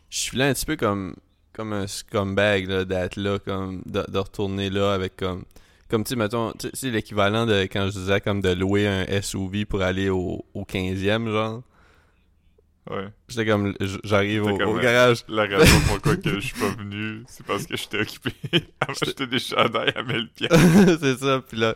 je 0.10 0.18
suis 0.20 0.38
là 0.38 0.48
un 0.48 0.54
petit 0.54 0.66
peu 0.66 0.76
comme 0.76 1.16
comme 1.54 1.72
un 1.72 1.88
scumbag 1.88 2.68
là 2.68 2.84
d'être 2.84 3.16
là 3.16 3.40
comme 3.40 3.82
de, 3.86 4.04
de 4.10 4.18
retourner 4.18 4.70
là 4.70 4.94
avec 4.94 5.16
comme 5.16 5.46
comme 5.90 6.04
tu 6.04 6.10
sais 6.10 6.16
mettons 6.16 6.52
tu 6.54 6.68
sais, 6.68 6.72
c'est 6.74 6.92
l'équivalent 6.92 7.46
de 7.46 7.62
quand 7.64 7.86
je 7.88 7.92
disais 8.00 8.22
comme 8.22 8.42
de 8.42 8.50
louer 8.50 8.88
un 8.88 9.22
SUV 9.22 9.66
pour 9.66 9.82
aller 9.82 10.10
au, 10.10 10.44
au 10.54 10.64
15e 10.64 11.30
genre 11.30 11.64
Ouais. 12.88 13.08
j'étais 13.28 13.48
comme 13.48 13.74
j'arrive 14.04 14.44
au, 14.44 14.78
garage 14.78 15.26
La 15.28 15.46
raison 15.46 15.80
pourquoi 15.88 16.18
que 16.18 16.36
je 16.40 16.40
suis 16.40 16.60
pas 16.60 16.70
venu, 16.70 17.24
c'est 17.28 17.44
parce 17.44 17.66
que 17.66 17.76
j'étais 17.76 18.02
occupé 18.02 18.32
à 18.80 18.88
m'acheter 18.88 19.26
des 19.26 19.40
chandails 19.40 19.92
à 19.96 20.04
1000 20.04 20.30
pièces. 20.30 20.52
c'est 21.02 21.18
ça 21.18 21.42
puis 21.48 21.58
là 21.58 21.74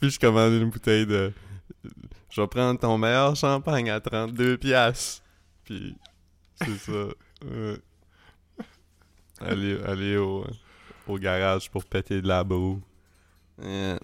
puis 0.00 0.08
je 0.08 0.18
commande 0.18 0.54
une 0.54 0.70
bouteille 0.70 1.04
de 1.04 1.30
je 2.30 2.40
vais 2.40 2.46
prendre 2.46 2.80
ton 2.80 2.96
meilleur 2.96 3.36
champagne 3.36 3.90
à 3.90 4.00
32 4.00 4.56
piastres 4.56 5.22
puis 5.64 5.94
c'est 6.54 6.78
ça 6.78 7.06
ouais. 7.44 7.76
aller 9.40 9.78
aller 9.84 10.16
au, 10.16 10.46
au 11.06 11.18
garage 11.18 11.70
pour 11.70 11.84
péter 11.84 12.22
de 12.22 12.28
la 12.28 12.44
boue 12.44 12.80
Yeah. 13.62 13.98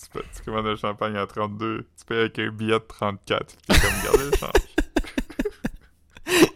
Tu, 0.00 0.08
payes- 0.12 0.22
tu 0.36 0.42
commandes 0.42 0.66
un 0.66 0.76
champagne 0.76 1.16
à 1.16 1.26
32, 1.26 1.86
tu 1.98 2.04
payes 2.04 2.18
avec 2.20 2.38
un 2.38 2.50
billet 2.50 2.72
de 2.72 2.78
34. 2.78 3.56
T'es 3.66 3.78
comme, 3.78 3.90
regardez 4.00 4.30
le 4.30 4.36
change. 4.36 4.52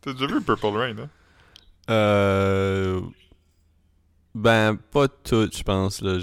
T'as 0.00 0.12
déjà 0.12 0.26
vu 0.26 0.40
Purple 0.40 0.66
Rain, 0.68 0.98
hein? 0.98 1.08
Euh, 1.90 3.00
ben, 4.34 4.76
pas 4.76 5.08
tout, 5.08 5.48
je 5.52 5.62
pense. 5.62 6.00
Là. 6.00 6.18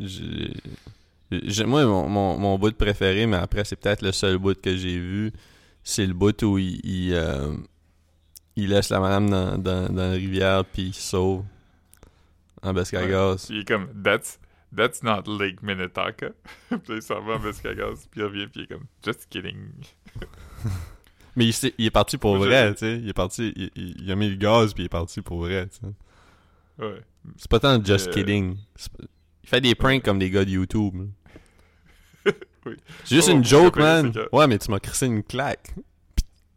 J'ai- 0.00 1.64
moi, 1.64 1.84
mon, 1.84 2.08
mon, 2.08 2.38
mon 2.38 2.58
bout 2.58 2.74
préféré, 2.76 3.26
mais 3.26 3.36
après, 3.36 3.64
c'est 3.64 3.76
peut-être 3.76 4.02
le 4.02 4.12
seul 4.12 4.38
bout 4.38 4.60
que 4.60 4.76
j'ai 4.76 4.98
vu. 4.98 5.32
C'est 5.84 6.06
le 6.06 6.14
bout 6.14 6.42
où 6.42 6.58
il, 6.58 6.80
il, 6.84 7.12
euh, 7.14 7.54
il 8.64 8.70
laisse 8.70 8.90
la 8.90 9.00
madame 9.00 9.28
dans, 9.30 9.58
dans, 9.58 9.88
dans 9.92 10.02
la 10.10 10.10
rivière, 10.12 10.64
puis 10.64 10.82
il 10.88 10.94
sauve 10.94 11.44
en 12.62 12.72
Bescagaz. 12.72 13.46
Il 13.50 13.58
est 13.60 13.64
comme, 13.68 13.88
that's, 14.02 14.38
that's 14.76 15.02
not 15.02 15.22
Lake 15.26 15.62
Minnetonka. 15.62 16.30
puis 16.70 16.78
il 16.96 17.02
s'en 17.02 17.20
va 17.22 17.34
en 17.34 17.38
Bescagaz, 17.38 18.06
puis 18.10 18.20
il 18.20 18.24
revient, 18.24 18.46
puis 18.46 18.60
il 18.60 18.62
est 18.64 18.66
comme, 18.66 18.86
just 19.04 19.26
kidding. 19.30 19.56
Mais 21.36 21.46
il, 21.78 21.86
est 21.86 21.90
parti 21.90 22.18
pour 22.18 22.36
Moi, 22.36 22.46
vrai, 22.46 22.72
tu 22.72 22.80
sais. 22.80 22.98
Il 22.98 23.08
est 23.08 23.12
parti, 23.12 23.52
il, 23.54 23.70
il- 23.76 24.02
il 24.02 24.10
a 24.10 24.16
mis 24.16 24.28
le 24.28 24.34
gaz 24.34 24.74
puis 24.74 24.82
il 24.82 24.86
est 24.86 24.88
parti 24.88 25.20
pour 25.22 25.38
vrai, 25.38 25.68
tu 25.68 25.76
sais. 25.76 26.84
Ouais. 26.84 27.00
C'est 27.36 27.48
pas 27.48 27.60
tant 27.60 27.84
just 27.84 28.08
Euh, 28.08 28.12
kidding. 28.12 28.56
Il 29.44 29.48
fait 29.48 29.60
des 29.60 29.76
pranks 29.76 30.02
comme 30.02 30.18
des 30.18 30.30
gars 30.30 30.44
de 30.44 30.50
YouTube. 30.50 30.94
Oui. 32.66 32.74
C'est 33.04 33.14
juste 33.14 33.28
Oh, 33.30 33.36
une 33.36 33.44
joke, 33.44 33.76
man. 33.76 34.12
que- 34.12 34.28
Ouais, 34.32 34.46
mais 34.48 34.58
tu 34.58 34.68
m'as 34.70 34.80
crissé 34.80 35.06
une 35.06 35.22
claque. 35.22 35.74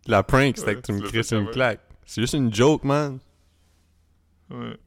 La 0.08 0.24
prank, 0.24 0.58
c'était 0.58 0.72
Ouais, 0.72 0.76
que 0.78 0.82
tu 0.82 0.92
me 0.94 1.02
crisses 1.02 1.32
une 1.32 1.48
claque. 1.52 1.80
C'est 2.12 2.20
juste 2.20 2.34
une 2.34 2.54
joke, 2.54 2.84
man. 2.84 3.20
Ouais. 4.50 4.78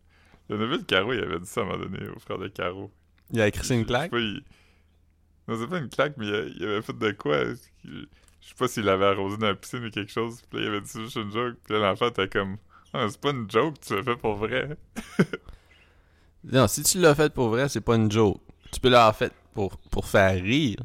De 0.51 0.77
Caro, 0.83 1.15
il 1.15 1.21
avait 1.21 1.41
dit 1.41 1.47
ça 1.47 1.63
à 1.63 1.65
un 1.65 1.67
moment 1.69 1.83
donné 1.83 2.07
au 2.15 2.19
frère 2.19 2.37
de 2.37 2.49
Caro. 2.49 2.91
Il 3.33 3.41
a 3.41 3.49
Je- 3.51 3.73
une 3.73 3.87
claque. 3.87 4.11
Je 4.15 4.19
sais 4.19 4.23
pas, 4.23 4.29
il... 4.29 4.45
Non, 5.49 5.59
c'est 5.59 5.67
pas 5.71 5.79
une 5.79 5.89
claque, 5.89 6.17
mais 6.19 6.27
il, 6.27 6.35
a- 6.35 6.45
il 6.45 6.65
avait 6.65 6.83
fait 6.83 6.99
de 6.99 7.11
quoi? 7.13 7.45
Je 7.83 7.89
sais 8.43 8.55
pas 8.59 8.69
s'il 8.69 8.87
avait 8.91 9.07
arrosé 9.07 9.39
dans 9.39 9.47
la 9.47 9.55
piscine 9.55 9.87
ou 9.87 9.91
quelque 9.91 10.13
chose. 10.13 10.43
Puis 10.51 10.59
là, 10.59 10.65
il 10.67 10.69
avait 10.69 10.81
dit 10.83 10.87
c'est 10.91 11.01
juste 11.01 11.17
une 11.17 11.33
joke. 11.33 11.55
Puis 11.65 11.73
là, 11.73 11.81
l'enfant 11.81 12.09
était 12.09 12.29
comme... 12.29 12.59
Ah, 12.93 13.07
c'est 13.09 13.19
pas 13.19 13.31
une 13.31 13.51
joke, 13.51 13.81
tu 13.81 13.97
l'as 13.97 14.03
fait 14.03 14.17
pour 14.17 14.35
vrai. 14.35 14.77
Non, 16.45 16.69
si 16.69 16.83
tu 16.83 16.99
l'as 17.01 17.15
fait 17.15 17.33
pour 17.33 17.49
vrai, 17.49 17.71
c'est 17.71 17.81
pas 17.81 17.97
une 17.97 18.13
joke. 18.13 18.39
Tu 18.71 18.79
peux 18.81 18.91
l'avoir 18.91 19.17
fait 19.17 19.33
pour, 19.55 19.79
pour 19.79 20.07
faire 20.07 20.35
rire. 20.43 20.77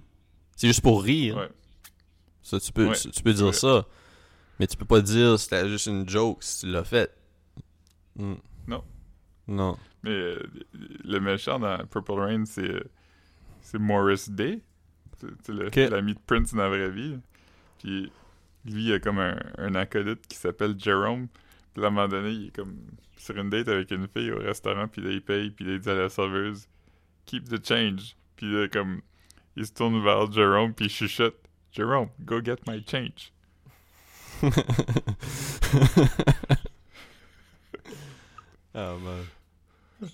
C'est 0.55 0.67
juste 0.67 0.79
pour 0.81 1.03
rire. 1.03 1.35
Ouais. 1.35 1.49
Ça, 2.41 2.61
tu 2.61 2.71
peux, 2.71 2.87
Ouais, 2.87 2.95
tu, 2.95 3.11
tu 3.11 3.21
peux 3.21 3.33
dire 3.33 3.53
ça. 3.53 3.85
Mais 4.59 4.67
tu 4.67 4.77
peux 4.77 4.85
pas 4.85 5.01
dire 5.01 5.39
c'était 5.39 5.67
juste 5.69 5.87
une 5.87 6.07
joke 6.07 6.43
si 6.43 6.61
tu 6.61 6.71
l'as 6.71 6.83
fait. 6.83 7.15
Hmm. 8.15 8.35
Non. 8.67 8.83
Non. 9.47 9.77
Mais 10.03 10.11
euh, 10.11 10.43
le 11.03 11.19
méchant 11.19 11.59
dans 11.59 11.85
Purple 11.87 12.11
Rain, 12.11 12.45
c'est... 12.45 12.83
C'est 13.61 13.79
Morris 13.79 14.25
Day. 14.29 14.61
C'est 15.43 15.89
l'ami 15.89 16.13
de 16.13 16.19
Prince 16.25 16.53
dans 16.53 16.63
la 16.63 16.69
vraie 16.69 16.89
vie. 16.89 17.19
Puis 17.77 18.11
lui, 18.65 18.85
il 18.85 18.93
a 18.93 18.99
comme 18.99 19.19
un, 19.19 19.37
un 19.57 19.75
acolyte 19.75 20.25
qui 20.27 20.37
s'appelle 20.37 20.75
Jerome. 20.79 21.27
Puis 21.73 21.83
à 21.83 21.87
un 21.87 21.91
moment 21.91 22.07
donné, 22.07 22.31
il 22.31 22.47
est 22.47 22.55
comme 22.55 22.77
sur 23.19 23.37
une 23.37 23.49
date 23.49 23.67
avec 23.67 23.91
une 23.91 24.07
fille 24.07 24.31
au 24.31 24.39
restaurant, 24.39 24.87
puis 24.87 25.01
là, 25.01 25.11
il 25.11 25.21
paye, 25.21 25.51
puis 25.51 25.65
là, 25.65 25.73
il 25.73 25.79
dit 25.79 25.89
à 25.89 25.95
la 25.95 26.09
serveuse 26.09 26.67
«Keep 27.25 27.49
the 27.49 27.63
change». 27.63 28.15
Puis 28.37 28.51
là, 28.51 28.67
comme, 28.69 29.01
il 29.55 29.65
se 29.65 29.73
tourne 29.73 30.01
vers 30.01 30.31
Jerome, 30.31 30.73
puis 30.73 30.85
il 30.85 30.89
chuchote 30.89 31.35
«Jerome, 31.71 32.09
go 32.21 32.41
get 32.41 32.57
my 32.65 32.83
change 32.87 33.31
ah, 38.73 38.95
man. 39.01 39.25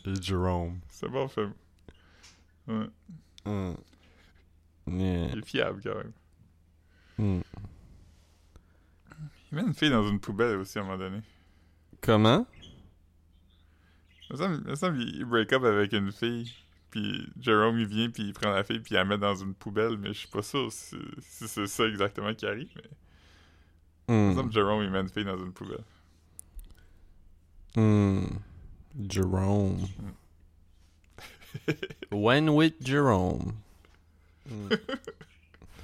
C'est 0.03 0.23
Jerome.». 0.23 0.79
C'est 0.89 1.09
bon 1.09 1.27
film. 1.27 1.53
Ouais, 2.67 2.87
Hmm. 3.45 3.73
Yeah. 4.87 5.29
il 5.33 5.39
est 5.39 5.45
fiable, 5.45 5.81
quand 5.83 5.95
même. 5.95 6.11
Hmm. 7.17 7.41
Il 9.51 9.55
met 9.55 9.61
une 9.61 9.73
fille 9.73 9.89
dans 9.91 10.07
une 10.07 10.19
poubelle 10.19 10.57
aussi, 10.57 10.79
à 10.79 10.81
un 10.81 10.85
moment 10.85 10.97
donné. 10.97 11.21
Comment? 12.01 12.47
Il 14.29 14.33
me 14.33 14.37
semble, 14.37 14.61
il 14.65 14.69
me 14.71 14.75
semble 14.75 14.97
qu'il 14.97 15.25
break 15.25 15.53
up 15.53 15.63
avec 15.63 15.93
une 15.93 16.11
fille, 16.11 16.51
puis 16.89 17.27
Jerome 17.39 17.77
il 17.79 17.85
vient, 17.85 18.09
puis 18.09 18.23
il 18.23 18.33
prend 18.33 18.49
la 18.51 18.63
fille, 18.63 18.79
puis 18.79 18.95
il 18.95 18.97
la 18.97 19.05
met 19.05 19.19
dans 19.19 19.35
une 19.35 19.53
poubelle, 19.53 19.97
mais 19.99 20.07
je 20.09 20.19
suis 20.19 20.27
pas 20.27 20.41
sûr 20.41 20.71
si, 20.71 20.97
si 21.19 21.47
c'est 21.47 21.67
ça 21.67 21.85
exactement 21.85 22.33
qui 22.33 22.47
arrive. 22.47 22.71
Mais 22.75 22.89
il 24.07 24.13
me 24.15 24.31
Hmm. 24.31 24.35
semble 24.35 24.49
que 24.49 24.53
Jerome 24.55 24.83
il 24.83 24.89
met 24.91 24.99
une 25.01 25.09
fille 25.09 25.25
dans 25.25 25.37
une 25.37 25.51
poubelle. 25.53 25.83
Hmm. 27.75 28.25
Jerome. 29.09 29.87
When 32.11 32.49
with 32.49 32.75
Jerome. 32.81 33.53
Hmm. 34.49 34.69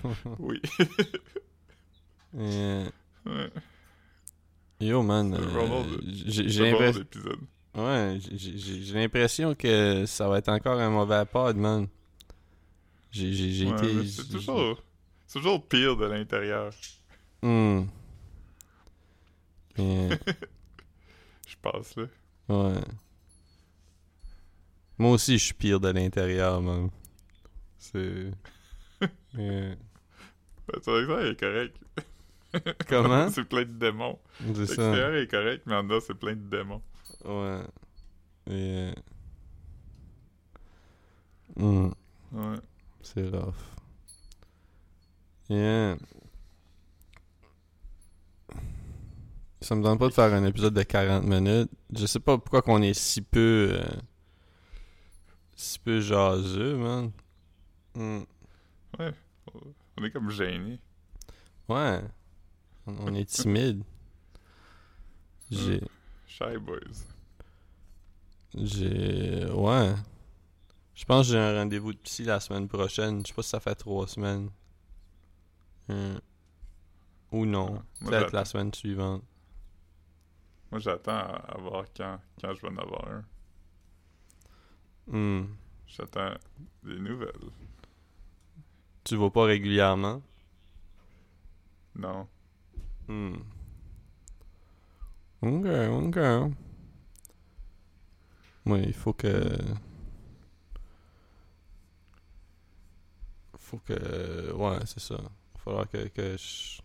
Oui. 0.39 0.59
Yeah. 2.33 2.89
ouais. 3.25 3.51
Yo, 4.79 5.03
man. 5.03 5.33
Euh, 5.35 5.83
j'ai 6.07 6.71
l'impression. 6.71 7.03
Ouais, 7.75 8.17
j'ai- 8.31 8.93
l'impression 8.93 9.53
que 9.53 10.05
ça 10.07 10.27
va 10.27 10.39
être 10.39 10.49
encore 10.49 10.79
un 10.79 10.89
mauvais 10.89 11.23
pod, 11.25 11.55
man. 11.55 11.87
J'ai 13.11 13.65
Ouais, 13.67 13.75
été. 13.75 14.07
C'est 14.07 14.27
toujours, 14.29 14.81
toujours 15.31 15.67
pire 15.67 15.95
de 15.97 16.05
l'intérieur, 16.05 16.71
Hmm. 17.43 17.83
je 21.47 21.55
pense, 21.61 21.95
là. 21.95 22.05
Ouais. 22.49 22.81
Moi 24.97 25.11
aussi, 25.11 25.37
je 25.37 25.45
suis 25.45 25.53
pire 25.53 25.79
de 25.79 25.89
l'intérieur, 25.89 26.61
man. 26.61 26.89
C'est. 27.77 28.31
Yeah. 29.33 29.75
Ben, 30.67 30.79
ton 30.83 30.97
extérieur 30.99 31.25
est 31.25 31.39
correct. 31.39 31.75
Comment? 32.87 33.29
c'est 33.29 33.45
plein 33.45 33.63
de 33.63 33.71
démons. 33.71 34.19
L'extérieur 34.45 35.15
est 35.15 35.27
correct, 35.27 35.63
mais 35.65 35.75
en 35.75 35.83
dedans, 35.83 35.99
c'est 36.05 36.13
plein 36.13 36.35
de 36.35 36.49
démons. 36.49 36.81
Ouais. 37.25 37.61
Yeah. 38.47 38.93
Hmm. 41.55 41.91
Ouais. 42.31 42.57
C'est 43.01 43.27
rough. 43.29 43.55
Yeah. 45.49 45.97
Ça 49.61 49.75
me 49.75 49.83
donne 49.83 49.99
pas 49.99 50.07
de 50.07 50.13
faire 50.13 50.33
un 50.33 50.43
épisode 50.43 50.73
de 50.73 50.81
40 50.81 51.23
minutes. 51.23 51.69
Je 51.95 52.07
sais 52.07 52.19
pas 52.19 52.37
pourquoi 52.37 52.63
qu'on 52.63 52.81
est 52.81 52.95
si 52.95 53.21
peu... 53.21 53.79
euh, 53.79 54.01
si 55.55 55.77
peu 55.77 56.01
jaseux, 56.01 56.75
man. 56.77 57.11
Hmm. 57.93 58.21
On 59.97 60.03
est 60.03 60.11
comme 60.11 60.31
gênés. 60.31 60.79
Ouais. 61.69 62.01
On 62.87 62.95
on 63.07 63.13
est 63.13 63.25
timide. 63.25 63.83
J'ai... 65.51 65.81
Shy 66.25 66.57
boys. 66.59 67.05
J'ai... 68.55 69.45
Ouais. 69.51 69.93
Je 70.95 71.05
pense 71.05 71.27
que 71.27 71.33
j'ai 71.33 71.39
un 71.39 71.59
rendez-vous 71.59 71.93
de 71.93 71.99
psy 71.99 72.23
la 72.23 72.39
semaine 72.39 72.67
prochaine. 72.67 73.21
Je 73.21 73.27
sais 73.27 73.33
pas 73.33 73.43
si 73.43 73.49
ça 73.49 73.59
fait 73.59 73.75
trois 73.75 74.07
semaines. 74.07 74.49
Hmm. 75.87 76.17
Ou 77.31 77.45
non. 77.45 77.83
Peut-être 78.03 78.33
la 78.33 78.45
semaine 78.45 78.73
suivante. 78.73 79.23
Moi, 80.71 80.79
j'attends 80.79 81.11
à, 81.11 81.35
à 81.49 81.57
voir 81.57 81.85
quand, 81.95 82.19
quand 82.39 82.53
je 82.53 82.61
vais 82.61 82.69
en 82.69 82.77
avoir 82.77 83.07
un. 83.07 83.23
Hmm. 85.07 85.47
J'attends 85.85 86.33
des 86.83 86.99
nouvelles. 86.99 87.51
Tu 89.03 89.15
vas 89.17 89.29
pas 89.29 89.43
régulièrement? 89.43 90.21
Non. 91.95 92.27
Hmm. 93.07 93.35
Ok, 95.41 95.65
ok. 95.65 96.17
Oui, 98.67 98.83
il 98.85 98.93
faut 98.93 99.13
que... 99.13 99.57
Faut 103.57 103.79
que... 103.79 104.51
Ouais, 104.53 104.77
c'est 104.85 104.99
ça. 104.99 105.15
Il 105.19 105.23
va 105.23 105.59
falloir 105.59 105.89
que, 105.89 106.07
que 106.07 106.37
je... 106.37 106.81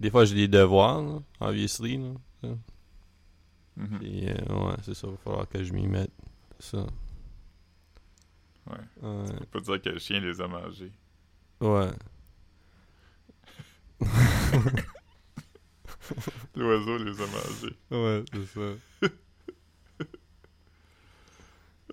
Des 0.00 0.10
fois, 0.10 0.24
j'ai 0.24 0.34
des 0.34 0.48
devoirs, 0.48 1.02
là, 1.02 1.22
obviously. 1.40 1.98
Là. 2.42 2.50
Mhm. 3.76 3.98
Puis, 3.98 4.28
euh, 4.28 4.34
ouais, 4.34 4.76
c'est 4.82 4.94
ça. 4.94 5.06
Il 5.08 5.12
va 5.12 5.16
falloir 5.18 5.48
que 5.48 5.62
je 5.62 5.72
m'y 5.72 5.86
mette. 5.86 6.12
Ça. 6.58 6.86
Ouais. 8.66 8.76
Ouais. 9.02 9.24
Faut 9.38 9.44
pas 9.52 9.60
dire 9.60 9.82
que 9.82 9.88
le 9.90 9.98
chien 9.98 10.20
les 10.20 10.40
a 10.40 10.48
mangés. 10.48 10.92
Ouais. 11.60 11.90
L'oiseau 16.54 16.98
les 16.98 17.20
a 17.20 17.26
mangés. 17.26 17.76
Ouais, 17.90 18.24
c'est 18.32 18.46
ça. 18.46 19.08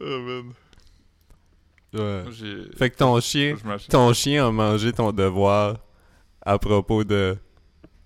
Oh 0.03 0.19
man. 0.19 0.53
Ouais. 1.93 2.23
Fait 2.75 2.89
que 2.89 2.95
ton 2.97 3.19
chien... 3.21 3.55
Ton 3.87 4.13
chien 4.13 4.47
a 4.47 4.51
mangé 4.51 4.91
ton 4.93 5.11
devoir 5.11 5.77
à 6.41 6.57
propos 6.57 7.03
de 7.03 7.37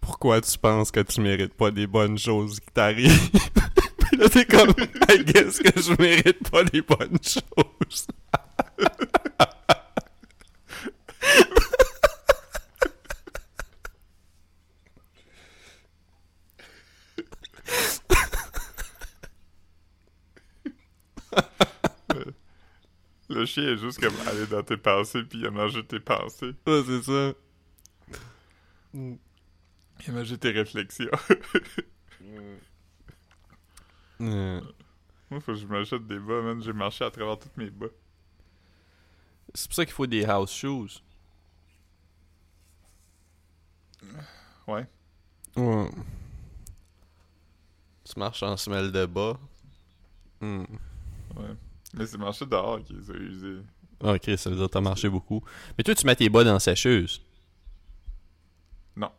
pourquoi 0.06 0.39
tu 0.39 0.58
penses 0.60 0.91
que 0.91 0.99
tu 0.99 1.20
mérites 1.20 1.56
pas 1.56 1.72
des 1.72 1.88
bonnes 1.88 2.18
choses 2.20 2.60
qui 2.60 2.72
t'arrivent? 2.72 3.32
Puis 3.99 4.18
là, 4.18 4.30
t'es 4.30 4.45
comme, 4.45 4.74
I 5.10 5.24
guess 5.24 5.58
que 5.58 5.82
je 5.82 5.99
mérite 5.99 6.47
pas 6.49 6.64
des 6.64 6.82
bonnes 6.84 7.18
choses. 7.24 8.08
Le 23.28 23.45
chien 23.45 23.64
est 23.64 23.78
juste 23.78 23.99
comme 23.99 24.14
aller 24.28 24.45
dans 24.45 24.62
tes 24.62 24.78
pensées 24.78 25.24
puis 25.24 25.39
il 25.39 25.47
a 25.47 25.51
mangé 25.51 25.84
tes 25.84 25.99
pensées. 25.99 26.53
Ouais, 26.68 26.84
c'est 26.86 27.03
ça. 27.03 27.34
Mangé 30.12 30.38
tes 30.38 30.51
réflexions. 30.51 31.12
Ouais. 34.20 34.62
Moi, 35.30 35.39
faut 35.39 35.53
que 35.53 35.60
je 35.60 35.66
m'achète 35.66 36.08
des 36.08 36.20
bas, 36.20 36.41
man. 36.41 36.62
J'ai 36.62 36.74
marché 36.74 37.03
à 37.03 37.12
travers 37.12 37.38
toutes 37.38 37.58
mes 37.58 37.70
bas. 37.70 37.88
C'est 39.53 39.68
pour 39.68 39.76
ça 39.76 39.86
qu'il 39.86 39.93
faut 39.93 40.08
des 40.08 40.26
house 40.26 40.53
shoes. 40.53 41.01
Ouais. 44.68 44.88
Ouais. 45.56 45.89
Tu 48.03 48.20
marches 48.20 48.43
en 48.43 48.58
semelle 48.58 48.91
de 48.91 49.06
bas. 49.06 49.39
Hmm. 50.41 50.64
Ouais. 51.36 51.56
Mais 51.93 52.06
c'est 52.06 52.18
marché 52.18 52.45
dehors 52.45 52.84
qui 52.84 52.93
les 52.93 53.12
a 53.12 53.14
usés. 53.14 53.62
Ah, 54.03 54.14
ok, 54.14 54.32
ça 54.38 54.49
veut 54.49 54.58
dire 54.58 54.68
que 54.68 54.72
t'as 54.72 54.82
marché 54.82 55.10
beaucoup. 55.10 55.43
Mais 55.78 55.84
toi, 55.84 55.95
tu 55.95 56.06
mets 56.06 56.16
tes 56.16 56.30
bas 56.30 56.43
dans 56.43 56.53
la 56.53 56.60
sécheuse. 56.60 57.22
Non. 58.95 59.12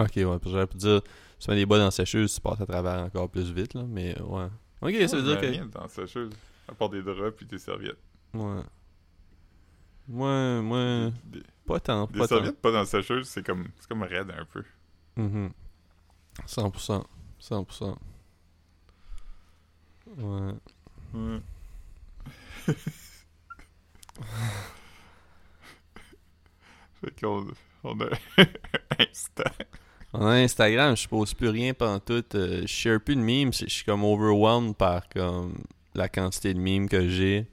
Ok, 0.00 0.12
ouais, 0.16 0.38
j'aurais 0.44 0.66
pu 0.66 0.76
dire, 0.76 1.02
tu 1.38 1.50
mets 1.50 1.56
des 1.56 1.66
bas 1.66 1.78
dans 1.78 1.86
la 1.86 1.90
sécheuse, 1.90 2.34
tu 2.34 2.40
passes 2.40 2.60
à 2.60 2.66
travers 2.66 3.00
encore 3.04 3.28
plus 3.28 3.50
vite, 3.52 3.74
là, 3.74 3.82
mais 3.86 4.20
ouais. 4.20 4.48
Ok, 4.80 4.94
ça 5.08 5.16
veut 5.16 5.22
dire 5.22 5.40
que... 5.40 5.46
rien 5.46 5.66
dans 5.66 5.82
la 5.82 5.88
sécheuse. 5.88 6.30
À 6.68 6.74
part 6.74 6.88
des 6.90 7.02
draps 7.02 7.36
puis 7.36 7.46
des 7.46 7.58
serviettes. 7.58 7.98
Ouais. 8.34 8.62
Ouais, 10.08 10.60
ouais, 10.60 11.12
Des, 11.24 11.42
pas 11.66 11.80
tant, 11.80 12.06
des 12.06 12.18
pas 12.18 12.28
tant. 12.28 12.36
serviettes 12.36 12.60
pas 12.60 12.70
dans 12.70 12.78
la 12.80 12.86
sécheuse, 12.86 13.28
c'est 13.28 13.44
comme, 13.44 13.68
c'est 13.78 13.88
comme 13.88 14.02
raide 14.02 14.30
un 14.30 14.44
peu. 14.44 14.62
Mhm. 15.16 15.50
100%. 16.46 17.04
100%. 17.40 17.96
Ouais. 20.16 20.54
Ouais. 21.14 21.40
fait 27.00 27.20
qu'on 27.20 27.46
on 27.84 28.00
a 28.00 28.08
Insta. 28.98 29.44
On 29.44 29.54
a 29.54 29.87
Instagram, 30.14 30.96
je 30.96 31.06
pose 31.06 31.34
plus 31.34 31.48
rien 31.48 31.74
pendant 31.74 32.00
tout. 32.00 32.24
je 32.32 32.64
share 32.66 33.00
plus 33.00 33.16
de 33.16 33.20
memes, 33.20 33.52
je 33.52 33.66
suis 33.66 33.84
comme 33.84 34.04
overwhelmed 34.04 34.74
par 34.74 35.08
comme 35.08 35.54
la 35.94 36.08
quantité 36.08 36.54
de 36.54 36.58
memes 36.58 36.88
que 36.88 37.08
j'ai. 37.08 37.46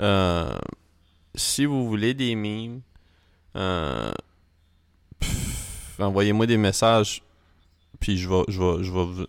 Euh, 0.00 0.54
si 1.34 1.64
vous 1.64 1.88
voulez 1.88 2.12
des 2.12 2.34
memes, 2.34 2.82
euh, 3.56 4.12
envoyez-moi 5.98 6.46
des 6.46 6.58
messages, 6.58 7.22
puis 7.98 8.18
je 8.18 8.28
vais, 8.28 8.42
je 8.48 8.62
vais, 8.62 8.84
je 8.84 8.92
vais. 8.92 9.26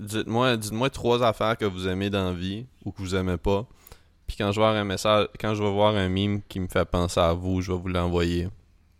Dites-moi, 0.00 0.56
dites-moi 0.56 0.90
trois 0.90 1.22
affaires 1.22 1.56
que 1.56 1.64
vous 1.64 1.86
aimez 1.86 2.10
dans 2.10 2.30
la 2.30 2.32
vie 2.32 2.66
ou 2.84 2.92
que 2.92 2.98
vous 3.02 3.14
aimez 3.14 3.36
pas. 3.36 3.66
Puis 4.26 4.36
quand 4.36 4.50
je 4.50 4.60
vais 4.60 4.66
un 4.66 4.84
message, 4.84 5.28
quand 5.38 5.54
je 5.54 5.62
vais 5.62 5.70
voir 5.70 5.94
un 5.94 6.08
meme 6.08 6.40
qui 6.48 6.58
me 6.58 6.68
fait 6.68 6.86
penser 6.86 7.20
à 7.20 7.34
vous, 7.34 7.60
je 7.60 7.70
vais 7.70 7.78
vous 7.78 7.88
l'envoyer. 7.88 8.48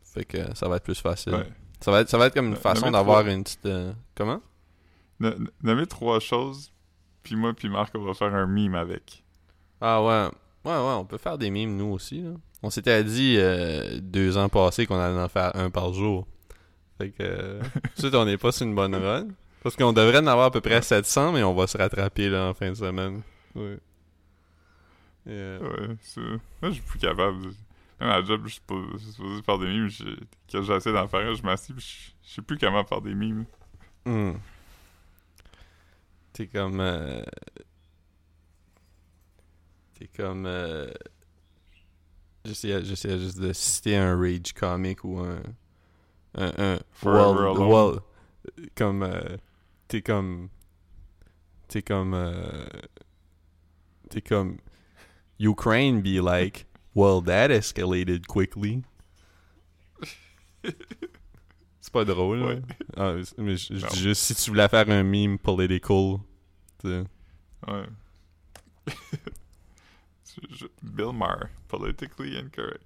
Fait 0.02 0.24
que 0.24 0.54
ça 0.54 0.68
va 0.68 0.76
être 0.76 0.84
plus 0.84 1.00
facile. 1.00 1.46
Ça 1.82 1.90
va 1.90 2.00
être, 2.00 2.08
ça 2.08 2.16
va 2.18 2.26
être 2.26 2.34
comme 2.34 2.46
une 2.46 2.56
façon 2.56 2.90
d'avoir 2.90 3.26
une 3.26 3.42
petite. 3.44 3.66
euh, 3.66 3.92
comment? 4.14 4.40
Nommez 5.62 5.86
trois 5.86 6.18
choses, 6.20 6.72
puis 7.22 7.36
moi 7.36 7.52
puis 7.54 7.68
Marc, 7.68 7.94
on 7.96 8.02
va 8.04 8.14
faire 8.14 8.34
un 8.34 8.46
meme 8.46 8.74
avec. 8.74 9.22
Ah 9.80 10.02
ouais. 10.02 10.28
Ouais, 10.64 10.72
ouais, 10.76 10.94
on 10.94 11.04
peut 11.04 11.18
faire 11.18 11.38
des 11.38 11.50
mimes 11.50 11.76
nous 11.76 11.92
aussi. 11.92 12.22
Là. 12.22 12.30
On 12.62 12.70
s'était 12.70 13.02
dit 13.04 13.36
euh, 13.38 13.98
deux 14.00 14.36
ans 14.38 14.48
passés 14.48 14.86
qu'on 14.86 14.98
allait 14.98 15.18
en 15.20 15.28
faire 15.28 15.54
un 15.56 15.70
par 15.70 15.92
jour. 15.92 16.26
Fait 16.98 17.10
que. 17.10 17.22
Euh, 17.22 17.60
tout 17.62 17.80
de 17.96 18.00
suite, 18.00 18.14
on 18.14 18.24
n'est 18.24 18.38
pas 18.38 18.52
sur 18.52 18.66
une 18.66 18.74
bonne 18.74 18.94
run. 18.94 19.26
Parce 19.62 19.76
qu'on 19.76 19.92
devrait 19.92 20.18
en 20.18 20.26
avoir 20.26 20.46
à 20.46 20.50
peu 20.50 20.60
près 20.60 20.82
700, 20.82 21.32
mais 21.32 21.42
on 21.42 21.54
va 21.54 21.66
se 21.68 21.76
rattraper 21.78 22.28
là 22.28 22.48
en 22.48 22.54
fin 22.54 22.70
de 22.70 22.74
semaine. 22.76 23.22
Oui. 23.54 23.72
Et, 25.26 25.30
euh, 25.30 25.58
Ouais, 25.60 25.96
c'est... 26.00 26.20
Moi, 26.20 26.38
je 26.62 26.70
suis 26.72 26.82
plus 26.82 26.98
capable. 26.98 27.38
À 28.10 28.20
la 28.20 28.24
job, 28.24 28.42
je 28.46 28.52
suis 28.54 28.62
je 28.98 29.10
supposé 29.12 29.42
faire 29.42 29.58
des 29.58 29.66
memes. 29.66 29.88
j'ai- 29.88 30.16
Quand 30.50 30.62
j'essaie 30.62 30.92
d'en 30.92 31.06
faire 31.08 31.34
je 31.34 31.42
m'assieds, 31.42 31.74
puis 31.74 31.84
je 31.84 32.28
je 32.28 32.34
sais 32.36 32.42
plus 32.42 32.58
comment 32.58 32.84
faire 32.84 33.00
des 33.00 33.14
memes. 33.14 33.44
Hmm. 34.06 34.32
T'es 36.32 36.46
comme. 36.46 36.80
euh, 36.80 37.22
T'es 39.94 40.08
comme. 40.16 40.46
euh, 40.46 40.90
J'essayais 42.44 42.84
juste 42.84 43.38
de 43.38 43.52
citer 43.52 43.96
un 43.96 44.16
rage 44.18 44.52
comic 44.54 45.04
ou 45.04 45.18
un. 45.20 45.42
Un. 46.34 46.52
un 46.58 46.78
Forever 46.92 47.50
Alone. 47.50 47.68
well, 47.68 48.00
comme. 48.74 49.02
euh, 49.02 49.36
T'es 49.88 50.02
comme. 50.02 50.48
T'es 51.68 51.82
comme. 51.82 52.14
euh, 52.14 52.66
T'es 54.10 54.22
comme. 54.22 54.56
Ukraine 55.38 56.00
be 56.02 56.20
like. 56.22 56.66
Well, 56.94 57.20
that 57.22 57.50
escalated 57.50 58.26
quickly. 58.26 58.82
C'est 61.80 61.92
pas 61.92 62.04
drôle, 62.04 62.38
là. 62.38 62.46
Ouais. 62.46 62.62
Ah, 62.96 63.14
mais 63.38 63.56
je, 63.56 63.74
dis 63.74 63.98
juste 64.00 64.22
si 64.22 64.34
tu 64.34 64.50
voulais 64.50 64.68
faire 64.68 64.88
un 64.88 65.02
meme 65.02 65.38
political. 65.38 66.18
tu 66.78 66.88
sais. 66.88 67.04
Ouais. 67.66 67.86
Bill 70.82 71.12
Maher, 71.12 71.50
politically 71.68 72.36
incorrect. 72.38 72.84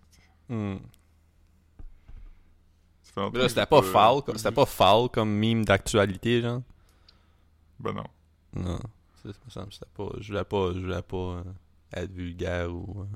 Longtemps 3.16 3.30
Mais 3.32 3.38
là, 3.38 3.48
c'était 3.48 3.66
pas 3.66 3.82
foul, 3.82 4.22
c'était 4.36 4.52
pas 4.52 4.66
foul 4.66 5.08
comme 5.08 5.30
meme 5.30 5.64
d'actualité, 5.64 6.42
genre? 6.42 6.62
Ben 7.78 7.92
non. 7.92 8.04
Non, 8.54 8.78
c'est 9.22 9.32
ça 9.32 9.38
me 9.44 9.50
semble, 9.50 9.72
c'était 9.72 9.86
pas. 9.94 10.08
Je 10.20 10.28
voulais 10.32 10.44
pas, 10.44 10.72
je 10.74 10.80
voulais 10.80 11.02
pas 11.02 11.16
euh, 11.16 11.44
être 11.94 12.12
vulgaire 12.12 12.74
ou. 12.74 13.02
euh, 13.02 13.06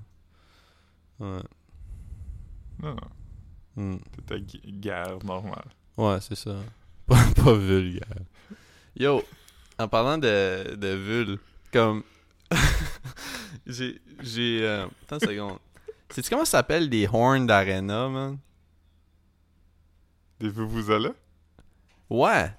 ouais. 1.20 1.42
Non, 2.82 2.94
non. 2.94 2.96
Hmm. 3.76 3.98
C'était 4.16 4.40
gu- 4.40 4.72
guerre 4.80 5.18
normale. 5.24 5.64
Ouais, 5.96 6.18
c'est 6.20 6.34
ça. 6.34 6.56
Pas, 7.06 7.24
pas 7.34 7.54
vulgaire. 7.54 8.06
Yo, 8.96 9.22
en 9.78 9.88
parlant 9.88 10.16
de, 10.18 10.74
de 10.76 10.88
vul, 10.94 11.38
comme. 11.72 12.02
j'ai. 13.66 14.00
J'ai. 14.22 14.60
Euh... 14.62 14.86
Attends 15.02 15.18
une 15.18 15.28
seconde. 15.28 15.58
Sais-tu 16.10 16.30
comment 16.30 16.44
ça 16.44 16.58
s'appelle 16.58 16.88
des 16.88 17.08
horns 17.12 17.46
d'arena, 17.46 18.08
man? 18.08 18.38
Des 20.38 20.48
vuvuzelas? 20.48 21.14
Ouais. 22.08 22.52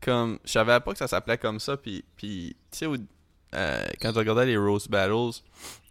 Comme, 0.00 0.38
je 0.44 0.52
savais 0.52 0.78
pas 0.80 0.92
que 0.92 0.98
ça 0.98 1.08
s'appelait 1.08 1.38
comme 1.38 1.58
ça, 1.60 1.76
puis, 1.78 2.04
puis 2.16 2.54
tu 2.70 2.78
sais, 2.78 2.86
euh, 3.54 3.86
quand 4.00 4.12
je 4.12 4.18
regardais 4.18 4.44
les 4.46 4.56
Rose 4.58 4.86
Battles, 4.86 5.40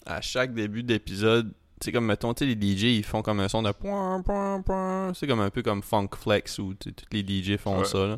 à 0.05 0.21
chaque 0.21 0.53
début 0.53 0.83
d'épisode, 0.83 1.51
c'est 1.83 1.91
comme, 1.91 2.05
mettons, 2.05 2.33
tu 2.33 2.45
sais, 2.47 2.53
les 2.55 2.75
DJ, 2.77 2.83
ils 2.97 3.03
font 3.03 3.21
comme 3.21 3.39
un 3.39 3.47
son 3.47 3.61
de 3.61 3.71
point, 3.71 4.21
point, 4.21 4.61
point. 4.61 5.11
C'est 5.13 5.27
comme 5.27 5.39
un 5.41 5.49
peu 5.49 5.61
comme 5.61 5.81
Funk 5.83 6.09
Flex, 6.19 6.59
où 6.59 6.73
sais, 6.83 6.91
tous 6.91 7.05
les 7.11 7.21
DJ 7.23 7.57
font 7.57 7.79
Ouais. 7.79 7.85
ça, 7.85 8.05
là. 8.07 8.17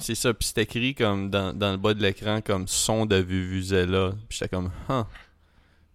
C'est 0.00 0.14
ça, 0.14 0.34
puis 0.34 0.46
c'est 0.48 0.62
écrit 0.62 0.94
comme 0.94 1.30
dans, 1.30 1.52
dans 1.56 1.70
le 1.72 1.76
bas 1.76 1.94
de 1.94 2.02
l'écran, 2.02 2.40
comme 2.44 2.66
son 2.68 3.06
de 3.06 3.16
Vuvuzela. 3.16 4.12
Puis 4.28 4.38
j'étais 4.38 4.54
comme, 4.54 4.70
huh. 4.88 5.04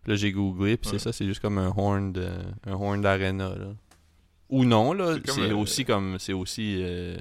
Puis 0.04 0.12
là, 0.12 0.16
j'ai 0.18 0.32
googlé, 0.32 0.78
puis 0.78 0.92
Ouais. 0.92 0.98
c'est 1.00 1.04
ça, 1.04 1.12
c'est 1.14 1.26
juste 1.26 1.42
comme 1.42 1.58
un 1.58 1.74
horn 1.76 2.12
de, 2.14 2.28
un 2.68 2.74
horn 2.74 3.02
d'arena, 3.02 3.50
là. 3.50 3.68
Ou 4.50 4.64
non, 4.64 4.94
là, 4.94 5.16
C'est 5.26 5.40
euh, 5.42 5.56
aussi 5.56 5.86
comme, 5.86 6.18
c'est 6.20 6.34
aussi, 6.34 6.78
euh, 6.80 7.18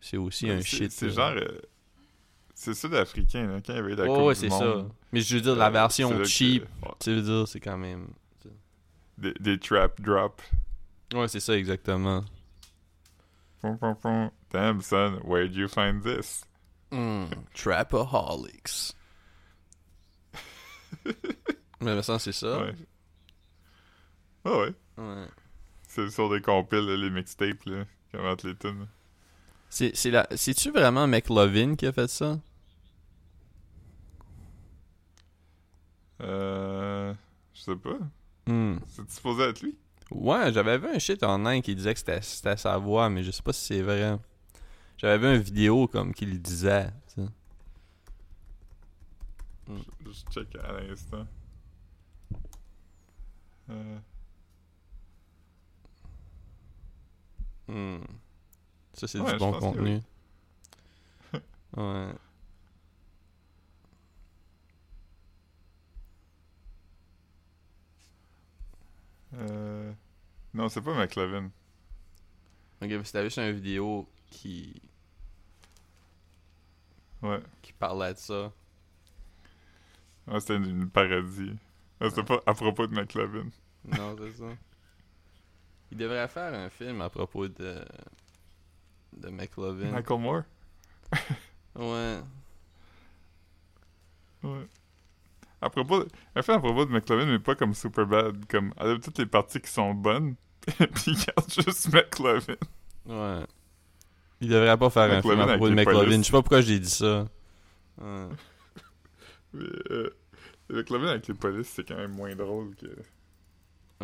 c'est 0.00 0.16
aussi 0.16 0.48
un 0.48 0.60
shit. 0.60 0.92
C'est 0.92 1.10
genre. 1.10 1.32
euh, 1.36 1.58
c'est 2.62 2.74
sud-africain, 2.74 3.46
là, 3.46 3.60
quand 3.64 3.72
il 3.72 3.76
y 3.76 3.78
avait 3.80 3.96
la 3.96 4.06
Coupe 4.06 4.18
ouais, 4.18 4.34
du 4.34 4.40
c'est 4.40 4.50
ça. 4.50 4.64
Monde. 4.64 4.92
Mais 5.12 5.20
je 5.20 5.34
veux 5.34 5.40
dire, 5.40 5.56
la 5.56 5.66
Euh, 5.66 5.70
version 5.70 6.10
que- 6.10 6.24
cheap, 6.24 6.64
tu 7.00 7.14
veux 7.14 7.22
dire, 7.22 7.48
c'est 7.48 7.60
quand 7.60 7.76
même. 7.76 8.08
Des, 9.18 9.34
des 9.40 9.58
trap 9.58 10.00
drops. 10.00 10.42
Ouais, 11.14 11.28
c'est 11.28 11.40
ça, 11.40 11.56
exactement. 11.56 12.24
Pom, 13.60 13.76
pom, 13.78 13.94
pom. 13.96 14.30
Damn, 14.50 14.80
son, 14.80 15.20
where'd 15.24 15.54
you 15.54 15.68
find 15.68 16.02
this? 16.02 16.44
Mm, 16.90 17.26
Trapaholics. 17.54 18.92
Mais 21.80 22.02
ça, 22.02 22.18
c'est 22.18 22.32
ça. 22.32 22.58
Ouais. 22.62 22.74
Ah 24.44 24.56
ouais. 24.58 24.74
Ouais. 24.98 25.26
C'est 25.88 26.10
sur 26.10 26.30
des 26.30 26.40
compiles, 26.40 26.86
là, 26.86 26.96
les 26.96 27.10
mixtapes, 27.10 27.64
là, 27.66 27.84
mettent 28.14 28.44
les 28.44 28.56
tunes. 28.56 28.86
C'est, 29.68 29.92
c'est 29.94 30.10
la... 30.10 30.26
C'est-tu 30.34 30.70
vraiment 30.70 31.06
McLovin 31.06 31.76
qui 31.76 31.86
a 31.86 31.92
fait 31.92 32.08
ça? 32.08 32.38
Euh. 36.22 37.14
Je 37.54 37.60
sais 37.60 37.76
pas. 37.76 37.98
Hmm. 38.46 38.76
C'est 38.86 39.10
supposé 39.10 39.44
être 39.44 39.62
lui? 39.62 39.76
Ouais, 40.10 40.52
j'avais 40.52 40.78
vu 40.78 40.88
un 40.88 40.98
shit 40.98 41.22
en 41.22 41.38
ligne 41.38 41.62
qui 41.62 41.74
disait 41.74 41.94
que 41.94 42.00
c'était, 42.00 42.56
sa 42.56 42.76
voix, 42.76 43.08
mais 43.08 43.22
je 43.22 43.30
sais 43.30 43.42
pas 43.42 43.52
si 43.52 43.64
c'est 43.64 43.82
vrai. 43.82 44.18
J'avais 44.98 45.18
vu 45.18 45.36
une 45.36 45.42
vidéo 45.42 45.86
comme 45.88 46.12
qui 46.14 46.26
le 46.26 46.38
disait. 46.38 46.90
tu 47.14 47.22
sais. 47.22 47.28
Je, 49.68 50.10
je 50.10 50.24
check 50.30 50.56
à 50.56 50.72
l'instant. 50.80 51.26
Euh. 53.70 53.98
Hmm. 57.68 58.04
Ça, 58.92 59.08
c'est 59.08 59.20
Ouais, 59.20 59.32
du 59.32 59.38
bon 59.38 59.52
que 59.52 59.58
contenu. 59.58 60.00
ouais. 61.76 62.12
Euh. 69.34 69.92
Non, 70.54 70.68
c'est 70.68 70.80
pas 70.82 70.94
McLovin. 70.94 71.50
Ok, 72.82 72.90
c'était 73.04 73.24
juste 73.24 73.38
une 73.38 73.52
vidéo 73.52 74.08
qui, 74.30 74.80
Ouais. 77.22 77.40
qui 77.62 77.72
parlait 77.72 78.12
de 78.14 78.18
ça. 78.18 78.52
Ouais, 80.26 80.40
c'était 80.40 80.56
une, 80.56 80.66
une 80.66 80.90
parodie. 80.90 81.56
Ah, 82.00 82.08
c'était 82.10 82.24
pas 82.24 82.40
à 82.46 82.54
propos 82.54 82.86
de 82.86 82.94
McLovin. 82.94 83.48
Non, 83.84 84.16
c'est 84.18 84.32
ça. 84.32 84.48
Il 85.90 85.98
devrait 85.98 86.28
faire 86.28 86.52
un 86.54 86.70
film 86.70 87.00
à 87.00 87.08
propos 87.10 87.48
de. 87.48 87.84
de 89.16 89.28
McLovin. 89.30 89.90
Michael 89.90 90.20
Moore? 90.20 90.42
Ouais. 91.76 92.20
Ouais. 94.42 94.66
À 95.62 95.70
propos, 95.70 96.00
de... 96.00 96.08
un 96.34 96.42
film 96.42 96.56
à 96.56 96.60
propos 96.60 96.84
de 96.84 96.90
McLovin, 96.90 97.24
mais 97.24 97.38
pas 97.38 97.54
comme 97.54 97.72
Superbad, 97.72 98.44
comme 98.46 98.74
elle 98.78 98.90
a 98.90 98.98
toutes 98.98 99.18
les 99.18 99.26
parties 99.26 99.60
qui 99.60 99.70
sont 99.70 99.94
bonnes, 99.94 100.34
puis 100.66 101.12
il 101.12 101.14
garde 101.14 101.50
juste 101.50 101.92
McLovin. 101.92 102.56
Ouais. 103.06 103.46
Il 104.40 104.48
devrait 104.48 104.76
pas 104.76 104.90
faire 104.90 105.10
un 105.10 105.22
film 105.22 105.40
à 105.40 105.46
propos 105.46 105.68
de 105.68 105.74
McLovin. 105.74 106.18
Je 106.18 106.22
sais 106.22 106.32
pas 106.32 106.42
pourquoi 106.42 106.60
j'ai 106.60 106.80
dit 106.80 106.90
ça. 106.90 107.28
Ouais. 108.00 108.28
Mais, 109.54 109.64
euh, 109.90 110.10
McLovin 110.68 111.08
avec 111.08 111.28
les 111.28 111.34
polices, 111.34 111.68
c'est 111.68 111.86
quand 111.86 111.96
même 111.96 112.12
moins 112.12 112.34
drôle 112.34 112.74
que, 112.74 112.86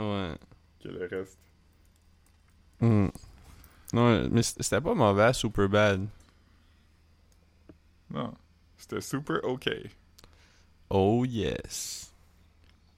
Ouais. 0.00 0.34
que 0.82 0.88
le 0.88 1.08
reste. 1.10 1.38
Hmm. 2.80 3.08
Non, 3.92 4.28
mais 4.30 4.42
c'était 4.42 4.80
pas 4.80 4.94
mauvais, 4.94 5.32
super 5.32 5.68
bad. 5.68 6.06
Non. 8.10 8.32
C'était 8.76 9.00
super 9.00 9.42
ok. 9.44 9.68
Oh 10.90 11.24
yes. 11.24 12.12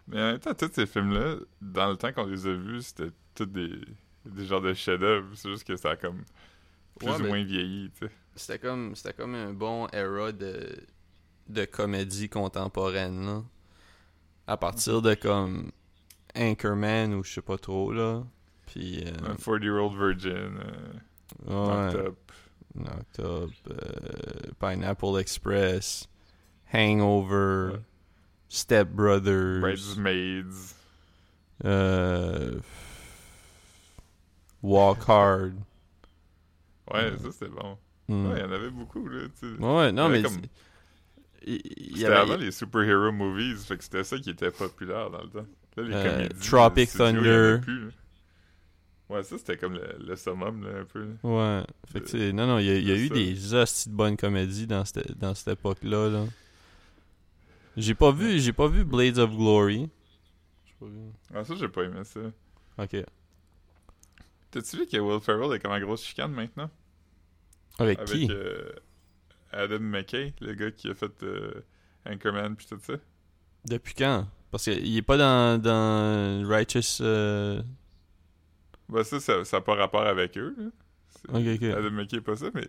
Mais 0.09 0.20
en 0.20 0.26
même 0.32 0.38
temps, 0.41 0.55
tous 0.55 0.70
ces 0.72 0.86
films-là, 0.86 1.36
dans 1.61 1.91
le 1.91 1.97
temps 1.97 2.12
qu'on 2.12 2.26
les 2.26 2.47
a 2.47 2.53
vus, 2.53 2.82
c'était 2.82 3.11
tous 3.34 3.47
des, 3.47 3.78
des 4.26 4.47
genres 4.47 4.61
de 4.61 4.74
chefs-d'œuvre. 4.74 5.28
C'est 5.34 5.49
juste 5.51 5.64
que 5.66 5.76
ça 5.76 5.91
a 5.91 5.97
comme 5.97 6.24
plus 6.99 7.09
Ouais, 7.09 7.16
ou 7.20 7.26
moins 7.26 7.45
vieilli, 7.45 7.91
tu 7.99 8.07
sais. 8.07 8.12
C'était 8.36 8.59
comme 8.59 8.95
c'était 8.95 9.12
comme 9.12 9.34
un 9.34 9.53
bon 9.53 9.86
era 9.93 10.32
de 10.32 10.76
de 11.49 11.64
comédie 11.64 12.28
contemporaine 12.28 13.24
là. 13.26 13.43
À 14.47 14.57
partir 14.57 15.03
de 15.03 15.14
comme 15.14 15.70
Anchorman 16.36 17.14
ou 17.14 17.24
je 17.24 17.32
sais 17.34 17.43
pas 17.43 17.59
trop 17.59 17.93
là. 17.93 18.22
Puis 18.66 19.05
euh, 19.05 19.30
Un 19.30 19.34
40-Year-Old 19.34 19.97
Virgin, 19.97 20.59
euh, 20.61 20.93
ouais, 21.47 21.91
Knocked 21.91 22.07
Up. 22.07 22.32
Knocked 22.74 23.20
Up, 23.24 23.51
euh, 23.68 24.51
Pineapple 24.61 25.18
Express, 25.18 26.09
Hangover. 26.73 27.79
Step 28.53 28.89
Brothers, 28.89 29.61
Bridesmaids. 29.61 30.75
euh, 31.64 32.59
Walk 34.62 34.99
Hard. 35.09 35.53
Ouais, 36.93 37.12
ça 37.23 37.31
c'était 37.31 37.49
bon. 37.49 37.79
Hmm. 38.09 38.27
Ouais, 38.27 38.39
il 38.39 38.41
y 38.41 38.45
en 38.45 38.53
avait 38.53 38.71
beaucoup, 38.71 39.07
là. 39.09 39.21
Ouais, 39.61 39.93
non, 39.93 40.09
mais. 40.09 40.23
comme- 40.23 40.41
C'était 41.47 42.05
avait- 42.07 42.16
avant 42.16 42.37
les 42.37 42.51
superhero 42.51 43.12
movies, 43.12 43.64
fait 43.64 43.77
que 43.79 43.85
c'était 43.85 44.05
ça 44.05 44.18
qui 44.18 44.31
était 44.31 44.51
populaire 44.51 45.11
dans 45.11 45.23
le 45.23 45.29
temps. 45.31 45.47
Là, 45.77 45.83
les 45.85 45.95
Euh, 45.95 46.12
comédies, 46.29 46.49
Tropic 46.49 46.89
studio, 46.89 47.07
Thunder. 47.23 47.59
plus. 47.62 47.91
Ouais, 49.09 49.23
ça 49.23 49.39
c'était 49.39 49.57
comme 49.57 49.75
le, 49.75 49.97
le 50.07 50.16
summum, 50.16 50.64
là, 50.64 50.81
un 50.81 50.85
peu. 50.85 51.01
là. 51.05 51.12
Ouais. 51.23 51.64
Fait 51.93 52.01
que, 52.01 52.09
sais, 52.09 52.33
non, 52.33 52.47
non, 52.47 52.59
il 52.59 52.66
y 52.66 52.71
a, 52.71 52.75
y 52.79 53.07
eu 53.07 53.09
des 53.09 53.55
hosties 53.55 53.89
de 53.89 53.95
bonnes 53.95 54.16
comédies 54.16 54.66
dans 54.66 54.85
cette, 54.85 55.16
dans 55.18 55.35
cette 55.35 55.49
époque-là. 55.59 56.11
Là. 56.11 56.25
J'ai 57.81 57.95
pas 57.95 58.12
vu, 58.12 58.39
j'ai 58.39 58.53
pas 58.53 58.68
vu 58.68 58.85
Blades 58.85 59.18
of 59.18 59.35
Glory. 59.37 59.89
J'ai 60.66 60.74
pas 60.78 60.87
vu. 60.87 61.01
Ah, 61.35 61.45
ça, 61.45 61.55
j'ai 61.57 61.68
pas 61.68 61.83
aimé 61.85 62.05
ça. 62.05 62.20
Ok. 62.78 62.97
T'as-tu 64.51 64.76
vu 64.78 64.87
que 64.87 64.97
Will 64.99 65.20
Ferrell 65.20 65.53
est 65.55 65.61
comme 65.61 65.72
en 65.72 65.81
grosse 65.81 66.05
chicane 66.05 66.33
maintenant? 66.33 66.70
Avec, 67.78 67.99
Avec 68.01 68.11
qui? 68.12 68.28
euh, 68.31 68.72
Adam 69.53 69.78
McKay, 69.81 70.35
le 70.41 70.55
gars 70.55 70.70
qui 70.70 70.89
a 70.91 70.95
fait 70.95 71.22
euh, 71.22 71.62
Anchorman 72.07 72.57
pis 72.57 72.66
tout 72.66 72.78
ça. 72.83 72.95
Depuis 73.66 73.95
quand? 73.95 74.26
Parce 74.51 74.64
qu'il 74.64 74.97
est 74.97 75.03
pas 75.03 75.16
dans, 75.16 75.61
dans 75.62 76.47
Righteous. 76.49 76.99
euh, 77.01 77.62
Bah 78.89 79.05
ça, 79.05 79.20
ça 79.20 79.43
n'a 79.53 79.61
pas 79.61 79.74
rapport 79.76 80.03
avec 80.03 80.37
eux, 80.37 80.55
là. 80.59 80.70
Adam 81.33 81.91
McKay 81.91 82.16
est 82.16 82.20
pas 82.20 82.37
ça, 82.37 82.51
mais 82.55 82.66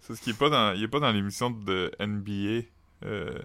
c'est 0.00 0.14
ce 0.14 0.20
qui 0.22 0.30
est 0.30 0.38
pas 0.38 0.50
dans... 0.50 0.72
Il 0.74 0.82
est 0.84 0.88
pas 0.88 1.00
dans 1.00 1.10
l'émission 1.10 1.50
de 1.50 1.90
NBA. 1.98 2.66
Euh, 3.04 3.38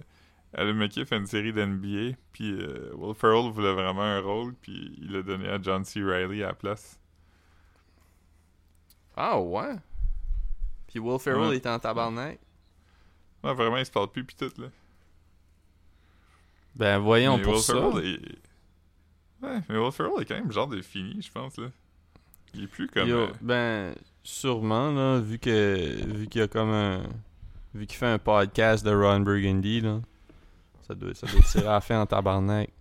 Adam 0.53 0.73
McKay 0.73 1.05
fait 1.05 1.17
une 1.17 1.27
série 1.27 1.53
d'NBA, 1.53 2.17
puis 2.31 2.53
euh, 2.59 2.91
Will 2.95 3.13
Ferrell 3.13 3.51
voulait 3.51 3.73
vraiment 3.73 4.01
un 4.03 4.19
rôle, 4.19 4.55
puis 4.55 4.95
il 4.99 5.11
l'a 5.11 5.21
donné 5.21 5.47
à 5.47 5.61
John 5.61 5.83
C. 5.85 6.01
Reilly 6.03 6.43
à 6.43 6.47
la 6.47 6.53
place. 6.53 6.99
Ah 9.15 9.39
ouais 9.39 9.75
Puis 10.87 10.99
Will 10.99 11.19
Ferrell 11.19 11.49
Ouais. 11.49 11.55
est 11.57 11.67
en 11.67 11.77
tabarnak. 11.77 12.39
Ouais, 13.43 13.53
vraiment, 13.53 13.77
il 13.77 13.85
se 13.85 13.91
parle 13.91 14.11
plus 14.11 14.23
pis 14.23 14.35
tout, 14.35 14.51
là. 14.59 14.67
Ben 16.75 16.97
voyons 16.99 17.37
Mais 17.37 17.43
pour 17.43 17.53
Will 17.53 17.61
ça. 17.61 17.73
Ferrell 17.73 18.05
est... 18.05 19.45
Ouais, 19.45 19.61
mais 19.69 19.77
Will 19.77 19.91
Ferrell 19.91 20.21
est 20.21 20.25
quand 20.25 20.35
même 20.35 20.51
genre 20.51 20.67
de 20.67 20.81
fini, 20.81 21.21
je 21.21 21.31
pense, 21.31 21.57
là. 21.57 21.67
Il 22.53 22.63
est 22.63 22.67
plus 22.67 22.87
comme... 22.87 23.07
Yo, 23.07 23.17
euh, 23.17 23.31
ben, 23.41 23.93
sûrement, 24.23 24.91
là, 24.91 25.19
vu 25.19 25.37
que 25.39 26.03
vu 26.15 26.27
qu'il 26.27 26.41
y 26.41 26.43
a 26.43 26.47
comme 26.47 26.71
un. 26.71 27.03
Vu 27.75 27.85
qu'il 27.85 27.97
fait 27.97 28.07
un 28.07 28.17
podcast 28.17 28.83
de 28.83 28.91
Ron 28.91 29.19
Burgundy, 29.19 29.81
là. 29.81 30.01
Ça 30.89 30.95
doit, 30.95 31.13
ça 31.13 31.27
doit 31.27 31.41
tirer 31.41 31.67
à 31.67 31.73
la 31.73 31.81
fin 31.81 32.01
en 32.01 32.05
tabarnak. 32.07 32.71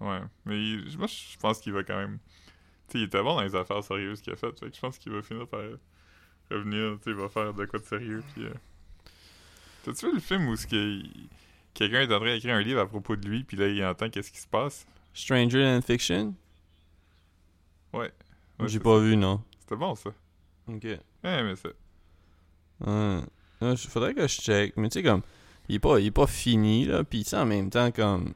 Ouais, 0.00 0.20
mais 0.44 0.56
il- 0.62 0.96
moi, 0.96 1.06
je 1.08 1.36
pense 1.38 1.58
qu'il 1.60 1.72
va 1.72 1.82
quand 1.82 1.96
même... 1.98 2.18
Tu 2.88 2.92
sais, 2.92 2.98
il 2.98 3.02
était 3.04 3.22
bon 3.22 3.34
dans 3.34 3.42
les 3.42 3.54
affaires 3.56 3.82
sérieuses 3.82 4.20
qu'il 4.22 4.32
a 4.32 4.36
faites, 4.36 4.58
fait 4.60 4.70
que 4.70 4.74
je 4.76 4.80
pense 4.80 4.96
qu'il 4.98 5.12
va 5.12 5.22
finir 5.22 5.46
par 5.48 5.60
euh, 5.60 5.76
revenir, 6.50 6.96
tu 6.98 7.04
sais, 7.04 7.10
il 7.10 7.16
va 7.16 7.28
faire 7.28 7.52
de 7.52 7.64
quoi 7.66 7.78
de 7.80 7.84
sérieux, 7.84 8.22
puis... 8.32 8.44
euh, 8.46 8.54
T'as-tu 9.84 10.06
vu 10.06 10.14
le 10.14 10.20
film 10.20 10.46
où 10.48 10.54
que 10.54 11.02
quelqu'un 11.74 12.02
est 12.02 12.14
en 12.14 12.20
train 12.20 12.32
d'écrire 12.34 12.54
un 12.54 12.62
livre 12.62 12.80
à 12.80 12.86
propos 12.86 13.16
de 13.16 13.28
lui, 13.28 13.42
puis 13.42 13.56
là, 13.56 13.66
il 13.68 13.84
entend 13.84 14.08
qu'est-ce 14.08 14.30
qui 14.30 14.38
se 14.38 14.46
passe? 14.46 14.86
Stranger 15.14 15.64
Than 15.64 15.82
Fiction? 15.82 16.34
Ouais, 17.92 18.12
J'ai 18.66 18.78
pas 18.80 18.96
ça. 18.98 19.02
vu, 19.04 19.16
non. 19.16 19.42
C'était 19.60 19.76
bon, 19.76 19.94
ça. 19.96 20.10
Ok. 20.68 20.84
Ouais, 20.84 21.00
mais 21.42 21.56
ça. 21.56 21.68
Ouais. 22.80 23.76
Faudrait 23.76 24.14
que 24.14 24.22
je 24.26 24.40
check. 24.40 24.76
Mais 24.76 24.88
tu 24.88 24.94
sais, 25.00 25.02
comme, 25.02 25.22
il 25.72 25.76
est 25.76 25.78
pas, 25.78 25.98
il 25.98 26.06
est 26.06 26.10
pas 26.10 26.26
fini, 26.26 26.84
là. 26.84 27.02
Puis 27.04 27.24
tu 27.24 27.30
sais, 27.30 27.36
en 27.38 27.46
même 27.46 27.70
temps, 27.70 27.90
comme, 27.90 28.34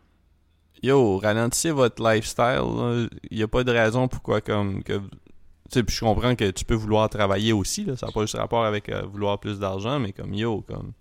yo, 0.83 1.19
ralentissez 1.19 1.71
votre 1.71 2.03
lifestyle, 2.03 2.45
là. 2.77 3.07
Il 3.31 3.39
y 3.39 3.43
a 3.43 3.49
pas 3.49 3.63
de 3.65 3.71
raison 3.73 4.09
pourquoi, 4.09 4.41
comme, 4.41 4.83
que. 4.83 4.99
Tu 4.99 5.05
sais, 5.71 5.83
puis 5.83 5.95
je 5.97 6.01
comprends 6.01 6.35
que 6.37 6.51
tu 6.51 6.65
peux 6.65 6.75
vouloir 6.77 7.09
travailler 7.11 7.53
aussi, 7.53 7.85
là. 7.85 7.97
Ça 7.97 8.07
n'a 8.07 8.13
pas 8.13 8.23
juste 8.23 8.37
rapport 8.37 8.65
avec 8.65 8.89
euh, 8.89 9.03
vouloir 9.03 9.39
plus 9.41 9.59
d'argent, 9.59 9.99
mais 10.01 10.13
comme, 10.13 10.33
yo, 10.35 10.63
comme. 10.63 10.93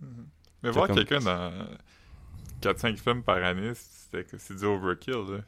Mais 0.00 0.08
C'est 0.64 0.70
voir 0.70 0.86
comme- 0.88 0.96
quelqu'un 0.96 1.20
dans 1.20 1.52
4-5 2.62 2.96
films 2.98 3.22
par 3.22 3.36
année, 3.42 3.72
c'est 3.74 4.26
c'est 4.38 4.56
du 4.56 4.64
overkill, 4.64 5.14
là. 5.30 5.38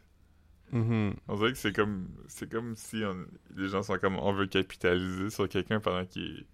Mhm. 0.73 1.15
On 1.29 1.37
dirait 1.37 1.53
que 1.53 1.59
c'est 1.59 1.75
comme 1.75 2.09
c'est 2.29 2.51
comme 2.51 2.75
si 2.77 3.03
on- 3.05 3.27
les 3.57 3.69
gens 3.69 3.83
sont 3.83 3.99
comme 3.99 4.17
on 4.17 4.33
veut 4.33 4.47
capitaliser 4.47 5.29
sur 5.29 5.47
quelqu'un 5.49 5.81
pendant 5.81 6.07
qu'il 6.07 6.47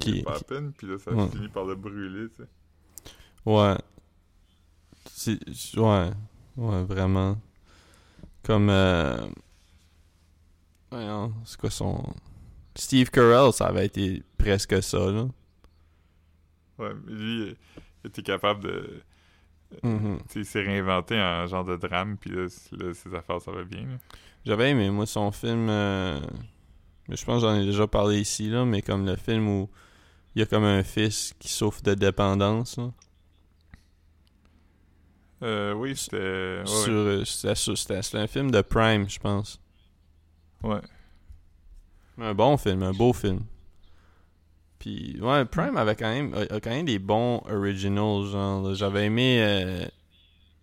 Qui- 0.00 0.22
pas 0.22 0.36
à 0.36 0.40
peine, 0.40 0.72
puis 0.72 0.86
là 0.86 0.98
ça 0.98 1.12
Ouais. 1.12 1.28
finit 1.28 1.48
par 1.48 1.64
le 1.64 1.74
brûler, 1.74 2.28
tu 2.30 2.42
sais. 2.42 2.48
Ouais. 3.46 3.76
C'est. 5.10 5.38
Ouais. 5.78 6.10
Ouais, 6.56 6.84
vraiment. 6.84 7.38
Comme. 8.42 8.68
Euh... 8.70 9.26
Voyons, 10.90 11.32
c'est 11.44 11.58
quoi 11.58 11.70
son. 11.70 12.02
Steve 12.74 13.10
Carell, 13.10 13.52
ça 13.52 13.66
avait 13.66 13.86
été 13.86 14.22
presque 14.36 14.82
ça, 14.82 14.98
là. 15.10 15.26
Ouais, 16.78 16.92
mais 17.06 17.12
lui, 17.12 17.56
il 18.04 18.08
était 18.08 18.22
capable 18.22 18.62
de. 18.64 19.02
Tu 19.82 19.88
sais, 20.28 20.40
il 20.40 20.46
s'est 20.46 20.62
réinventé 20.62 21.20
en 21.20 21.46
genre 21.46 21.64
de 21.64 21.76
drame, 21.76 22.16
puis 22.16 22.30
là, 22.30 22.46
là, 22.72 22.94
ses 22.94 23.14
affaires, 23.14 23.40
ça 23.42 23.50
va 23.52 23.64
bien. 23.64 23.86
J'avais 24.46 24.70
aimé, 24.70 24.90
moi, 24.90 25.04
son 25.06 25.30
film. 25.30 25.68
euh, 25.68 26.20
Mais 27.08 27.16
je 27.16 27.24
pense 27.24 27.42
que 27.42 27.48
j'en 27.48 27.54
ai 27.54 27.64
déjà 27.64 27.86
parlé 27.86 28.20
ici, 28.20 28.48
là, 28.50 28.64
mais 28.64 28.82
comme 28.82 29.06
le 29.06 29.16
film 29.16 29.48
où 29.48 29.70
il 30.34 30.40
y 30.40 30.42
a 30.42 30.46
comme 30.46 30.64
un 30.64 30.82
fils 30.82 31.34
qui 31.38 31.48
souffre 31.48 31.82
de 31.82 31.94
dépendance, 31.94 32.76
là. 32.76 32.90
Euh, 35.42 35.72
oui, 35.72 35.96
c'était. 35.96 36.60
Ouais, 36.60 36.66
Sur, 36.66 36.92
euh, 36.92 37.24
c'était 37.24 38.18
un 38.18 38.26
film 38.26 38.50
de 38.50 38.60
Prime, 38.60 39.08
je 39.08 39.18
pense. 39.18 39.60
ouais. 40.62 40.80
Un 42.20 42.34
bon 42.34 42.56
film, 42.56 42.82
un 42.82 42.92
beau 42.92 43.12
film. 43.12 43.44
Puis, 44.80 45.18
ouais, 45.20 45.44
Prime 45.44 45.76
avait 45.76 45.94
quand 45.94 46.08
même, 46.12 46.34
a, 46.34 46.60
quand 46.60 46.70
même 46.70 46.86
des 46.86 46.98
bons 46.98 47.42
originals, 47.48 48.24
genre. 48.26 48.74
J'avais 48.74 49.06
aimé 49.06 49.38
euh, 49.40 49.86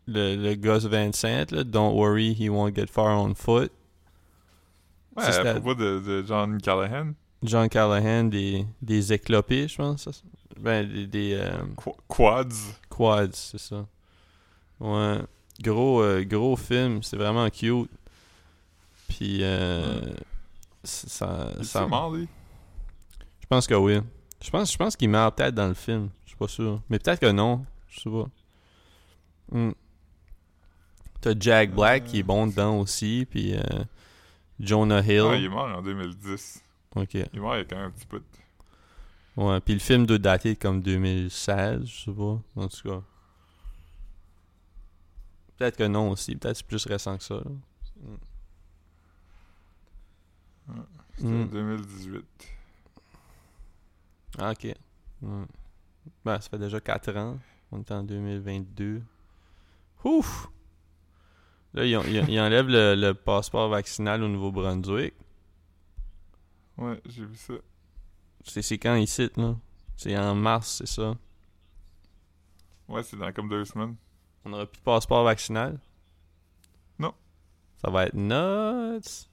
le, 0.08 0.36
le 0.36 0.56
Gus 0.56 0.84
Van 0.86 1.12
Sant, 1.14 1.52
là, 1.52 1.64
Don't 1.64 1.94
Worry, 1.96 2.36
He 2.38 2.50
Won't 2.50 2.76
Get 2.76 2.88
Far 2.88 3.18
on 3.18 3.34
Foot. 3.34 3.72
Ouais, 5.16 5.32
Ça, 5.32 5.42
à 5.42 5.54
propos 5.54 5.76
de, 5.76 6.00
de 6.00 6.24
John 6.28 6.62
Callahan, 6.62 7.14
John 7.44 7.70
Callahan, 7.70 8.26
des, 8.26 8.66
des 8.82 9.14
éclopés, 9.14 9.68
je 9.68 9.76
pense. 9.78 10.04
ça, 10.04 10.12
ben, 10.60 10.88
des, 10.88 11.08
des 11.08 11.34
euh, 11.36 11.58
Qu- 11.78 11.92
Quads. 12.08 12.80
quads, 12.90 13.30
c'est 13.34 13.60
ça. 13.60 13.86
Ouais. 14.80 15.20
Gros, 15.62 16.02
euh, 16.02 16.24
gros 16.26 16.56
film, 16.58 17.02
c'est 17.04 17.16
vraiment 17.18 17.50
cute. 17.50 17.90
Puis, 19.08 19.40
euh, 19.42 20.02
ça, 20.84 21.52
ça, 21.62 21.88
mort, 21.88 22.12
lui? 22.14 22.28
Je 23.42 23.46
pense 23.48 23.68
que 23.68 23.76
oui. 23.76 24.00
Je 24.44 24.50
pense, 24.50 24.72
je 24.74 24.78
pense 24.78 24.96
qu'il 24.96 25.10
meurt 25.10 25.38
peut-être 25.38 25.56
dans 25.56 25.68
le 25.68 25.74
film. 25.74 26.10
Je 26.26 26.30
suis 26.32 26.38
pas 26.38 26.48
sûr. 26.48 26.82
Mais 26.90 27.00
peut-être 27.00 27.20
que 27.22 27.32
non. 27.32 27.64
Je 27.88 28.02
sais 28.02 28.10
pas. 28.10 28.28
Hmm. 29.52 29.72
T'as 31.22 31.34
Jack 31.40 31.72
Black 31.74 32.04
qui 32.06 32.20
est 32.20 32.24
bon 32.24 32.48
dedans 32.48 32.80
aussi. 32.80 33.26
Puis 33.30 33.56
euh, 33.56 33.62
Jonah 34.60 35.02
Hill. 35.02 35.24
Ah, 35.30 35.36
il 35.36 35.46
est 35.46 35.50
mort 35.50 35.68
en 35.78 35.82
2010. 35.82 36.64
Ok. 36.96 37.14
Il 37.16 37.20
est 37.22 37.40
mort 37.40 37.56
il 37.56 37.60
y 37.60 37.62
a 37.62 37.66
quand 37.66 37.76
même 37.78 37.88
un 37.88 37.92
petit 37.92 38.06
peu. 38.06 38.22
Ouais, 39.38 39.60
puis 39.60 39.74
le 39.74 39.80
film 39.82 40.06
doit 40.06 40.18
dater 40.18 40.56
comme 40.56 40.82
2016, 40.82 41.86
je 41.86 42.06
sais 42.06 42.12
pas. 42.12 42.40
En 42.56 42.68
tout 42.70 42.90
cas. 42.90 43.02
Peut-être 45.58 45.78
que 45.78 45.84
non 45.84 46.12
aussi. 46.12 46.36
Peut-être 46.36 46.54
que 46.54 46.58
c'est 46.60 46.68
plus 46.68 46.86
récent 46.86 47.18
que 47.18 47.24
ça. 47.24 47.36
là. 47.36 47.42
C'était 51.18 51.28
Mm. 51.30 51.42
en 51.42 51.46
2018. 51.46 52.26
Ah, 54.38 54.52
ok. 54.52 54.64
Ouais. 55.22 55.46
Ben, 56.26 56.40
ça 56.42 56.50
fait 56.50 56.58
déjà 56.60 56.80
4 56.82 57.16
ans. 57.16 57.38
On 57.72 57.80
est 57.80 57.92
en 57.92 58.04
2022. 58.04 59.02
Ouf! 60.04 60.50
Là, 61.76 61.86
ils, 61.86 61.96
ont- 61.98 62.04
ils- 62.04 62.28
ils 62.30 62.40
enlèvent 62.40 62.68
le, 62.70 62.96
le 62.96 63.14
passeport 63.14 63.70
vaccinal 63.70 64.24
au 64.24 64.28
Nouveau-Brunswick. 64.28 65.14
Ouais, 66.78 67.00
j'ai 67.06 67.26
vu 67.26 67.36
ça. 67.36 67.54
C'est 68.44 68.62
c'est 68.62 68.78
quand 68.78 68.96
ici, 68.96 69.30
là? 69.38 69.56
C'est 69.98 70.18
en 70.18 70.34
mars, 70.36 70.78
c'est 70.78 70.88
ça? 70.88 71.16
Ouais, 72.88 73.04
c'est 73.04 73.18
dans 73.18 73.32
comme 73.32 73.50
deux 73.50 73.66
semaines. 73.66 73.96
On 74.44 74.50
n'aura 74.50 74.66
plus 74.66 74.80
de 74.80 74.84
passeport 74.84 75.24
vaccinal? 75.24 75.80
Non. 77.00 77.14
Ça 77.78 77.90
va 77.90 78.06
être 78.08 78.16
nuts! 78.16 79.28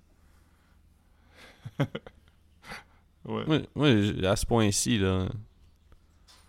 Ouais. 3.24 3.44
Moi, 3.46 3.58
moi, 3.76 3.88
à 4.28 4.34
ce 4.34 4.44
point-ci, 4.44 4.98
là. 4.98 5.28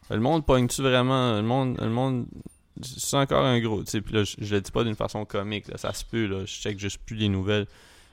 Le 0.10 0.20
monde 0.20 0.44
pogne-tu 0.44 0.82
vraiment? 0.82 1.36
Le 1.36 1.44
monde. 1.44 1.78
Le 1.80 1.89
monde. 1.89 2.26
C'est 2.82 3.17
encore 3.17 3.45
un 3.45 3.59
gros. 3.59 3.84
Puis 3.84 4.01
là, 4.09 4.24
je, 4.24 4.36
je 4.39 4.55
le 4.55 4.61
dis 4.61 4.71
pas 4.71 4.84
d'une 4.84 4.95
façon 4.95 5.26
comique, 5.26 5.67
là. 5.67 5.78
Ça 5.78 5.93
se 5.93 6.03
peut, 6.03 6.26
là. 6.26 6.45
Je 6.45 6.53
check 6.53 6.80
juste 6.80 6.99
plus 7.05 7.15
les 7.15 7.30
nouvelles. 7.30 7.67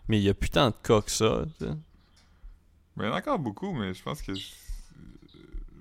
Mais 0.09 0.19
il 0.19 0.25
y 0.25 0.29
a 0.29 0.35
plus 0.35 0.51
tant 0.51 0.71
de 0.71 0.75
cas 0.83 1.01
que 1.01 1.11
ça, 1.11 1.45
tu 1.59 1.67
sais. 1.67 1.73
Mais 2.97 3.05
il 3.05 3.07
y 3.07 3.11
en 3.11 3.15
a 3.15 3.19
encore 3.19 3.39
beaucoup, 3.39 3.73
mais 3.73 3.95
je 3.95 4.03
pense 4.03 4.21
que 4.21 4.33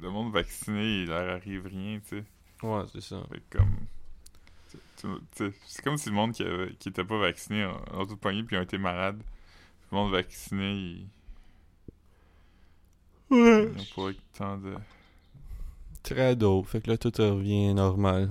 le 0.01 0.09
monde 0.09 0.31
vacciné, 0.31 1.01
il 1.01 1.07
leur 1.07 1.27
arrive 1.35 1.65
rien, 1.65 1.99
tu 1.99 2.19
sais. 2.19 2.23
Ouais, 2.61 2.83
c'est 2.93 3.01
ça. 3.01 3.21
Fait 3.31 3.41
comme. 3.49 3.75
C'est 5.31 5.81
comme 5.81 5.97
si 5.97 6.09
le 6.09 6.15
monde 6.15 6.33
qui, 6.33 6.43
avait, 6.43 6.73
qui 6.73 6.89
était 6.89 7.03
pas 7.03 7.17
vacciné 7.17 7.65
ont, 7.93 8.05
tout 8.05 8.17
pogné 8.17 8.43
puis 8.43 8.57
ont 8.57 8.61
été 8.61 8.77
malades. 8.77 9.21
Le 9.91 9.97
monde 9.97 10.11
vacciné, 10.11 10.73
il. 10.73 11.07
Ouais. 13.31 13.69
Il 13.69 13.75
n'y 13.75 13.81
a 13.81 13.95
pas 13.95 14.09
eu 14.09 14.17
tant 14.37 14.57
de. 14.57 14.75
Très 16.03 16.35
dope. 16.35 16.67
Fait 16.67 16.81
que 16.81 16.91
là, 16.91 16.97
tout 16.97 17.11
revient 17.17 17.73
normal. 17.73 18.29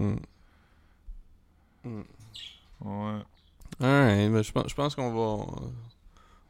Hmm. 0.00 0.16
Hmm. 1.84 2.02
Ouais. 2.80 3.20
Alright, 3.80 4.32
ben, 4.32 4.42
je 4.42 4.52
pense, 4.52 4.68
je 4.68 4.74
pense 4.74 4.94
qu'on 4.94 5.12
va 5.12 5.44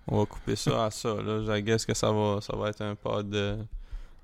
on 0.06 0.18
va 0.18 0.26
couper 0.26 0.56
ça 0.56 0.86
à 0.86 0.90
ça 0.90 1.14
là. 1.14 1.44
Je 1.44 1.60
guess 1.60 1.84
que 1.84 1.94
ça 1.94 2.10
va 2.12 2.40
ça 2.40 2.56
va 2.56 2.68
être 2.70 2.80
un 2.82 2.94
pas 2.94 3.22
de 3.22 3.58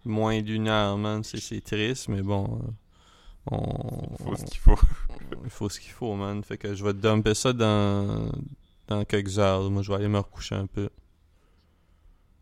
moins 0.05 0.41
d'une 0.43 0.69
heure, 0.69 0.97
man. 0.97 1.23
C'est 1.25 1.61
triste, 1.61 2.09
mais 2.09 2.23
bon. 2.23 2.61
euh, 2.63 2.71
On, 3.53 4.17
Faut 4.25 4.37
ce 4.37 4.45
qu'il 4.45 4.59
faut. 4.61 4.79
il 5.45 5.51
faut 5.51 5.69
ce 5.69 5.81
qu'il 5.81 5.93
faut, 5.93 6.15
man. 6.15 6.43
Fait 6.45 6.59
que 6.59 6.75
je 6.75 6.85
vais 6.85 6.93
te 6.95 6.99
dumper 6.99 7.35
ça 7.35 7.53
dans 7.53 8.31
dans 8.89 9.05
quelques 9.05 9.39
heures. 9.39 9.69
Moi, 9.71 9.83
je 9.83 9.89
vais 9.91 9.97
aller 9.97 10.09
me 10.09 10.19
recoucher 10.19 10.55
un 10.55 10.67
peu. 10.67 10.89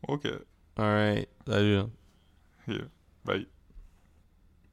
Ok. 0.08 0.28
Alright, 0.76 1.28
salut. 1.46 1.76
là. 1.76 1.86
Yeah. 2.68 2.84
Bye. 3.24 3.46